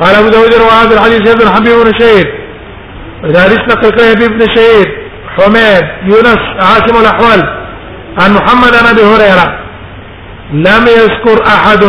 قال 0.01 0.15
ابو 0.15 0.29
داود 0.29 0.53
هذا 0.53 0.93
الحديث 0.95 1.29
ابن 1.35 1.49
حبيب 1.55 1.73
بن 1.83 1.99
شهيد 1.99 2.27
ولذلك 3.23 3.59
نقل 3.61 3.89
كليه 3.89 4.27
بن 4.29 4.45
شهيد 4.55 4.87
حميد 5.37 5.83
يونس 6.03 6.41
عاصم 6.59 6.97
الاحوال 7.01 7.41
عن 8.21 8.31
محمد 8.33 8.71
بن 8.81 8.85
ابي 8.91 9.03
هريره 9.11 9.47
لم 10.53 10.83
يذكر 10.97 11.47
احد 11.47 11.83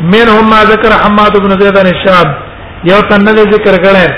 منهم 0.00 0.50
ما 0.50 0.64
ذكر 0.64 0.92
حماد 1.04 1.38
بن 1.40 1.60
زيد 1.60 1.78
عن 1.78 1.86
الشام 1.86 2.34
یو 2.90 3.00
تن 3.08 3.24
نه 3.24 3.30
ذکر 3.30 3.76
کړه 3.84 4.12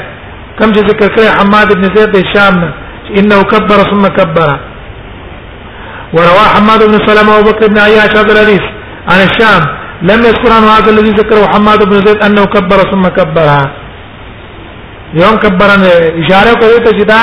کم 0.59 0.73
چې 0.73 0.81
ذکر 0.91 1.09
کړه 1.15 1.41
حماد 1.43 1.75
بن 1.75 1.83
زيد 1.97 2.17
الشام 2.17 2.73
انه 3.19 3.43
كبر 3.43 3.79
ثم 3.91 4.07
كبر 4.07 4.59
وروى 6.15 6.45
حماد 6.55 6.79
بن 6.87 7.07
سلمة 7.07 7.41
بكر 7.51 7.67
بن 7.69 7.79
عياش 7.79 8.13
هذا 8.17 8.33
الحديث 8.33 8.63
عن 9.11 9.19
الشام 9.29 9.80
لم 10.03 10.21
يذكر 10.25 10.53
عنه 10.53 10.67
هذا 10.77 10.91
الذي 10.91 11.11
ذكره 11.11 11.47
حماد 11.55 11.85
بن 11.85 12.07
زيد 12.07 12.23
انه 12.25 12.45
كبر 12.45 12.77
ثم 12.93 13.03
كبر 13.09 13.47
يوم 15.15 15.37
كبرن 15.45 15.83
اشاره 16.23 16.55
کوي 16.61 16.79
ته 16.85 16.91
چې 16.99 17.05
دا 17.05 17.21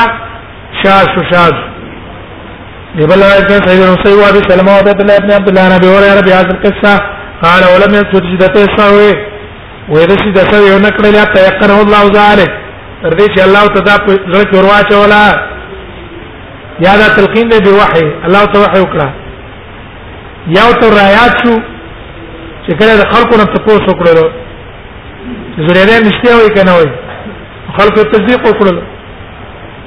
شاذ 0.84 1.05
شاذ 1.32 1.53
دی 2.97 3.05
بل 3.07 3.19
روایت 3.23 3.49
کې 3.51 3.67
صحیح 3.67 3.80
نو 3.88 3.95
صحیح 4.03 4.17
وادي 4.23 4.41
سلمہ 4.49 4.69
او 4.71 4.78
عبد 4.84 5.01
الله 5.01 5.17
ابن 5.21 5.32
عبد 5.32 5.49
الله 5.49 5.65
نبي 5.78 5.88
اور 5.95 6.03
عربي 6.11 6.32
حاضر 6.36 6.57
قصہ 6.65 6.93
قال 7.43 7.61
ولم 7.73 7.93
يذكر 7.95 8.21
چې 8.28 8.38
دته 8.43 8.78
ساوي 8.78 9.11
وې 9.91 10.05
د 10.07 10.11
شي 10.23 10.32
د 10.32 10.39
یو 10.69 10.80
نکړه 10.88 11.09
لا 11.17 11.23
تيقن 11.36 11.71
الله 11.82 12.09
تعالی 12.17 12.45
تر 13.03 13.11
دې 13.19 13.28
چې 13.36 13.41
الله 13.47 13.65
تعالی 13.67 14.05
په 14.05 14.11
زړه 14.34 14.45
کې 14.51 14.55
ورواچه 14.57 14.95
ولا 15.03 15.23
یا 16.86 16.93
دا 17.01 17.07
تلقین 17.17 17.49
دی 17.49 17.59
به 17.59 17.89
الله 18.28 18.45
تعالی 18.45 18.65
وحي 18.65 18.82
وکړه 18.82 19.07
یا 20.57 20.65
تو 20.82 20.86
رايات 21.01 21.36
شو 21.45 21.55
چې 22.68 22.76
کله 22.80 22.93
د 23.01 23.03
خلکو 23.13 23.34
نه 23.38 23.45
تاسو 23.55 23.91
وکړو 23.91 25.68
زریدان 25.68 26.01
نشته 26.07 26.30
وای 26.38 26.49
کنه 26.57 26.72
وای 26.78 26.89
خلکو 27.78 27.99
تصدیق 28.13 28.41
وکړل 28.47 28.78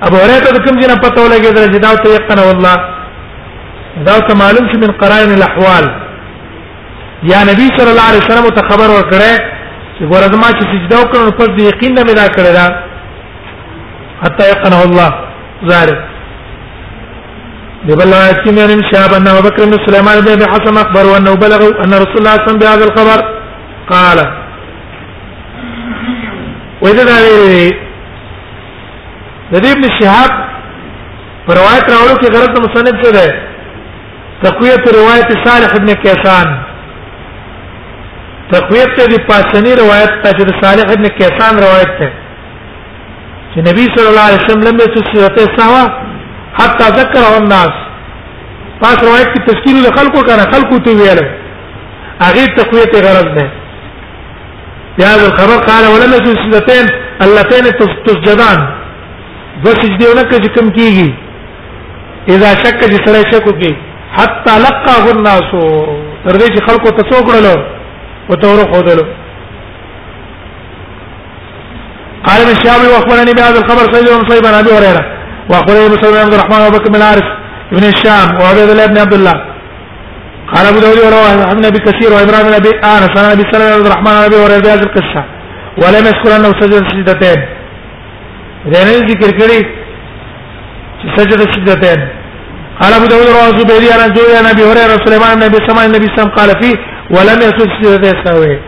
ابو 0.08 0.16
هريره 0.22 0.64
کوم 0.66 0.80
جن 0.82 0.92
پته 1.04 1.20
ولګیدل 1.24 1.66
چې 1.72 1.78
دا 1.84 1.92
ته 2.04 2.08
یقین 2.16 2.38
والله 2.48 2.76
دا 4.08 4.14
ته 4.30 4.38
معلوم 4.42 4.66
شي 4.72 4.78
من 4.84 4.92
قرائن 5.02 5.32
الاحوال 5.38 5.86
یا 7.32 7.40
نبی 7.50 7.66
صلی 7.78 7.90
الله 7.92 8.06
علیه 8.10 8.24
وسلم 8.26 8.48
ته 8.58 8.62
خبر 8.70 8.88
ورکړه 8.96 9.34
چې 9.96 10.02
ګوره 10.10 10.30
ما 10.44 10.50
چې 10.56 10.62
سجده 10.72 10.96
وکړم 11.00 11.38
پر 11.40 11.48
دې 11.56 11.62
یقین 11.70 11.92
نه 11.94 12.02
مې 12.04 12.16
دا 12.20 12.26
کړل 12.34 12.58
حتی 14.22 14.44
یقین 14.54 14.74
الله 14.84 15.10
ظاهر 15.72 15.98
بل 17.88 18.14
آیت 18.14 18.44
کې 18.44 18.52
مېرم 18.56 18.80
شاب 18.92 19.14
ان 19.14 19.26
ابو 19.28 19.42
بکر 19.48 19.64
بن 19.64 19.76
سليمان 19.86 20.16
بن 20.24 20.42
حسن 20.54 20.76
اخبر 20.78 21.04
انه 21.18 21.34
بلغ 21.44 21.62
ان 21.84 21.92
رسول 22.02 22.18
الله 22.20 22.34
صلى 22.34 22.34
الله 22.34 22.34
عليه 22.34 22.48
وسلم 22.48 22.58
بهذا 22.58 22.84
الخبر 22.84 23.18
قال 23.92 24.18
واذا 26.82 27.04
ذلك 27.12 27.74
نديب 29.52 29.76
بن 29.82 29.88
شهاب 30.00 30.30
روایت 31.60 31.86
راوړو 31.92 32.16
کې 32.20 32.28
غلط 32.36 32.54
مصنف 32.66 32.94
څه 33.04 33.10
ده 33.16 33.26
تقویت 34.44 34.84
روایت 34.98 35.32
صالح 35.48 35.70
ابن 35.80 35.94
کیسان 36.02 36.48
تقویت 38.52 38.90
ته 38.98 39.06
دی 39.06 39.18
پاسنی 39.32 39.74
روایت 39.82 40.12
ته 40.26 40.30
چې 40.38 40.64
صالح 40.64 40.92
ابن 40.98 41.08
کیسان 41.16 41.54
روایت 41.66 41.94
ده 42.00 42.12
چې 43.54 43.58
نبی 43.72 43.84
صلی 43.98 44.08
الله 44.14 44.24
علیه 44.28 44.42
وسلم 44.46 44.76
له 44.76 44.86
سورته 44.96 45.56
سوا 45.58 45.84
حتى 46.58 46.86
ذكر 47.00 47.22
الناس 47.42 47.72
پاس 48.80 48.96
روایت 49.04 49.32
کی 49.34 49.40
تذکیر 49.46 49.88
خلق 49.96 50.14
کو 50.16 50.22
کرا 50.26 50.44
خلق 50.52 50.70
تو 50.84 50.94
ویل 50.98 51.18
اغه 52.28 52.46
تقویت 52.58 52.94
غرض 53.06 53.28
نه 53.38 53.50
بهذا 54.98 55.26
الخبر 55.26 55.56
قال 55.66 55.84
ولم 55.92 56.12
يسجد 56.14 56.40
سجدتين 56.40 56.88
اللتين 57.24 57.66
تسجدان 58.06 58.60
وسجدونه 59.64 60.22
کې 60.30 60.58
کوم 60.58 60.68
کیږي 60.78 61.08
اذا 62.34 62.50
شك 62.64 62.82
جسره 62.94 63.22
شک 63.30 63.44
کوي 63.50 63.72
حتى 64.16 64.58
لقاه 64.64 65.04
الناس 65.16 65.50
تر 66.24 66.34
دې 66.42 66.50
چې 66.52 66.70
خلکو 66.70 66.88
ته 66.88 67.10
څوک 67.12 67.28
ورلو 67.32 67.54
او 68.30 68.34
تور 68.42 68.64
خودلو 68.74 69.04
قال 72.26 72.42
الشام 72.56 72.82
واخبرني 72.94 73.34
بهذا 73.38 73.58
الخبر 73.64 73.92
سيد 73.94 74.06
بن 74.14 74.30
صيب 74.34 74.46
عن 74.46 74.54
ابي 74.60 74.72
هريره 74.78 75.06
واخرجه 75.50 75.88
مسلم 75.94 76.10
بن 76.12 76.18
عبد 76.20 76.34
الرحمن 76.34 76.56
وابو 76.64 76.76
بكر 76.78 76.90
بن 76.96 77.02
عارف 77.02 77.24
بن 77.72 77.84
الشام 77.88 78.26
وعبيد 78.42 78.68
الله 78.70 78.86
بن 78.86 78.98
عبد 78.98 79.14
الله 79.14 79.34
قال 80.54 80.66
ابو 80.66 80.78
داود 80.80 80.98
رواه 81.14 81.48
عن 81.50 81.64
ابي 81.64 81.78
كثير 81.78 82.10
وابراهيم 82.12 82.46
بن 82.46 82.54
ابي 82.54 82.70
انس 82.92 83.10
عن 83.18 83.30
ابي 83.36 83.42
سلمان 83.52 83.68
بن 83.68 83.72
عبد 83.76 83.86
الرحمن 83.86 84.08
عن 84.08 84.24
ابي 84.24 84.36
هريره 84.42 84.68
هذه 84.74 84.82
القصه 84.88 85.22
ولم 85.82 86.04
يذكر 86.06 86.36
انه 86.36 86.48
سجد 86.60 86.88
سجدتين 86.90 87.40
لان 88.72 88.86
ذكر 88.86 89.30
كري 89.38 89.66
سجد 91.16 91.40
سجدتين 91.40 92.08
قال 92.80 92.92
ابو 92.92 93.06
داود 93.06 93.26
رواه 93.26 93.48
الزبيري 93.54 93.92
عن 93.92 94.10
الزهري 94.10 94.36
عن 94.38 94.46
ابي 94.46 94.62
هريره 94.62 94.96
سليمان 95.04 95.34
بن 95.36 95.42
ابي 95.44 95.58
سمع 95.68 95.84
النبي 95.84 96.06
صلى 96.06 96.16
الله 96.22 96.34
قال 96.34 96.62
فيه 96.62 96.76
ولم 97.10 97.38
يسجد 97.46 97.70
سجدتين 97.82 98.24
ساويه 98.24 98.60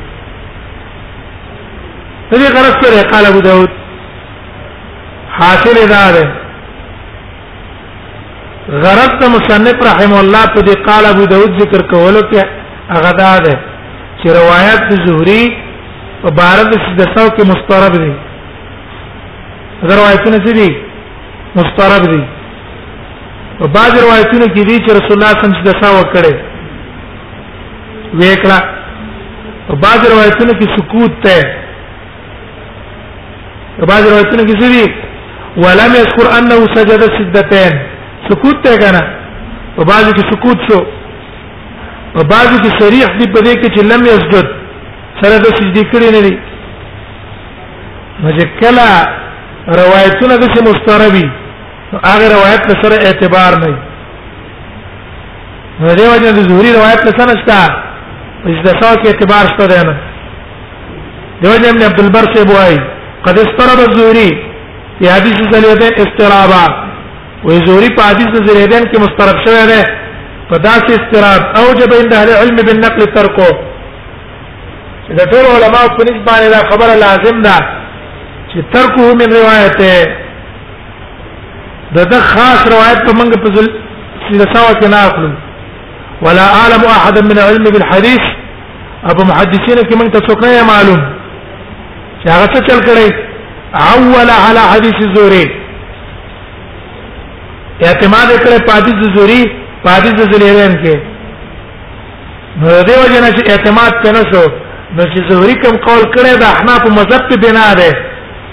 فدي 2.30 2.44
غرض 2.46 2.84
سره 2.84 3.10
قال 3.10 3.26
ابو 3.26 3.40
داود 3.40 3.68
حاصل 5.30 5.78
اذا 5.84 6.41
غرض 8.70 9.12
د 9.20 9.24
مصنف 9.34 9.76
رحم 9.84 10.12
الله 10.24 10.44
په 10.54 10.60
دې 10.66 10.74
قال 10.86 11.04
ابو 11.06 11.24
داود 11.32 11.60
ذکر 11.62 11.82
کولو 11.92 12.20
کې 12.20 12.46
هغه 12.94 13.12
دا 13.20 13.32
ده 13.46 13.54
چې 14.20 14.26
روایت 14.40 14.92
زهري 15.06 15.42
په 16.22 16.30
بارد 16.40 16.74
سدسو 16.86 17.26
کې 17.36 17.46
مسترب 17.50 17.92
دي 18.04 18.12
دا 19.88 19.96
روایتونه 20.02 20.36
څه 20.46 20.52
دي 20.54 20.76
مسترب 21.56 22.08
دي 22.12 22.22
په 23.58 23.66
بعض 23.76 23.92
روایتونو 24.04 24.46
کې 24.54 24.62
دي 24.68 24.76
چې 24.76 24.90
رسول 24.98 25.12
الله 25.12 25.28
صلی 25.32 25.32
الله 25.32 25.34
علیه 25.34 25.44
وسلم 25.44 25.60
سدسا 25.64 25.88
وکړي 25.98 26.34
وېکړه 28.20 28.58
په 29.68 29.76
بعض 29.84 30.00
روایتونو 30.14 30.52
کې 30.58 30.78
سکوت 30.78 31.20
ته 31.22 31.36
په 33.78 33.86
بعض 33.90 34.02
روایتونو 34.12 34.42
کې 34.48 34.56
څه 34.60 34.68
دي 34.76 34.94
ولم 35.64 35.92
يذكر 36.00 36.26
انه 36.38 36.74
سجد 36.76 37.00
سجدتين 37.16 37.82
سکوت 38.30 38.62
ته 38.64 38.76
کنه 38.82 39.02
په 39.76 39.84
بعضو 39.90 40.10
کې 40.16 40.24
سکوت 40.32 40.58
شو 40.70 40.80
په 42.14 42.24
بعضو 42.32 42.56
کې 42.64 42.80
صریح 42.80 43.12
دی 43.20 43.28
په 43.36 43.40
دې 43.40 43.54
کې 43.60 43.70
چې 43.74 43.82
لم 43.92 44.00
یسجد 44.06 44.46
سره 45.22 45.34
د 45.44 45.56
سجدي 45.60 45.82
کړی 45.92 46.08
نه 46.16 46.20
دی 46.26 46.34
مجه 48.26 48.44
کلا 48.60 48.90
روایتونه 49.80 50.36
د 50.36 50.44
څه 50.54 50.60
مستربي 50.68 51.24
هغه 52.08 52.26
روایت 52.34 52.64
سره 52.84 52.96
اعتبار 53.08 53.52
نه 53.64 53.72
دی 53.72 53.80
دیو 56.00 56.14
جن 56.22 56.34
د 56.38 56.48
زهري 56.50 56.70
روایت 56.78 57.02
سره 57.14 57.28
نشتا 57.32 57.58
چې 58.46 58.62
د 58.64 58.68
څو 58.82 58.88
کې 59.00 59.06
اعتبار 59.10 59.44
شته 59.56 59.66
دی 59.74 59.80
نه 59.86 59.96
دیو 61.42 61.54
جن 61.62 61.68
ابن 61.74 61.84
عبد 61.90 62.00
البر 62.06 62.32
سے 62.38 62.42
بوای 62.52 62.76
قد 63.28 63.36
استرب 63.44 63.78
الزهري 63.88 64.30
في 64.98 65.10
حديث 65.14 65.38
ذلیدین 65.54 65.94
استرابا 66.04 66.64
وې 67.46 67.56
زوري 67.66 67.88
په 67.96 68.02
حدیث 68.08 68.28
د 68.36 68.46
زریدین 68.48 68.84
کې 68.90 68.98
مسترب 69.04 69.36
شوی 69.44 69.62
دی 69.70 69.82
په 70.48 70.56
داسې 70.66 70.90
استراد 70.96 71.42
اوجب 71.60 71.90
عند 72.00 72.12
اهل 72.16 72.28
العلم 72.32 72.56
بالنقل 72.66 73.06
ترکو 73.14 73.48
د 75.20 75.30
ټول 75.32 75.44
علماء 75.54 75.86
په 75.96 76.02
نسبت 76.08 76.26
باندې 76.28 76.50
دا 76.56 76.60
خبره 76.70 76.92
لازم 77.04 77.40
ده 77.46 77.56
چې 78.50 78.58
ترکو 78.74 79.04
من 79.22 79.32
روایت 79.38 79.80
ده 81.94 82.04
د 82.12 82.20
خاص 82.28 82.60
روایت 82.74 83.00
په 83.06 83.12
منګ 83.18 83.32
په 83.42 83.48
ځل 83.56 83.66
سلسله 84.28 84.74
کې 84.80 84.88
نه 84.88 85.00
اخلو 85.06 85.30
ولا 86.24 86.44
اعلم 86.60 86.82
احدا 86.98 87.20
من 87.30 87.40
العلم 87.46 87.64
بالحديث 87.76 88.22
ابو 89.14 89.24
محدثین 89.32 89.78
کې 89.88 89.98
موږ 90.00 90.12
ته 90.12 90.20
څوک 90.28 90.44
نه 90.46 90.62
معلوم 90.70 91.00
چې 92.22 92.30
هغه 92.34 92.46
څه 92.54 92.64
چل 92.68 92.80
کړی 92.80 93.14
اول 93.74 94.30
على 94.46 94.60
حديث 94.72 94.94
الزهري 95.08 95.44
اعتماد 97.90 98.28
کړه 98.42 98.58
پادیز 98.68 99.00
زوري 99.16 99.42
پادیز 99.84 100.18
زلیرین 100.32 100.72
کې 100.84 100.96
نو 102.60 102.70
دې 102.88 102.96
وجنه 103.02 103.28
چې 103.36 103.42
اعتماد 103.54 103.92
کنه 104.04 104.20
شو 104.32 104.42
نو 104.96 105.02
چې 105.14 105.20
زوري 105.30 105.54
کوم 105.62 105.76
قول 105.88 106.04
کړه 106.16 106.32
د 106.42 106.46
احناف 106.54 106.82
مذهب 106.98 107.22
په 107.30 107.36
بنا 107.44 107.64
ده 107.80 107.88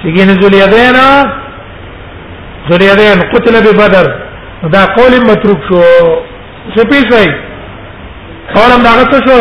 چې 0.02 0.08
ګینه 0.16 0.36
زلیرین 0.44 1.28
زلیرین 2.72 3.20
قتل 3.36 3.56
به 3.68 3.72
بدر 3.84 4.06
دا 4.78 4.82
قول 4.98 5.14
متروک 5.30 5.60
شو 5.70 5.82
څه 6.76 6.84
پیښای 6.94 7.28
قول 8.56 8.70
هم 8.78 8.84
داغه 8.90 9.24
شو 9.30 9.40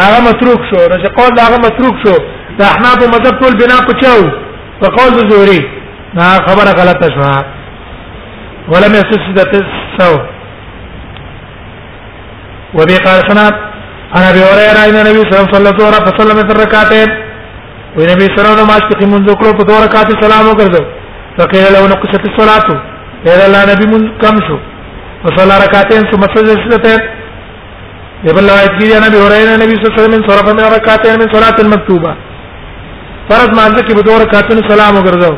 هغه 0.00 0.20
متروک 0.30 0.60
شو 0.72 0.80
نو 0.88 0.96
چې 1.02 1.08
قول 1.20 1.30
داغه 1.42 1.58
متروک 1.66 1.96
شو 2.06 2.16
د 2.60 2.66
احناف 2.70 2.98
مذهب 3.18 3.44
ټول 3.44 3.52
بنا 3.62 3.78
پچاو 3.92 4.22
په 4.80 4.88
قول 4.98 5.22
زوري 5.34 5.62
نه 6.16 6.24
خبره 6.48 6.72
غلطه 6.82 7.08
شوه 7.14 7.36
ولم 8.72 8.92
يصل 9.00 9.16
سدة 9.28 9.50
الثوب 9.62 10.22
وبه 12.78 12.96
قال 13.06 13.20
سنة 13.30 13.48
عن 14.16 14.22
ابي 14.32 14.40
هريره 14.50 14.80
ان 14.86 14.96
النبي 15.06 15.20
صلى 15.24 15.32
الله 15.32 15.48
عليه 15.48 15.48
وسلم 15.48 15.54
صلى 15.56 15.68
الظهر 15.88 15.92
فسلم 16.06 16.36
في 16.48 16.52
الركعتين 16.56 17.08
ونبي 17.98 18.24
صلى 18.24 18.34
الله 18.38 18.50
عليه 18.52 18.58
وسلم 18.62 18.70
اشتقي 18.80 19.06
منذ 19.14 19.26
كلو 19.40 19.52
په 19.58 19.84
ركعات 19.86 20.08
السلام 20.16 20.24
سلام 20.24 20.44
وکړو 20.50 20.82
فقيل 21.38 21.64
له 21.74 21.82
نقصت 21.94 22.22
الصلاه 22.30 22.68
قال 23.26 23.40
لا 23.54 23.62
نبي 23.70 23.84
من 23.92 24.02
كم 24.22 24.36
شو 24.48 24.58
فصلى 25.24 25.54
ركعتين 25.66 26.00
ثم 26.12 26.22
سجد 26.34 26.48
سجدتين 26.64 27.00
يبقى 28.28 28.42
روايت 28.50 28.72
کی 28.78 28.86
جناب 28.92 29.14
هريره 29.24 29.52
النبي 29.56 29.74
صلى 29.76 29.84
الله 29.88 29.94
عليه 29.98 30.04
وسلم 30.04 30.22
صلى 30.28 30.52
من 30.60 30.64
رکعتين 30.76 31.14
من 31.22 31.28
صلاه 31.36 31.56
المكتوبه 31.64 32.12
فرض 33.28 33.48
ما 33.58 33.66
کې 33.76 33.92
بدور 33.98 34.02
دوه 34.08 34.18
رکعاتونه 34.24 34.62
سلام 34.72 34.92
وګرځو 34.98 35.34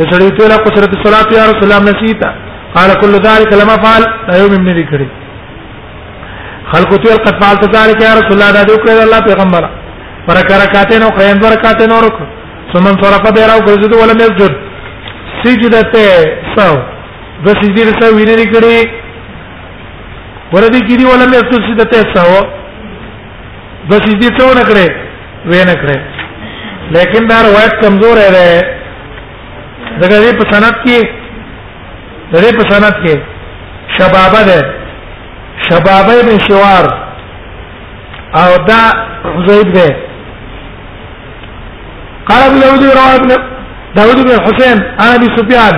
يسري 0.00 0.28
سړی 0.28 0.30
ته 0.38 0.56
قصرت 0.66 0.92
الصلاه 0.98 1.26
يا 1.38 1.42
رسول 1.50 1.64
الله 1.68 1.80
نسيتها 1.90 2.34
قال 2.76 2.90
كل 3.00 3.14
ذلك 3.26 3.52
لما 3.62 3.76
فعل 3.82 4.02
دا 4.28 4.36
یو 4.42 4.48
مم 4.54 4.68
نه 4.68 4.84
کړی 4.90 5.08
خلق 6.72 6.90
تو 7.02 7.16
قد 7.26 7.34
فعلت 7.42 7.64
ذلك 7.76 7.98
يا 8.08 8.12
رسول 8.18 8.34
الله 8.36 8.50
دا 8.56 8.62
وکړه 8.72 9.04
الله 9.06 9.20
پیغمبر 9.30 9.64
فرکرکاته 10.26 10.96
نو 11.04 11.08
خیم 11.18 11.38
ورکاته 11.44 11.86
نو 11.92 12.00
رکو 12.06 12.24
ثم 12.72 12.84
انصرف 12.92 13.24
به 13.36 13.46
راو 13.50 13.60
ګرځید 13.68 13.92
ولم 14.02 14.18
يسجد 14.24 14.54
سجده 15.44 15.82
ته 15.92 16.06
ساو 16.56 16.74
د 17.46 17.48
سجدي 17.62 17.84
له 17.84 17.92
ساو 18.00 18.12
وینې 18.18 18.46
کړي 18.54 18.78
وردی 20.52 20.80
کړي 20.88 21.04
ولم 21.12 21.32
يسجد 21.38 21.62
سجده 21.68 21.84
ته 21.84 22.00
ساو 22.14 22.44
د 23.90 23.92
سجدي 24.04 24.28
څو 24.38 24.46
نه 24.60 24.64
کړي 24.70 24.88
وې 25.50 25.64
نه 25.68 25.74
کړي 25.82 25.98
لیکن 26.96 27.26
دا 27.28 27.36
روایت 27.48 27.74
کمزور 27.84 28.16
ہے 28.22 28.38
دغه 30.00 30.32
په 30.38 30.44
سند 30.54 30.74
کې 30.86 31.22
دې 32.42 32.50
په 32.58 32.64
سند 32.72 32.86
کې 33.04 33.14
شبابه 33.96 34.42
ده 34.50 34.58
شبابه 35.66 36.14
بن 36.26 36.38
شوار 36.46 36.84
او 38.42 38.50
دا 38.68 38.82
زید 39.46 39.68
ده 39.76 39.88
قال 42.28 42.42
ابن 42.46 42.60
داود 42.64 42.82
رواه 42.84 43.14
ابن 43.20 43.30
داود 43.96 44.18
بن 44.26 44.30
حسين 44.46 44.78
عن 45.02 45.08
ابي 45.18 45.28
سفيان 45.36 45.74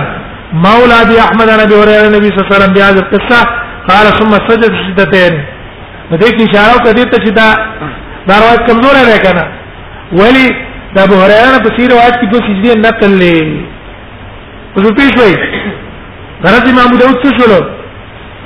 مولى 0.65 1.01
ابي 1.03 1.15
احمد 1.25 1.49
عن 1.53 1.59
ابي 1.59 1.75
هريره 1.81 2.05
النبي 2.09 2.27
صلى 2.29 2.39
الله 2.41 2.49
عليه 2.53 2.57
وسلم 2.61 2.73
بهذه 2.73 2.99
القصه 3.05 3.39
قال 3.89 4.05
ثم 4.19 4.31
سجد 4.49 4.71
سجدتين 4.79 5.33
دې 6.21 6.29
کې 6.35 6.41
اشاره 6.49 6.77
کړې 6.83 7.05
ته 7.11 7.17
چې 7.23 7.31
دا 7.41 7.47
دا 8.27 8.33
روایت 8.43 8.61
کمزور 8.69 8.93
نه 9.09 9.17
کنه 9.25 9.45
ولی 10.21 10.47
د 10.95 10.97
ابو 11.05 11.15
هريره 11.23 11.57
په 11.65 11.69
سیر 11.77 11.89
روایت 11.93 12.15
کې 12.21 12.25
دوه 12.31 12.41
سجدي 12.47 12.69
نه 12.85 12.89
تللې 12.99 13.37
اوس 14.77 14.87
پیښوي 14.99 15.57
غرض 16.45 16.65
امام 16.69 16.91
داود 17.01 17.17
څه 17.23 17.29
شول 17.37 17.51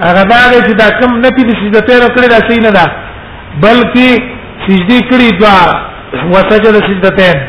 هغه 0.07 0.23
دا 0.31 0.37
چې 0.67 0.73
دا 0.83 0.89
کم 0.99 1.11
نه 1.23 1.29
پی 1.35 1.41
سجده 1.47 1.81
ته 1.87 2.07
کړی 2.15 2.27
دا 2.33 2.39
صحیح 2.47 2.61
نه 2.67 2.71
ده 2.77 2.85
بلکې 3.61 4.07
سجدي 4.67 4.99
کړی 5.11 5.39
دوا 5.39 5.83
وسجد 6.33 6.73
سجدتين 6.85 7.39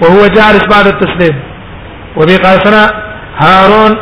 وهو 0.00 0.26
جالس 0.38 0.64
بعد 0.72 0.86
التسليم 0.94 1.36
وبي 2.16 2.36
قال 2.44 2.58
سنا 2.66 2.82
هارون 3.42 3.96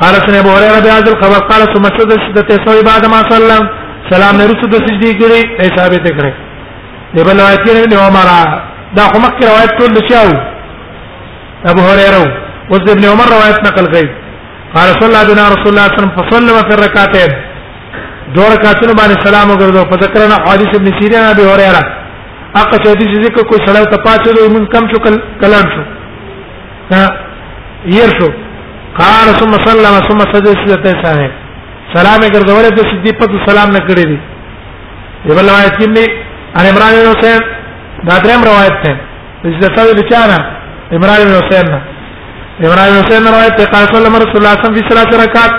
قال 0.00 0.14
سنا 0.26 0.40
ابو 0.44 0.48
هريره 0.56 0.80
بهذا 0.86 1.12
الخبر 1.12 1.46
قال 1.52 1.62
ثم 1.74 1.82
سجد 1.98 2.10
سجدتين 2.26 2.64
سوي 2.66 2.82
بعد 2.90 3.06
ما 3.12 3.20
صلى 3.34 3.60
سلام 4.10 4.34
نه 4.38 4.44
رسد 4.50 4.72
سجدي 4.86 5.12
کړی 5.18 5.48
ای 5.60 5.68
ثابت 5.76 6.06
کړی 6.08 6.32
دی 7.14 7.22
بل 7.24 7.40
روایت 7.40 7.60
کې 7.66 7.92
نه 7.92 7.98
عمر 8.06 8.26
دا 8.96 9.02
خو 9.12 9.18
مکه 9.28 9.46
روایت 9.52 9.70
ټول 9.78 10.12
شاو 10.12 10.28
ابو 11.70 11.80
هريره 11.90 12.24
وز 12.70 12.84
ابن 12.92 13.04
عمر 13.12 13.26
روایت 13.36 13.58
نقل 13.68 13.86
کړی 13.92 14.23
رسول 14.82 15.06
الله 15.10 15.24
بنا 15.30 15.44
رسول 15.54 15.70
الله 15.72 15.86
صلی 15.86 15.94
الله 15.94 15.96
علیه 15.98 16.10
وسلم 16.10 16.16
فصلى 16.18 16.62
في 16.70 16.74
الركعتين 16.80 17.30
دوه 18.34 18.46
رکعتونه 18.54 18.92
باندې 19.00 19.14
سلام 19.26 19.48
وګرځو 19.52 19.82
فذكرنا 19.90 20.36
حديث 20.48 20.70
ابن 20.80 20.88
سيرين 21.00 21.24
ابي 21.32 21.42
هريره 21.50 21.82
اقا 22.60 22.76
چې 22.78 22.96
دې 23.00 23.16
ذکر 23.26 23.42
کوئی 23.50 23.60
سلام 23.68 23.84
ته 23.92 23.96
پاتې 24.06 24.28
دوی 24.36 24.48
من 24.56 24.66
کم 24.74 24.84
شو 24.90 24.98
کلام 25.42 25.66
شو 25.74 25.82
ها 26.92 27.04
ير 27.98 28.10
شو 28.18 28.28
قال 28.98 29.28
ثم 29.40 29.52
صلى 29.66 29.88
ثم 30.08 30.18
سجد 30.32 30.48
سجدته 30.62 30.92
سره 31.02 31.30
سلام 31.96 32.20
وګرځول 32.20 32.64
ته 32.76 32.82
صدیق 32.92 33.16
په 33.18 33.46
سلام 33.50 33.70
نه 33.70 33.80
کړی 33.88 34.04
دي 34.10 34.18
یو 35.26 35.34
بل 35.38 35.46
روایت 35.50 35.74
کې 35.78 35.86
ان 36.58 36.66
عمران 36.72 36.92
بن 36.98 37.06
حسین 37.14 37.40
دا 38.08 38.14
دریم 38.24 38.40
روایت 38.50 38.74
ده 38.84 38.96
چې 39.54 39.58
دا 39.60 39.68
څه 39.76 39.80
ویل 39.86 40.00
چاره 40.10 40.36
عمران 40.96 41.18
بن 41.26 41.32
حسین 41.42 41.66
نه 41.70 41.93
ابراهيم 42.62 42.96
حسين 43.02 43.26
روایت 43.26 43.56
ته 43.58 43.64
قال 43.72 43.84
صلی 43.86 43.96
الله 43.98 44.08
علیه 44.08 44.30
وسلم 44.30 44.74
په 44.74 44.88
ثلاث 44.88 45.10
رکعات 45.26 45.52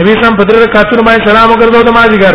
نبی 0.00 0.12
سم 0.22 0.36
په 0.36 0.44
درې 0.44 0.56
رکعاتونو 0.66 1.02
باندې 1.02 1.28
سلام 1.28 1.48
وکړو 1.50 1.84
د 1.88 1.90
ماځګر 1.98 2.34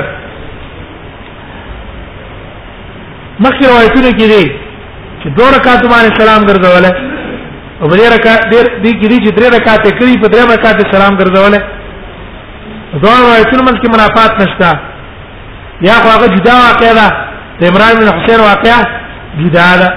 مخکې 3.45 3.65
روایتونه 3.71 4.09
کې 4.19 4.27
دي 4.33 4.43
چې 5.21 5.27
دوه 5.37 5.49
رکعات 5.57 5.81
باندې 5.93 6.21
سلام 6.23 6.41
ګرځول 6.49 6.85
او 7.81 7.85
بلې 7.91 8.07
رکعات 8.15 8.41
دې 8.83 8.91
کې 8.99 9.07
دي 9.11 9.17
چې 9.25 9.31
درې 9.37 9.47
رکعات 9.57 9.83
کړي 9.99 10.15
په 10.21 10.27
درې 10.33 10.45
رکعات 10.55 10.77
سلام 10.95 11.13
ګرځول 11.19 11.53
دوه 13.03 13.15
روایتونه 13.25 13.61
منځ 13.67 13.77
کې 13.81 13.89
منافات 13.95 14.33
نشته 14.41 14.69
یا 15.87 15.95
خو 16.01 16.07
هغه 16.15 16.27
جدا 16.35 16.53
واقع 16.67 16.89
ده 16.99 17.07
د 17.59 17.63
عمران 17.69 17.93
بن 17.99 18.07
حسین 18.19 18.39
واقع 18.49 18.75
جدا 19.41 19.69
ده 19.81 19.89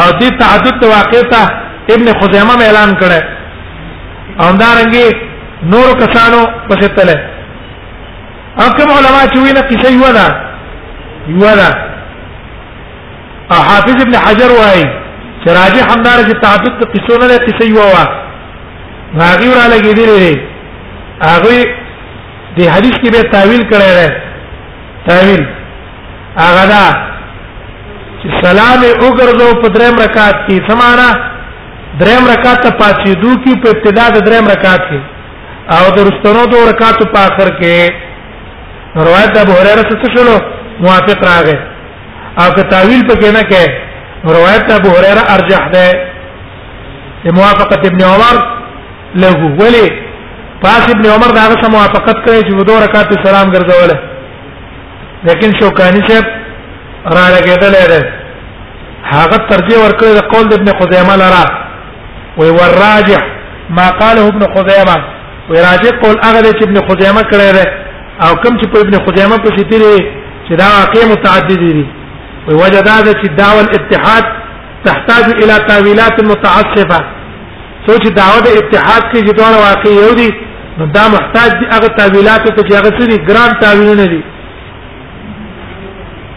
او 0.00 0.06
دې 0.20 0.28
تعدد 0.42 0.80
واقع 0.94 1.22
ته 1.32 1.69
ابن 1.94 2.08
خزیمه 2.20 2.62
اعلان 2.66 2.90
کړه 3.00 3.20
او 4.42 4.48
دارنګي 4.62 5.08
نور 5.72 5.88
کسانو 6.02 6.40
پسې 6.68 6.88
تله 6.96 7.16
او 8.62 8.66
کوم 8.78 8.90
علما 8.98 9.22
چې 9.32 9.38
ویل 9.44 9.58
کیسه 9.70 9.88
یو 9.94 10.10
ده 10.16 10.26
یو 11.36 11.52
ده 11.60 11.70
حافظ 13.68 13.96
ابن 14.06 14.16
حجر 14.26 14.50
وایي 14.60 14.82
چې 15.42 15.48
راجح 15.60 15.82
همدار 15.92 16.18
چې 16.26 16.34
تعبد 16.42 16.72
ته 16.80 16.86
کیسه 16.94 17.18
نه 17.22 17.26
ده 17.28 17.38
کیسه 17.46 17.64
یو 17.72 17.82
وا 17.94 18.02
هغه 19.26 19.50
را 19.58 19.66
لګیدلې 19.74 20.38
هغه 21.28 21.64
د 22.58 22.62
حدیث 22.74 22.96
کې 23.02 23.10
به 23.12 23.22
تعویل 23.34 23.62
کړی 23.72 23.90
دی 23.98 24.08
تعویل 25.08 25.42
هغه 26.44 26.64
دا 26.74 26.84
چې 28.22 28.44
سلام 28.46 28.80
وګرځو 29.02 29.62
په 29.62 29.68
دریم 29.76 29.94
رکعت 30.04 30.36
کې 30.48 30.70
سمانه 30.70 31.10
دریم 31.98 32.24
رکعت 32.30 32.60
ته 32.64 32.70
پاتې 32.78 33.12
دو 33.20 33.30
کی 33.44 33.54
په 33.62 33.68
ابتدا 33.74 34.06
د 34.14 34.20
دریم 34.26 34.48
رکعت 34.52 34.80
کې 34.90 35.00
او 35.76 35.90
د 35.96 36.04
رستنو 36.08 36.42
دو 36.50 36.58
رکعت 36.70 37.00
په 37.14 37.20
اخر 37.28 37.48
کې 37.62 39.06
روایت 39.06 39.38
ابو 39.44 39.52
هريره 39.58 39.84
څه 39.86 40.12
شلو 40.16 40.36
موافق 40.84 41.24
راغی 41.28 41.56
او 42.42 42.48
که 42.58 42.62
تعویل 42.72 43.00
پکې 43.08 43.34
نه 43.38 43.42
کې 43.50 43.66
روایت 44.36 44.70
ابو 44.74 44.88
هريره 44.96 45.22
ارجح 45.34 45.68
ده 45.74 47.30
موافقه 47.38 47.76
ابن 47.90 48.02
عمر 48.04 48.34
له 49.22 49.48
ولی 49.62 49.88
پاس 50.66 50.86
ابن 50.94 51.06
عمر 51.14 51.34
دا 51.38 51.46
سره 51.54 51.68
موافقت 51.68 52.16
کړی 52.26 52.40
چې 52.44 52.68
دو 52.68 52.76
رکعت 52.84 53.16
سلام 53.26 53.50
ګرځول 53.52 53.90
لیکن 55.30 55.58
شوکانی 55.62 56.00
صاحب 56.10 56.24
را 57.18 57.26
لګیدل 57.34 57.72
لري 57.76 58.02
هغه 59.14 59.36
ترجیح 59.50 59.78
ورکړی 59.82 60.14
د 60.18 60.30
قول 60.34 60.48
د 60.52 60.60
ابن 60.60 60.68
خزیمه 60.78 61.16
لپاره 61.24 61.69
وي 62.38 62.50
والراجح 62.50 63.20
ما 63.78 63.88
قاله 64.02 64.28
ابن 64.28 64.42
خزيمه 64.54 64.96
وراجح 65.50 65.92
قول 66.02 66.16
هغه 66.26 66.40
چې 66.58 66.62
ابن 66.68 66.76
خزيمه 66.88 67.22
کړی 67.30 67.48
دی 67.58 67.64
او 68.24 68.30
کوم 68.42 68.54
چې 68.60 68.66
په 68.72 68.80
ابن 68.80 68.94
خزيمه 69.04 69.36
په 69.44 69.50
سیتري 69.56 69.96
چې 70.48 70.52
دا 70.62 70.66
واقع 70.78 71.00
متعدد 71.14 71.58
دي 71.58 71.72
وي 72.46 72.54
وجد 72.62 72.88
هذا 72.88 73.12
چې 73.20 73.26
دعوه 73.42 73.60
الاتحاد 73.66 74.24
تحتاج 74.84 75.24
الى 75.42 75.56
تاويلات 75.68 76.16
متعصبه 76.32 77.00
سوچ 77.86 78.04
دعوه 78.20 78.40
د 78.46 78.48
اتحاد 78.60 79.02
کې 79.12 79.18
چې 79.26 79.32
دوه 79.38 79.52
واقع 79.66 79.90
یو 80.00 80.14
دي 80.20 80.30
نو 80.78 80.86
دا 80.86 81.04
محتاج 81.14 81.50
دي 81.60 81.64
هغه 81.74 81.88
تاويلات 82.00 82.42
ته 82.56 82.62
چې 82.68 82.72
هغه 82.78 82.90
سړي 82.98 83.16
ګران 83.28 83.50
تاويلونه 83.60 84.04
دي 84.12 84.22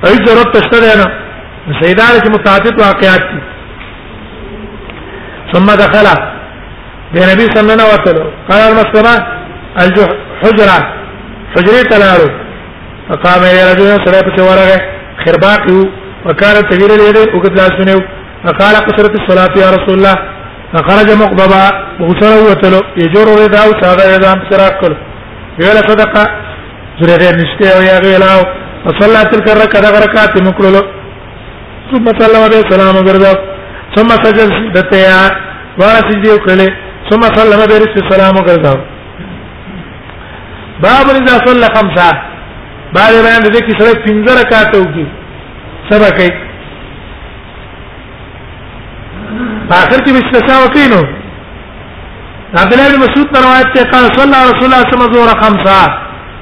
اې 0.06 0.18
ضرورت 0.28 0.58
تشته 0.58 0.78
ده 0.86 0.94
نه 1.02 1.08
سیدار 1.82 2.14
چې 2.24 2.30
متعدد 2.38 2.80
واقعات 2.80 3.24
ثم 5.54 5.66
دخل 5.84 6.08
النبي 6.10 7.46
صلى 7.54 7.60
الله 7.62 7.84
عليه 7.84 8.02
وسلم 8.02 8.28
قال 8.50 8.62
المسلمة 8.72 9.16
الحجرة 9.84 10.78
حجرة 11.56 11.82
تلالو 11.92 12.28
فقام 13.10 13.42
إلى 13.52 13.62
رجل 13.72 13.88
صلى 14.04 14.20
الله 14.20 14.52
عليه 14.66 14.82
خرباقه 15.26 15.78
وكان 16.28 16.56
تغير 16.70 16.92
اليد 16.98 17.18
وقد 17.36 17.52
لاسنه 17.60 17.98
فقال 18.46 18.76
قصرت 18.88 19.14
الصلاة 19.22 19.54
يا 19.64 19.70
رسول 19.76 19.96
الله 19.98 20.16
فخرج 20.74 21.10
مقبضا 21.24 21.66
وغسل 22.02 22.34
وتلو 22.50 22.82
يجور 23.04 23.28
رداء 23.44 23.66
وساغ 23.70 23.98
يدام 24.16 24.38
سراقل 24.50 24.94
ويلا 25.60 25.82
صدق 25.90 26.14
زريغ 27.00 27.34
نشته 27.42 27.70
ويا 27.80 27.98
غيلاو 28.06 28.40
فصلى 28.86 29.22
تلك 29.32 29.48
الركعة 29.56 29.96
ركعة 30.06 30.34
مكلو 30.48 30.82
ثم 31.92 32.06
سلم 32.22 32.42
عليه 32.48 32.62
السلام 32.66 32.94
وغرده 33.00 33.34
ثم 33.96 34.08
سجد 34.26 34.50
سجدتیا 34.54 35.20
دوار 35.78 35.98
سجدی 36.10 36.30
وکړي 36.30 36.68
ثم 37.10 37.22
سلم 37.40 37.60
به 37.70 37.76
رسول 37.84 38.02
سلام 38.12 38.34
وکړو 38.40 38.76
باب 40.86 41.08
اذا 41.18 41.36
صلى 41.48 41.68
خمسه 41.76 42.08
بعد 42.96 43.14
بیان 43.26 43.42
دې 43.54 43.62
کې 43.66 43.74
سره 43.82 43.94
پنځه 44.08 44.32
رکعات 44.42 44.72
وکړي 44.78 45.06
سبا 45.92 46.10
کوي 46.18 46.32
اخر 49.72 50.00
کې 50.04 50.12
مستسا 50.18 50.54
وکړي 50.64 50.86
نو 50.96 51.02
عبد 52.62 52.72
الله 52.74 52.88
بن 52.92 52.98
مسعود 53.06 53.28
روایت 53.46 53.68
ته 53.78 53.84
قال 53.94 54.06
صلى 54.20 54.38
رسول 54.52 54.66
الله 54.68 54.84
صلى 54.90 54.98
الله 54.98 55.08
عليه 55.08 55.20
وسلم 55.22 55.40
خمسه 55.46 55.78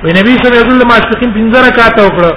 ونبي 0.04 0.34
صلى 0.38 0.48
الله 0.48 0.58
عليه 0.62 0.72
وسلم 0.74 0.88
ماسکین 0.96 1.32
پنځه 1.38 1.58
رکعات 1.70 1.96
وکړه 2.06 2.32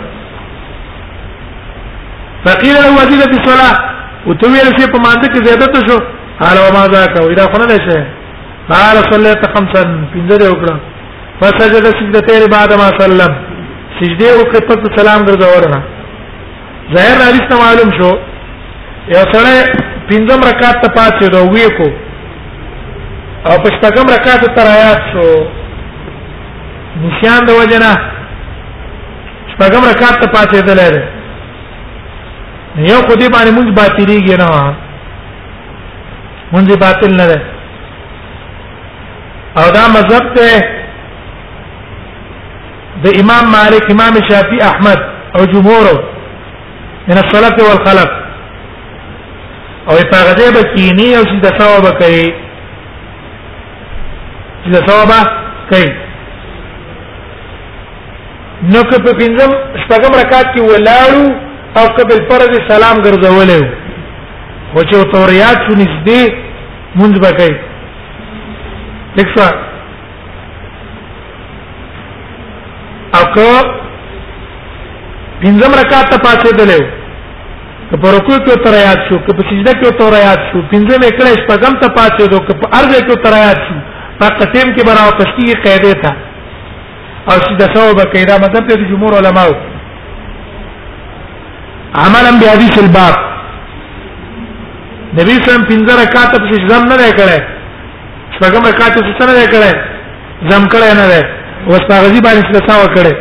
فقيل 2.46 2.74
له 2.84 2.90
وزيد 3.00 3.20
في 3.34 3.38
الصلاه 3.40 3.76
او 4.26 4.34
ته 4.40 4.46
ویل 4.50 4.70
چې 4.78 4.84
په 4.92 4.98
مانځ 5.06 5.28
کې 5.32 5.44
زیادت 5.46 5.74
شو 5.88 5.96
قال 6.42 6.58
وما 6.66 6.84
ذاك 6.94 7.14
ودا 7.28 7.44
خو 7.52 7.58
نه 7.62 7.78
شي 7.86 7.98
قال 8.72 8.96
صليت 9.12 9.42
خمسا 9.54 9.80
پنځه 10.14 10.36
دی 10.42 10.46
وکړه 10.52 10.74
فسجد 11.40 11.84
سجدتين 11.98 12.42
بعد 12.56 12.70
ما 12.82 12.86
سلم 13.00 13.32
سجده 14.00 14.28
وکړه 14.38 14.62
په 14.68 14.94
سلام 15.00 15.26
ګرځورنه 15.26 15.80
ظاهر 16.94 17.18
حدیث 17.26 17.44
ته 17.50 17.56
معلوم 17.64 17.90
شو 17.98 18.10
یو 19.14 19.24
سره 19.32 19.52
پنځم 20.08 20.40
رکعات 20.50 20.76
ته 20.84 20.88
پاتې 20.98 21.30
دی 21.34 21.42
وی 21.54 21.68
کو 21.80 21.88
او 23.48 23.62
په 23.62 23.68
شپږم 23.76 24.06
رکعات 24.14 24.42
ته 24.56 24.62
رايات 24.70 25.00
شو 25.12 25.26
نشان 27.04 27.46
د 27.52 27.60
وجنه 27.60 27.90
شپږم 29.52 29.82
رکعات 29.90 30.16
ته 30.24 30.32
پاتې 30.36 30.68
دی 30.68 31.00
یو 32.76 32.96
خو 33.08 33.14
دې 33.14 33.28
باندې 33.32 33.50
مونږ 33.54 33.68
باطلیږي 33.76 34.36
نه 34.36 34.76
مونږ 36.52 36.66
باطل 36.80 37.10
نه 37.16 37.26
ده 37.26 37.38
او 39.58 39.70
دا 39.76 39.84
مذهب 39.96 40.34
ته 40.36 40.48
د 43.04 43.20
امام 43.20 43.44
مالک 43.56 43.90
امام 43.90 44.14
شافعي 44.30 44.58
احمد 44.70 44.98
او 45.36 45.44
جمهور 45.54 45.86
من 47.08 47.18
الصلاه 47.18 47.56
والخلف 47.66 48.10
او 49.88 49.94
په 50.10 50.16
غزه 50.26 50.50
به 50.58 50.62
کینی 50.74 51.08
او 51.14 51.22
چې 51.22 51.40
د 51.46 51.48
ثواب 51.62 51.98
کوي 52.02 52.28
چې 54.64 54.70
د 54.76 54.86
ثواب 54.88 55.26
کوي 55.70 55.90
نو 58.74 58.82
که 58.90 58.98
په 59.02 59.12
پنځم 59.12 59.50
شپږم 59.84 60.12
رکعت 60.20 60.46
کې 60.54 60.60
ولاړو 60.62 61.26
او 61.80 61.84
قبل 61.98 62.18
فرض 62.30 62.52
سلام 62.70 62.96
ګرځولې 63.06 63.60
و 64.74 64.78
چې 64.88 64.94
توريات 65.14 65.58
شو 65.66 65.72
نږدې 65.80 66.20
مونږ 66.98 67.12
به 67.22 67.30
کوي 67.38 67.56
لکه 69.16 69.46
اکو 73.22 73.48
پنځم 75.42 75.72
رکعت 75.80 76.06
ته 76.10 76.18
پاتې 76.26 76.50
دلې 76.60 76.84
که 77.90 77.96
په 78.04 78.08
رکوع 78.18 78.38
کې 78.44 78.54
توريات 78.68 79.00
شو 79.10 79.16
که 79.26 79.32
په 79.36 79.42
سجده 79.50 79.72
کې 79.80 79.90
توريات 79.98 80.40
شو 80.50 80.62
پنځم 80.70 81.00
اکړې 81.10 81.44
شپږم 81.44 81.74
ته 81.84 81.88
پاتې 82.00 82.24
دو 82.34 82.38
که 82.46 82.54
په 82.64 82.82
ارزه 82.82 83.00
کې 83.06 83.16
توريات 83.28 83.58
شو 83.68 83.74
فقطیم 84.20 84.68
کې 84.74 84.86
براو 84.86 85.12
پسکی 85.18 85.60
قاعده 85.64 85.92
تا 86.02 86.12
او 87.30 87.34
سجده 87.46 87.68
سو 87.74 87.92
به 87.98 88.10
کیدا 88.18 88.38
مطلب 88.42 88.68
ته 88.68 88.76
جمهور 88.90 89.12
علماو 89.20 89.54
عملا 92.02 92.30
بحديث 92.40 92.74
الباب 92.82 93.14
نبی 95.18 95.34
سم 95.46 95.60
پنځه 95.68 95.92
رکعات 96.02 96.30
په 96.40 96.56
ځم 96.68 96.84
نه 96.92 97.10
کړي 97.18 97.40
څنګه 98.38 98.58
رکعات 98.70 98.94
څه 98.96 99.36
نه 99.36 99.44
کړي 99.52 99.72
ځم 100.52 100.64
کړي 100.72 100.92
نه 101.00 101.04
وي 101.10 101.22
واستغزي 101.72 102.20
باندې 102.26 102.42
څه 102.54 102.60
ساو 102.68 102.84
کړي 102.94 103.14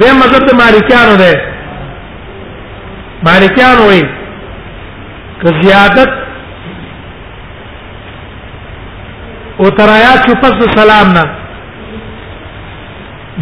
دې 0.00 0.10
مذهب 0.20 0.42
د 0.48 0.52
مالکیانو 0.62 1.14
ده 1.22 1.32
مالکیانو 3.28 3.82
وي 3.90 4.02
که 5.40 5.48
زیادت 5.62 6.10
او 9.60 9.66
ترایات 9.80 10.24
پس 10.42 10.52
د 10.60 10.64
سلام 10.78 11.08
نه 11.16 11.24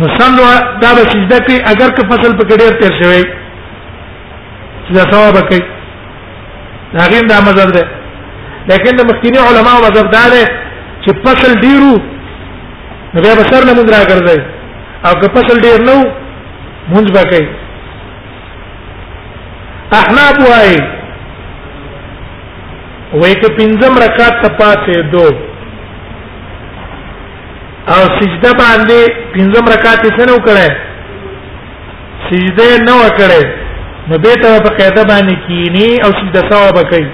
نو 0.00 0.06
سندو 0.18 0.44
دا 0.82 0.90
به 0.96 1.02
سجده 1.10 1.38
کوي 1.46 1.56
اگر 1.72 1.88
که 1.96 2.02
فصل 2.10 2.36
په 2.36 2.44
کډیر 2.50 2.70
تیر 2.82 2.92
شوی 3.02 3.22
سجده 4.84 5.10
ثواب 5.10 5.48
کوي 5.48 5.60
دا 6.96 7.04
غیم 7.14 7.26
دا 7.32 7.40
مذهب 7.48 7.72
ده 7.76 7.84
لیکن 8.70 8.96
د 8.96 9.00
مخکینی 9.10 9.38
علما 9.48 9.72
او 9.74 9.80
مذهب 9.82 10.10
دا 10.16 10.22
ده 10.36 10.46
چې 10.46 11.20
فصل 11.28 11.60
ډیرو 11.66 11.92
نو 13.14 13.20
بیا 13.26 13.34
به 13.40 13.44
سر 13.50 13.62
نه 13.66 13.72
مونږ 13.74 13.88
راګرځي 13.96 14.40
او 15.04 15.12
که 15.20 15.28
فصل 15.36 15.60
ډیر 15.66 15.78
نو 15.90 16.00
مونږ 16.92 17.12
به 17.12 17.24
کوي 17.30 17.48
احناف 20.02 20.36
وای 20.50 20.76
وای 23.12 23.34
که 23.34 23.48
پنځم 23.58 23.92
رکعات 24.06 24.42
ته 24.42 24.48
پاتې 24.60 25.12
دوه 25.16 25.51
او 27.90 28.02
سجده 28.18 28.50
باندې 28.58 28.98
پنځم 29.34 29.68
رکعت 29.74 30.04
یې 30.06 30.26
نه 30.26 30.32
وکړې 30.34 30.70
سجده 32.26 32.84
نه 32.86 32.92
وکړې 33.02 33.44
نو 34.10 34.18
به 34.26 34.34
ته 34.42 34.60
په 34.66 34.70
قاعده 34.78 35.02
باندې 35.08 35.34
کینی 35.46 35.88
او 36.04 36.10
سجده 36.18 36.42
ثواب 36.50 36.78
کوي 36.92 37.08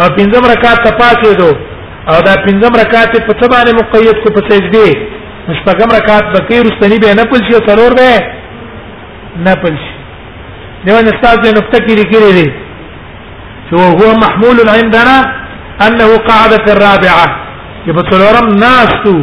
او 0.00 0.14
پنځم 0.18 0.42
رکعت 0.56 0.82
ته 0.84 0.90
پاتې 0.90 1.36
دوه 1.38 1.67
او 2.10 2.16
دا 2.26 2.34
پنځم 2.46 2.72
رکعت 2.82 3.10
په 3.28 3.32
څه 3.40 3.46
باندې 3.52 3.72
مقید 3.80 4.16
کو 4.24 4.28
په 4.36 4.40
سجده 4.50 4.86
مشپغم 5.48 5.88
رکعت 5.98 6.24
بکې 6.34 6.56
رستنی 6.66 6.98
به 7.02 7.14
نه 7.20 7.24
پل 7.32 7.40
شي 7.48 7.54
څلور 7.68 7.92
به 8.00 8.12
نه 9.46 9.54
پل 9.62 9.74
شي 9.82 9.92
دیو 10.84 10.96
نه 11.06 11.10
استاد 11.14 11.36
دې 11.44 11.52
نقطه 11.58 11.76
کې 11.84 11.94
لري 11.96 12.32
دي 12.38 12.48
چې 13.68 13.74
هو 13.74 14.14
محمول 14.24 14.58
عندنا 14.78 15.16
انه 15.86 16.08
قعد 16.28 16.50
في 16.64 16.70
الرابعه 16.76 17.26
چې 17.84 17.90
په 17.96 18.02
څلورم 18.10 18.46
ناستو 18.64 19.16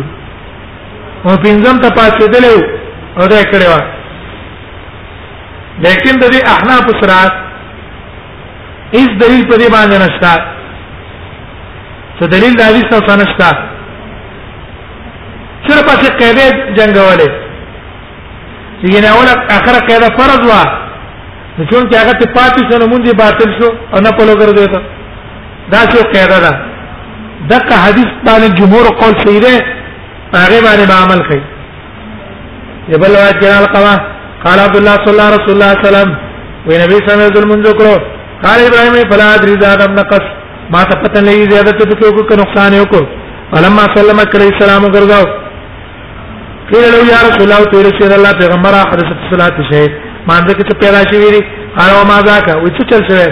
او 1.26 1.34
پنځم 1.46 1.76
ته 1.84 1.90
پاتېدل 2.00 2.46
او 3.18 3.28
دا 3.34 3.42
کړو 3.52 3.82
لیکن 5.86 6.20
د 6.24 6.34
دې 6.34 6.42
احناف 6.54 6.86
سره 7.02 7.46
هیڅ 8.94 9.12
دلیل 9.22 9.50
په 9.50 9.58
دې 9.62 9.70
باندې 9.72 9.98
نشته 10.06 10.36
څه 12.20 12.24
دلیل 12.34 12.54
د 12.58 12.62
حدیث 12.70 12.88
او 12.96 13.02
سنشتا 13.10 13.50
صرف 15.68 15.84
پسې 15.90 16.10
قاعده 16.20 16.46
جنگولې 16.78 17.30
چې 18.92 19.00
نه 19.06 19.10
اول 19.16 19.28
اخره 19.58 19.80
قاعده 19.90 20.10
فرض 20.20 20.42
وا 20.52 20.62
نو 21.58 21.64
چون 21.72 21.82
چې 21.90 21.96
هغه 22.02 22.14
ته 22.22 22.26
پاتې 22.38 22.62
شنو 22.70 22.86
مونږه 22.94 23.14
باطل 23.24 23.50
شو 23.60 23.68
او 23.94 23.98
نه 24.06 24.12
پلو 24.20 24.36
کر 24.42 24.52
دیتا 24.60 24.82
دا 25.74 25.82
څه 25.92 26.04
قاعده 26.16 26.42
ده 26.42 26.54
دغه 27.50 27.76
حدیث 27.86 28.08
باندې 28.28 28.52
جمهور 28.60 28.86
قول 29.02 29.14
صحیح 29.24 29.40
ده 29.40 29.54
هغه 30.44 30.60
باندې 30.68 30.94
عمل 31.04 31.22
کوي 31.30 31.44
جبل 32.90 33.12
واجنا 33.22 33.58
القوا 33.64 33.94
قال 34.46 34.60
عبد 34.66 34.76
الله 34.80 34.96
صلى 35.04 35.14
الله 35.16 35.30
رسول 35.38 35.54
الله 35.56 35.72
صلى 35.74 35.76
الله 35.78 35.80
عليه 35.84 35.88
وسلم 35.92 36.10
ونبي 36.68 36.98
صلى 37.02 37.12
الله 37.14 37.26
عليه 37.26 37.38
وسلم 37.70 38.10
قال 38.46 38.60
ابراهيم 38.70 38.96
فلا 39.12 39.28
ادري 39.36 39.54
ذا 39.64 39.72
نقص 40.00 40.26
ما 40.74 40.84
ته 40.90 40.96
پته 41.02 41.22
نه 41.22 41.32
دی 41.36 41.46
زیادت 41.52 41.78
ته 41.90 41.96
کو 42.12 42.24
کو 42.30 42.36
نقصان 42.42 42.74
یو 42.74 42.86
کو 42.92 43.00
فلما 43.52 43.84
سلم 43.96 44.20
علی 44.20 44.48
السلام 44.54 44.84
ګرځاو 44.96 45.26
کله 46.70 46.88
لو 46.94 47.02
یا 47.14 47.20
رسول 47.28 47.44
الله 47.48 47.64
تو 47.72 47.78
رسول 47.90 48.12
الله 48.18 48.32
پیغمبر 48.42 48.74
حضرت 48.92 49.28
صلوات 49.34 49.58
شي 49.72 49.84
ما 50.28 50.38
دې 50.48 50.54
کې 50.58 50.82
پیدا 50.84 51.02
شي 51.12 51.16
ویری 51.24 51.42
قالو 51.78 52.02
ما 52.12 52.18
ذاك 52.30 52.48
و 52.64 52.68
چې 52.76 52.82
چل 52.92 53.02
شوی 53.10 53.28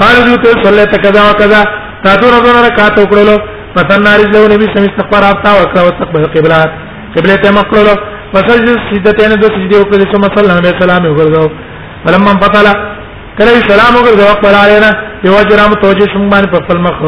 قالو 0.00 0.20
دې 0.28 0.36
ته 0.42 0.50
صلی 0.64 0.84
ته 0.94 0.98
کذا 1.04 1.22
کذا 1.42 1.60
تا 2.04 2.10
تو 2.20 2.26
ربنا 2.36 2.58
رکات 2.68 2.94
وکړلو 3.02 3.36
فتن 3.76 4.02
نارج 4.08 4.26
له 4.36 4.48
نبی 4.54 4.66
سم 4.74 4.84
استغفار 4.90 5.22
اپتا 5.32 5.50
وکړه 5.60 5.82
واستقبل 5.86 6.26
قبلات 6.38 6.70
قبله 7.18 7.34
ته 7.42 7.50
مقلو 7.60 7.94
فسجد 8.32 8.68
سجدتين 8.88 9.36
دو 9.40 9.48
سجدي 9.56 9.76
وکړه 9.80 10.14
ثم 10.14 10.22
صلی 10.22 10.42
الله 10.44 10.58
علیه 10.60 10.76
وسلم 10.76 11.02
وګرځاو 11.10 11.48
فلما 12.04 12.34
فطلا 12.42 12.74
کله 13.40 13.60
سلام 13.68 13.94
وکړ 13.96 14.14
دا 14.20 14.24
خپل 14.38 14.54
علینا 14.62 14.88
یو 15.26 15.36
جرام 15.50 15.72
توجه 15.82 16.06
شم 16.14 16.24
باندې 16.32 16.50
په 16.54 16.58
خپل 16.64 16.78
مخ 16.86 16.98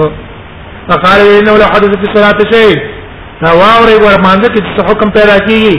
فقال 0.92 1.20
انه 1.38 1.52
لو 1.62 1.66
حدث 1.74 1.92
في 2.04 2.06
الصلاه 2.10 2.46
شيء 2.52 2.74
دا 3.42 3.50
واوري 3.60 3.96
ور 4.04 4.14
مانځه 4.26 4.48
کې 4.54 4.86
حکم 4.90 5.10
پیدا 5.18 5.34
کیږي 5.48 5.74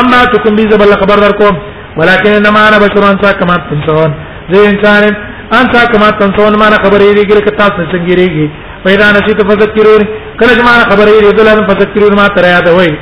اما 0.00 0.20
تکم 0.34 0.56
بي 0.60 0.64
زبل 0.72 0.90
خبر 1.02 1.18
در 1.24 1.32
کوم 1.40 1.54
ولكن 2.00 2.30
انما 2.38 2.60
انا 2.68 2.78
بشر 2.84 3.02
انسا 3.12 3.32
كما 3.40 3.56
تنسون 3.72 4.10
زي 4.52 4.60
انسان 4.72 5.04
انسا 5.60 5.80
كما 5.92 6.08
تنسون 6.22 6.52
ما 6.62 6.68
خبر 6.84 7.00
يري 7.08 7.24
ګر 7.32 7.44
کتا 7.48 7.66
څنګه 7.80 8.14
يريږي 8.14 8.46
پیدا 8.86 9.06
نشي 9.16 9.34
ته 9.40 9.44
فذكرون 9.50 10.02
کله 10.40 10.58
ما 10.68 10.74
خبر 10.94 11.08
يري 11.16 11.32
دلته 11.40 11.66
فذكرون 11.72 12.12
ما 12.22 12.26
ترى 12.38 12.48
یاد 12.56 12.68
وای 12.78 12.92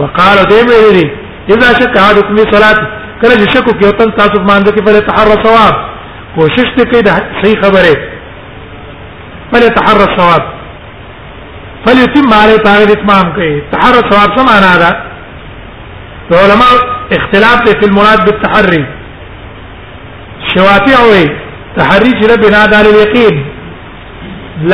وقال 0.00 0.38
دې 0.50 0.60
مې 0.66 0.82
يري 0.88 1.06
اذا 1.54 1.70
شك 1.82 1.98
احدكم 2.06 2.36
في 2.42 2.50
صلاه 2.56 2.76
کله 3.22 3.48
شک 3.54 3.66
یو 3.86 3.90
تن 4.02 4.10
تاسو 4.20 4.38
باندې 4.48 4.70
کې 4.74 4.84
پر 4.90 5.00
تحر 5.10 5.26
ثواب 5.46 5.80
کوشش 6.38 6.68
ته 6.78 6.84
کوي 6.90 7.02
د 7.02 7.10
صحیح 7.42 7.54
خبره 7.62 7.94
بل 9.52 9.62
تحرى 9.76 10.06
الصواب 10.10 10.42
فليتم 11.84 12.26
عليه 12.42 12.58
تعالى 12.66 12.92
اتمام 12.96 13.26
کوي 13.38 13.52
تحرى 13.72 13.98
الصواب 14.04 14.30
څه 14.36 14.42
معنا 14.50 14.74
ده 14.82 14.90
علماء 16.42 16.72
اختلاف 17.18 17.60
في 17.80 17.86
المراد 17.88 18.20
بالتحري 18.28 18.82
شوافع 20.52 20.98
وي 21.12 21.24
تحري 21.78 22.12
چې 22.20 22.26
بنا 22.44 22.62
د 22.72 22.74
اليقين 22.92 23.36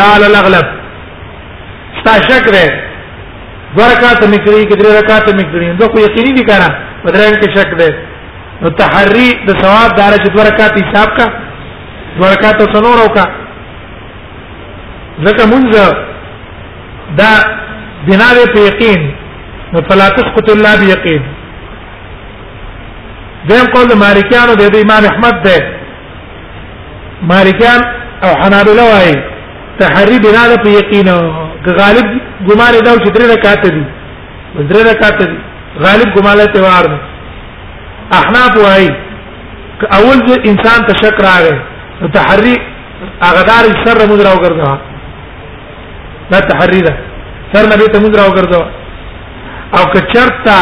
لا 0.01 0.07
على 0.15 0.27
الاغلب 0.27 0.67
ستا 2.01 2.15
شک 2.29 2.47
ده 2.55 2.65
دوه 3.79 3.87
رکعات 3.93 4.21
مکري 4.33 4.63
کې 4.69 4.75
درې 4.81 5.03
رکعات 5.03 5.33
مکري 5.41 5.73
دوه 5.81 5.89
کو 5.89 5.99
یقیني 6.05 6.33
دي 6.37 6.45
کنه 6.53 6.69
بدران 7.05 7.35
کې 7.41 7.59
شک 7.59 7.75
ده 7.79 7.95
نو 8.63 8.69
تحري 8.83 9.29
د 9.49 9.61
ثواب 9.65 9.97
دار 9.99 10.13
چې 10.13 10.33
دوه 10.37 10.45
رکعات 10.51 10.79
حساب 10.85 11.17
کا 11.19 11.27
ورکات 12.23 12.63
سنور 12.73 12.99
او 13.05 13.09
کا 13.17 13.23
ځکه 15.27 15.43
مونږ 15.53 15.65
دا 17.19 17.31
بنا 18.07 18.29
په 18.55 18.61
یقین 18.69 19.01
نو 19.75 19.79
فلا 19.91 20.09
تسقط 20.19 20.51
الا 20.57 20.73
بيقين 20.83 21.23
دیم 23.49 23.67
قول 23.75 23.91
مالکیانو 24.05 24.55
د 24.63 24.77
امام 24.85 25.05
احمد 25.11 25.37
ده 25.49 25.57
مالکیان 27.33 27.81
او 28.27 28.31
حنابلہ 28.43 28.85
وايي 28.93 29.17
تحری 29.83 30.19
بنا 30.29 30.43
د 30.55 30.63
په 30.67 30.77
یقین 30.79 31.09
غالب 31.81 32.07
ګمان 32.49 32.73
دا 32.87 32.93
چې 33.03 33.09
درې 33.15 33.27
رکعات 33.35 33.63
دي 33.69 33.83
درې 34.71 34.83
رکعات 34.93 35.19
دي 35.19 35.39
غالب 35.87 36.09
ګمان 36.19 36.37
له 36.41 36.45
توار 36.57 36.87
احناف 38.21 38.57
وايي 38.67 38.91
اول 39.95 40.45
انسان 40.51 40.85
تشکر 40.91 41.25
راغی 41.27 41.57
تحري 42.17 42.55
اغدار 43.31 43.65
سر 43.85 43.99
مزرا 44.11 44.33
وګرځوا 44.37 44.75
دا 46.31 46.39
تحري 46.51 46.81
ده 46.87 46.93
سر 47.53 47.65
نبی 47.73 47.87
ته 47.93 47.99
مزرا 48.05 48.25
وګرځوا 48.31 48.67
او 49.77 49.83
کچرتا 49.95 50.59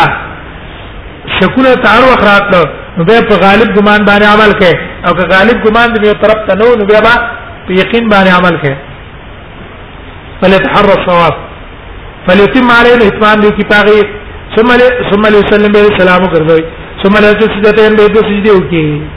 شکونه 1.38 1.72
تعارو 1.84 2.08
اخرات 2.16 2.44
نو 2.54 2.60
به 3.06 3.14
په 3.30 3.34
غالب 3.46 3.68
ګمان 3.78 4.00
باندې 4.10 4.24
عمل 4.34 4.52
کوي 4.60 4.74
او 5.06 5.12
که 5.18 5.24
غالب 5.34 5.56
ګمان 5.66 5.88
دې 5.94 6.06
یو 6.06 6.14
طرف 6.22 6.38
ته 6.48 6.54
نو 6.60 6.66
نو 6.80 6.84
بیا 6.90 7.00
په 7.66 7.72
یقین 7.82 8.08
باندې 8.08 8.30
عمل 8.38 8.54
کوي 8.62 8.76
فليتحرى 10.40 10.94
الصواب 11.00 11.34
فليتم 12.26 12.70
عليه 12.78 12.94
الاتمام 13.00 13.40
دي 13.40 13.50
کی 13.56 13.64
پاغي 13.74 14.00
ثم 14.56 14.68
ثم 15.10 15.22
يسلم 15.40 15.72
به 15.72 15.82
السلام 15.92 16.20
وکړوي 16.24 16.64
ثم 17.02 17.12
له 17.24 17.30
سجدتين 17.42 17.94
به 17.96 18.22
سجده 18.22 18.52
وکړي 18.54 19.13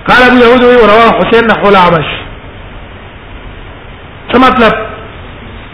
قال 0.08 0.22
ابو 0.28 0.38
داود 0.42 0.64
ورواه 0.82 1.10
حسين 1.20 1.44
نحو 1.50 1.68
الاعمش 1.72 2.08
څه 4.32 4.36
مطلب 4.46 4.72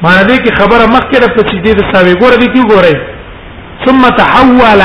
معنی 0.02 0.24
دې 0.28 0.38
کې 0.44 0.52
خبره 0.60 0.86
مخکې 0.96 1.16
د 1.24 1.26
تسجید 1.38 1.78
ساوي 1.92 2.14
ګوره 2.20 2.36
دې 2.42 2.48
کی 2.54 2.62
ګوره 2.70 2.96
ثم 3.86 4.02
تحول 4.22 4.82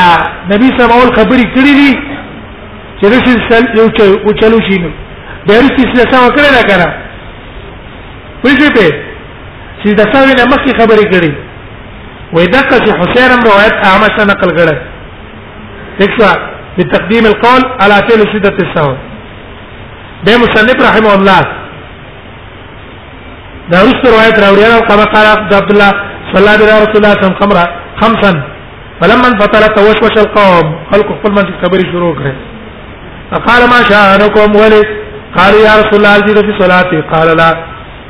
نبی 0.52 0.68
صلی 0.72 0.84
الله 0.84 0.96
علیه 1.00 1.12
وسلم 1.14 1.18
خبرې 1.20 1.46
کړې 1.56 1.74
دي 1.80 2.16
چې 3.00 3.06
رسل 3.16 3.40
سل 3.50 3.64
یو 3.78 3.88
چې 3.98 4.02
او 4.26 4.32
چلو 4.42 4.58
شي 4.68 4.78
نو 4.84 4.90
د 5.48 5.58
رسل 5.64 5.90
سل 5.94 6.12
سم 6.12 6.28
کړه 6.36 6.50
نه 6.58 6.62
کړه 6.70 6.90
پوښتې 8.44 8.70
په 8.78 8.86
چې 9.82 9.90
د 10.00 10.02
تاسو 10.12 10.38
نه 10.40 10.46
مخکې 10.54 10.72
خبرې 10.82 11.08
کړې 11.12 11.32
وې 12.36 12.46
دغه 12.56 12.78
چې 12.86 12.92
حسین 13.02 13.30
هم 13.34 13.42
روایت 13.50 13.76
عامه 13.90 14.10
سره 14.16 14.26
نقل 14.34 14.52
کړه 14.58 14.76
دښه 16.00 16.32
بتقديم 16.78 17.26
القول 17.32 17.62
على 17.84 17.98
فعل 18.08 18.22
شدة 18.34 18.54
السهو 18.66 18.96
ده 20.26 20.34
مصنف 20.46 20.78
رحمه 20.88 21.12
الله 21.18 21.42
ده 23.72 23.78
رسل 23.86 24.06
رواية 24.16 24.38
راوريانا 24.46 24.80
كما 24.90 25.06
قال 25.14 25.26
عبد 25.36 25.72
الله 25.74 25.92
صلى 26.32 26.40
الله 26.42 26.74
عليه 26.74 26.98
وسلم 26.98 27.40
خمرا 27.44 27.66
خمسا 28.02 28.32
فلما 29.02 29.28
انفطلت 29.30 29.72
توشوش 29.80 30.16
القوم 30.26 30.68
خلق 30.92 31.08
كل 31.24 31.32
من 31.38 31.46
خبر 31.62 31.80
شروع 31.92 32.12
کړي 32.20 32.36
فقال 33.32 33.62
ما 33.74 33.80
شانكم 33.90 34.50
ولي 34.64 34.82
قال 35.38 35.54
يا 35.68 35.74
رسول 35.82 35.98
الله 36.00 36.16
جئت 36.26 36.40
في 36.48 36.54
صلاتي 36.62 37.00
قال 37.14 37.30
لا 37.42 37.50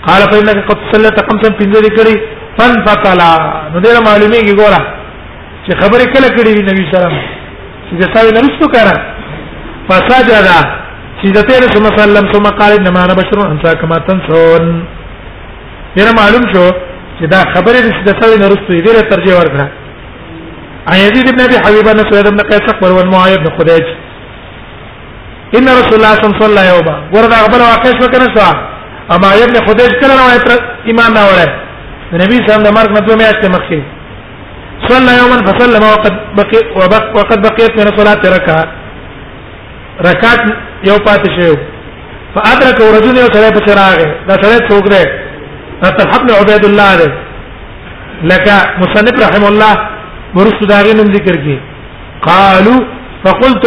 قال 0.08 0.22
فإنك 0.32 0.58
قد 0.70 0.80
صليت 0.94 1.18
خمسا 1.28 1.50
في 1.58 1.64
ذكري 1.88 2.16
فانفطلا 2.58 3.32
نو 3.74 3.78
دې 3.84 3.92
معلومي 4.10 4.40
کې 4.48 4.54
ګوره 4.60 4.82
چې 5.66 5.72
خبرې 5.82 6.06
کله 6.14 6.28
کړې 6.36 6.52
وی 6.58 6.64
نبی 6.72 6.84
سلام 6.96 7.14
چې 7.88 7.94
ځای 8.14 8.28
نه 8.36 8.42
رسو 8.46 8.66
کړه 8.76 8.96
فسجد 9.88 10.48
چې 11.20 11.28
د 11.38 11.40
تیر 11.50 11.62
سم 11.76 11.86
سلام 11.98 12.26
ثم 12.34 12.46
قال 12.60 12.72
انما 12.80 13.00
انا 13.06 13.14
بشر 13.22 13.38
انت 13.54 13.64
كما 13.82 13.98
تنسون 14.08 14.66
دې 15.98 16.14
معلوم 16.22 16.44
شو 16.54 16.66
چې 17.20 17.26
دا 17.34 17.40
خبرې 17.54 17.80
د 18.08 18.12
ځای 18.22 18.36
نه 18.44 18.48
رسو 18.54 18.70
دې 18.86 19.10
ترجمه 19.14 19.36
ورکړه 19.40 19.68
عن 20.92 20.98
يزيد 21.06 21.26
بن 21.36 21.42
ابي 21.48 21.58
حبيبه 21.66 21.92
بن 21.94 22.04
سعيد 22.12 22.28
بن 22.34 22.42
قيس 22.50 22.64
اخبر 22.74 22.92
وان 22.98 23.08
معاويه 23.14 23.36
بن 23.38 23.50
خديج 23.58 23.86
ان 25.58 25.66
رسول 25.80 25.96
الله 26.00 26.14
صلی 26.22 26.26
الله 26.52 26.62
علیه 26.62 26.74
و 26.74 26.80
آله 26.82 26.96
وردا 27.16 27.36
قبل 27.46 27.60
واقع 27.72 27.92
شو 28.00 28.08
کنه 28.14 28.28
سوا 28.36 28.52
اما 29.14 29.28
ابن 29.44 29.56
خدیج 29.68 29.92
کله 30.02 30.14
نو 30.18 30.58
ایمان 30.90 31.12
نه 31.18 31.24
وره 31.30 31.46
نبی 32.22 32.36
صلی 32.36 32.56
الله 32.56 32.56
علیه 32.56 32.68
و 32.68 32.68
آله 32.68 32.74
مرګ 32.80 32.90
مدو 32.98 33.16
میاشته 33.22 33.48
مخکې 33.56 33.80
صلى 34.90 35.12
يوما 35.22 35.38
فسلم 35.48 35.84
وقد 35.94 36.14
بقي 36.38 36.60
وقد 37.18 37.38
بقيت 37.50 37.72
من 37.80 37.88
صلاه 37.98 38.22
ركعه 38.38 38.64
ركعت 40.10 40.42
یو 40.90 40.96
پاتې 41.08 41.30
شو 41.42 41.56
فادرك 42.36 42.78
رجل 42.98 43.16
یو 43.18 43.28
سره 43.34 43.50
په 43.56 43.60
چراغه 43.68 44.06
دا 44.28 44.34
سره 44.42 44.68
څوک 44.70 44.86
دی 44.94 45.04
طلحه 45.98 46.18
بن 46.24 46.30
عبيد 46.42 46.66
الله 46.66 46.96
دی 47.02 47.10
لك 48.32 48.48
مصنف 48.82 49.16
رحم 49.28 49.44
الله 49.52 49.74
ورسو 50.36 50.66
داغه 50.66 50.94
نوم 50.94 51.10
ذکر 51.16 51.36
کی 51.36 51.60
قالوا 52.22 52.80
فقلت 53.24 53.66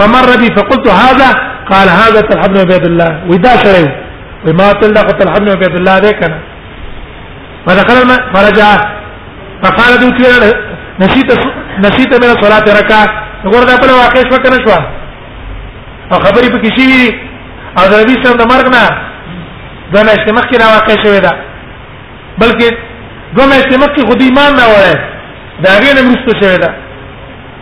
فمر 0.00 0.28
بي 0.40 0.48
فقلت 0.58 0.88
هذا 0.90 1.28
قال 1.72 1.88
هذا 1.88 2.20
طلحه 2.20 2.48
بن 2.48 2.58
عبيد 2.58 2.84
الله 2.86 3.10
ودا 3.30 3.56
شريو 3.64 3.88
وما 4.46 4.72
طلق 4.72 5.10
طلحه 5.10 5.34
بن 5.40 5.48
عبيد 5.50 5.74
الله 5.76 5.96
ذاك 5.98 6.20
فدخل 7.66 7.94
فرجع 8.34 8.70
فقال 9.64 9.92
دوكي 9.98 10.28
نسيت 11.00 11.30
نسيت 11.78 12.12
من 12.24 12.32
صلاه 12.42 12.66
ركعه 12.80 13.04
وګور 13.44 13.64
دا 13.64 13.76
په 13.82 13.92
واقع 14.02 14.20
شو 14.30 14.38
کنه 14.44 14.58
شو 14.66 14.70
او 16.12 16.18
خبرې 16.20 16.48
پکې 16.54 16.70
شي 16.78 16.86
وي 16.92 17.06
او 17.78 17.84
د 17.90 17.92
نبی 18.02 18.14
سره 18.24 18.36
د 18.42 18.44
مرګ 18.52 18.66
نه 18.76 18.84
دا 19.92 20.00
نه 20.06 20.12
چې 20.24 20.28
مخکې 20.38 20.54
را 20.60 20.66
واقع 20.76 20.94
شوی 21.04 21.20
دا 21.26 21.32
بلکې 22.42 22.68
دوه 23.34 23.46
مې 23.50 23.58
چې 23.70 23.76
مخکې 23.84 24.06
خو 24.06 24.14
د 24.20 24.22
ایمان 24.22 24.52
نه 24.60 24.66
وره 24.72 24.94
دا 25.64 25.70
غیر 25.82 25.94
نه 25.96 26.02
مستو 26.10 26.30
شوی 26.40 26.58
دا 26.64 26.70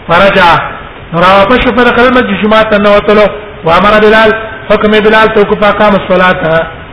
فرجع 0.09 0.77
را 1.12 1.44
پښ 1.51 1.64
پر 1.76 1.89
کلمه 1.97 2.20
چې 2.28 2.35
جمعه 2.43 2.62
ته 2.70 2.78
نه 2.78 2.90
وتلو 2.97 3.24
و 3.64 3.68
امر 3.70 4.01
بلال 4.02 4.30
حکم 4.70 4.90
بلال 4.90 5.26
تو 5.35 5.44
کو 5.44 5.55
پاکا 5.60 5.86
مسلات 5.90 6.39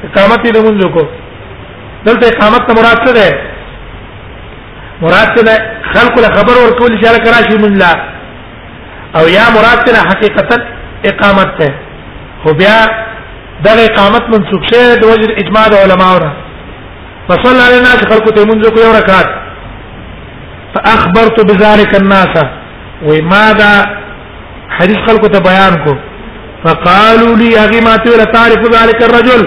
اقامت 0.08 0.42
دې 0.48 0.60
مونږ 0.66 0.94
کو 0.96 1.02
دلته 2.06 2.26
اقامت 2.36 2.62
ته 2.68 2.74
مراد 2.80 3.08
څه 3.08 3.12
ده 3.18 3.28
مراد 5.02 5.28
څه 5.38 5.42
ده 5.44 5.58
خلق 5.94 6.20
له 6.20 6.30
خبر 6.38 6.56
ورکول 6.66 7.00
چې 7.02 7.06
را 7.06 7.34
راشي 7.34 7.58
مونږ 7.64 7.76
لا 7.84 7.94
او 9.20 9.28
یا 9.38 9.46
مراد 9.58 9.80
څه 9.88 10.08
حقیقتا 10.12 10.58
اقامت 11.12 11.52
ده 11.60 11.70
خو 12.44 12.54
بیا 12.54 12.78
د 13.64 13.68
اقامت 13.90 14.24
منسوخ 14.36 14.62
شه 14.72 14.96
د 15.02 15.06
وجه 15.12 15.34
اجماع 15.44 15.66
د 15.68 15.76
علماو 15.84 16.20
فصلى 17.30 17.62
على 17.66 17.78
الناس 17.78 18.02
خلقوا 18.12 18.32
تيمنزو 18.36 18.72
كل 18.72 18.86
ركعات 19.02 19.30
فاخبرت 20.76 21.38
بذلك 21.52 22.02
الناس 22.02 22.34
وماذا 23.06 23.72
حدیث 24.80 24.98
خلق 25.08 25.28
ته 25.36 25.40
بیان 25.50 25.76
کو 25.84 25.94
فقالوا 26.64 27.36
لي 27.42 27.50
اغي 27.64 27.82
ما 27.88 27.96
ولا 28.14 28.24
تعرف 28.36 28.64
ذلك 28.76 29.00
الرجل 29.08 29.42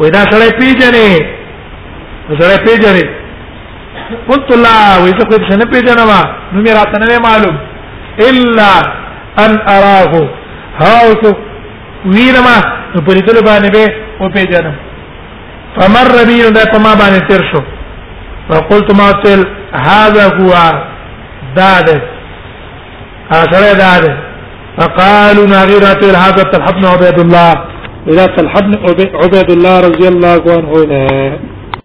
واذا 0.00 0.22
سړی 0.32 0.50
پیژنې 0.58 1.12
سړی 2.40 2.56
پیژنې 2.66 3.04
قلت 4.28 4.50
لا 4.64 4.76
وإذا 5.02 5.24
كنت 5.30 5.52
سنه 5.52 5.64
پیژنما 5.72 6.18
نو 6.52 6.62
مې 6.64 6.72
راته 6.78 7.00
نه 7.00 7.18
معلوم 7.18 7.56
الا 8.28 8.74
ان 9.44 9.52
اراه 9.74 10.28
هاوس 10.80 11.22
ویرما 12.04 12.56
په 13.06 13.12
لیدلو 13.14 13.40
باندې 13.46 13.70
به 13.70 13.92
او 14.20 14.28
پیژنم 14.36 14.74
فمر 15.78 16.06
بي 16.28 16.50
ده 16.50 16.64
په 16.76 16.78
ما 16.84 16.94
باندې 16.94 17.28
تیر 17.28 17.52
شو 17.52 17.62
فقلت 18.48 18.94
ما 19.00 19.10
تل 19.24 19.46
هذا 19.88 20.28
هو 20.38 20.62
داد 21.56 21.90
اخر 23.30 23.74
داد 23.82 24.33
فقالوا 24.78 25.46
ناغيرات 25.46 26.04
هذا 26.04 26.42
تلحبنا 26.42 26.88
عبيد 26.88 27.20
الله 27.20 27.52
إذا 28.08 28.26
تلحبنا 28.26 28.78
عبيد 29.24 29.50
الله 29.50 29.80
رضي 29.80 30.08
الله 30.08 30.42
عنه 30.46 31.53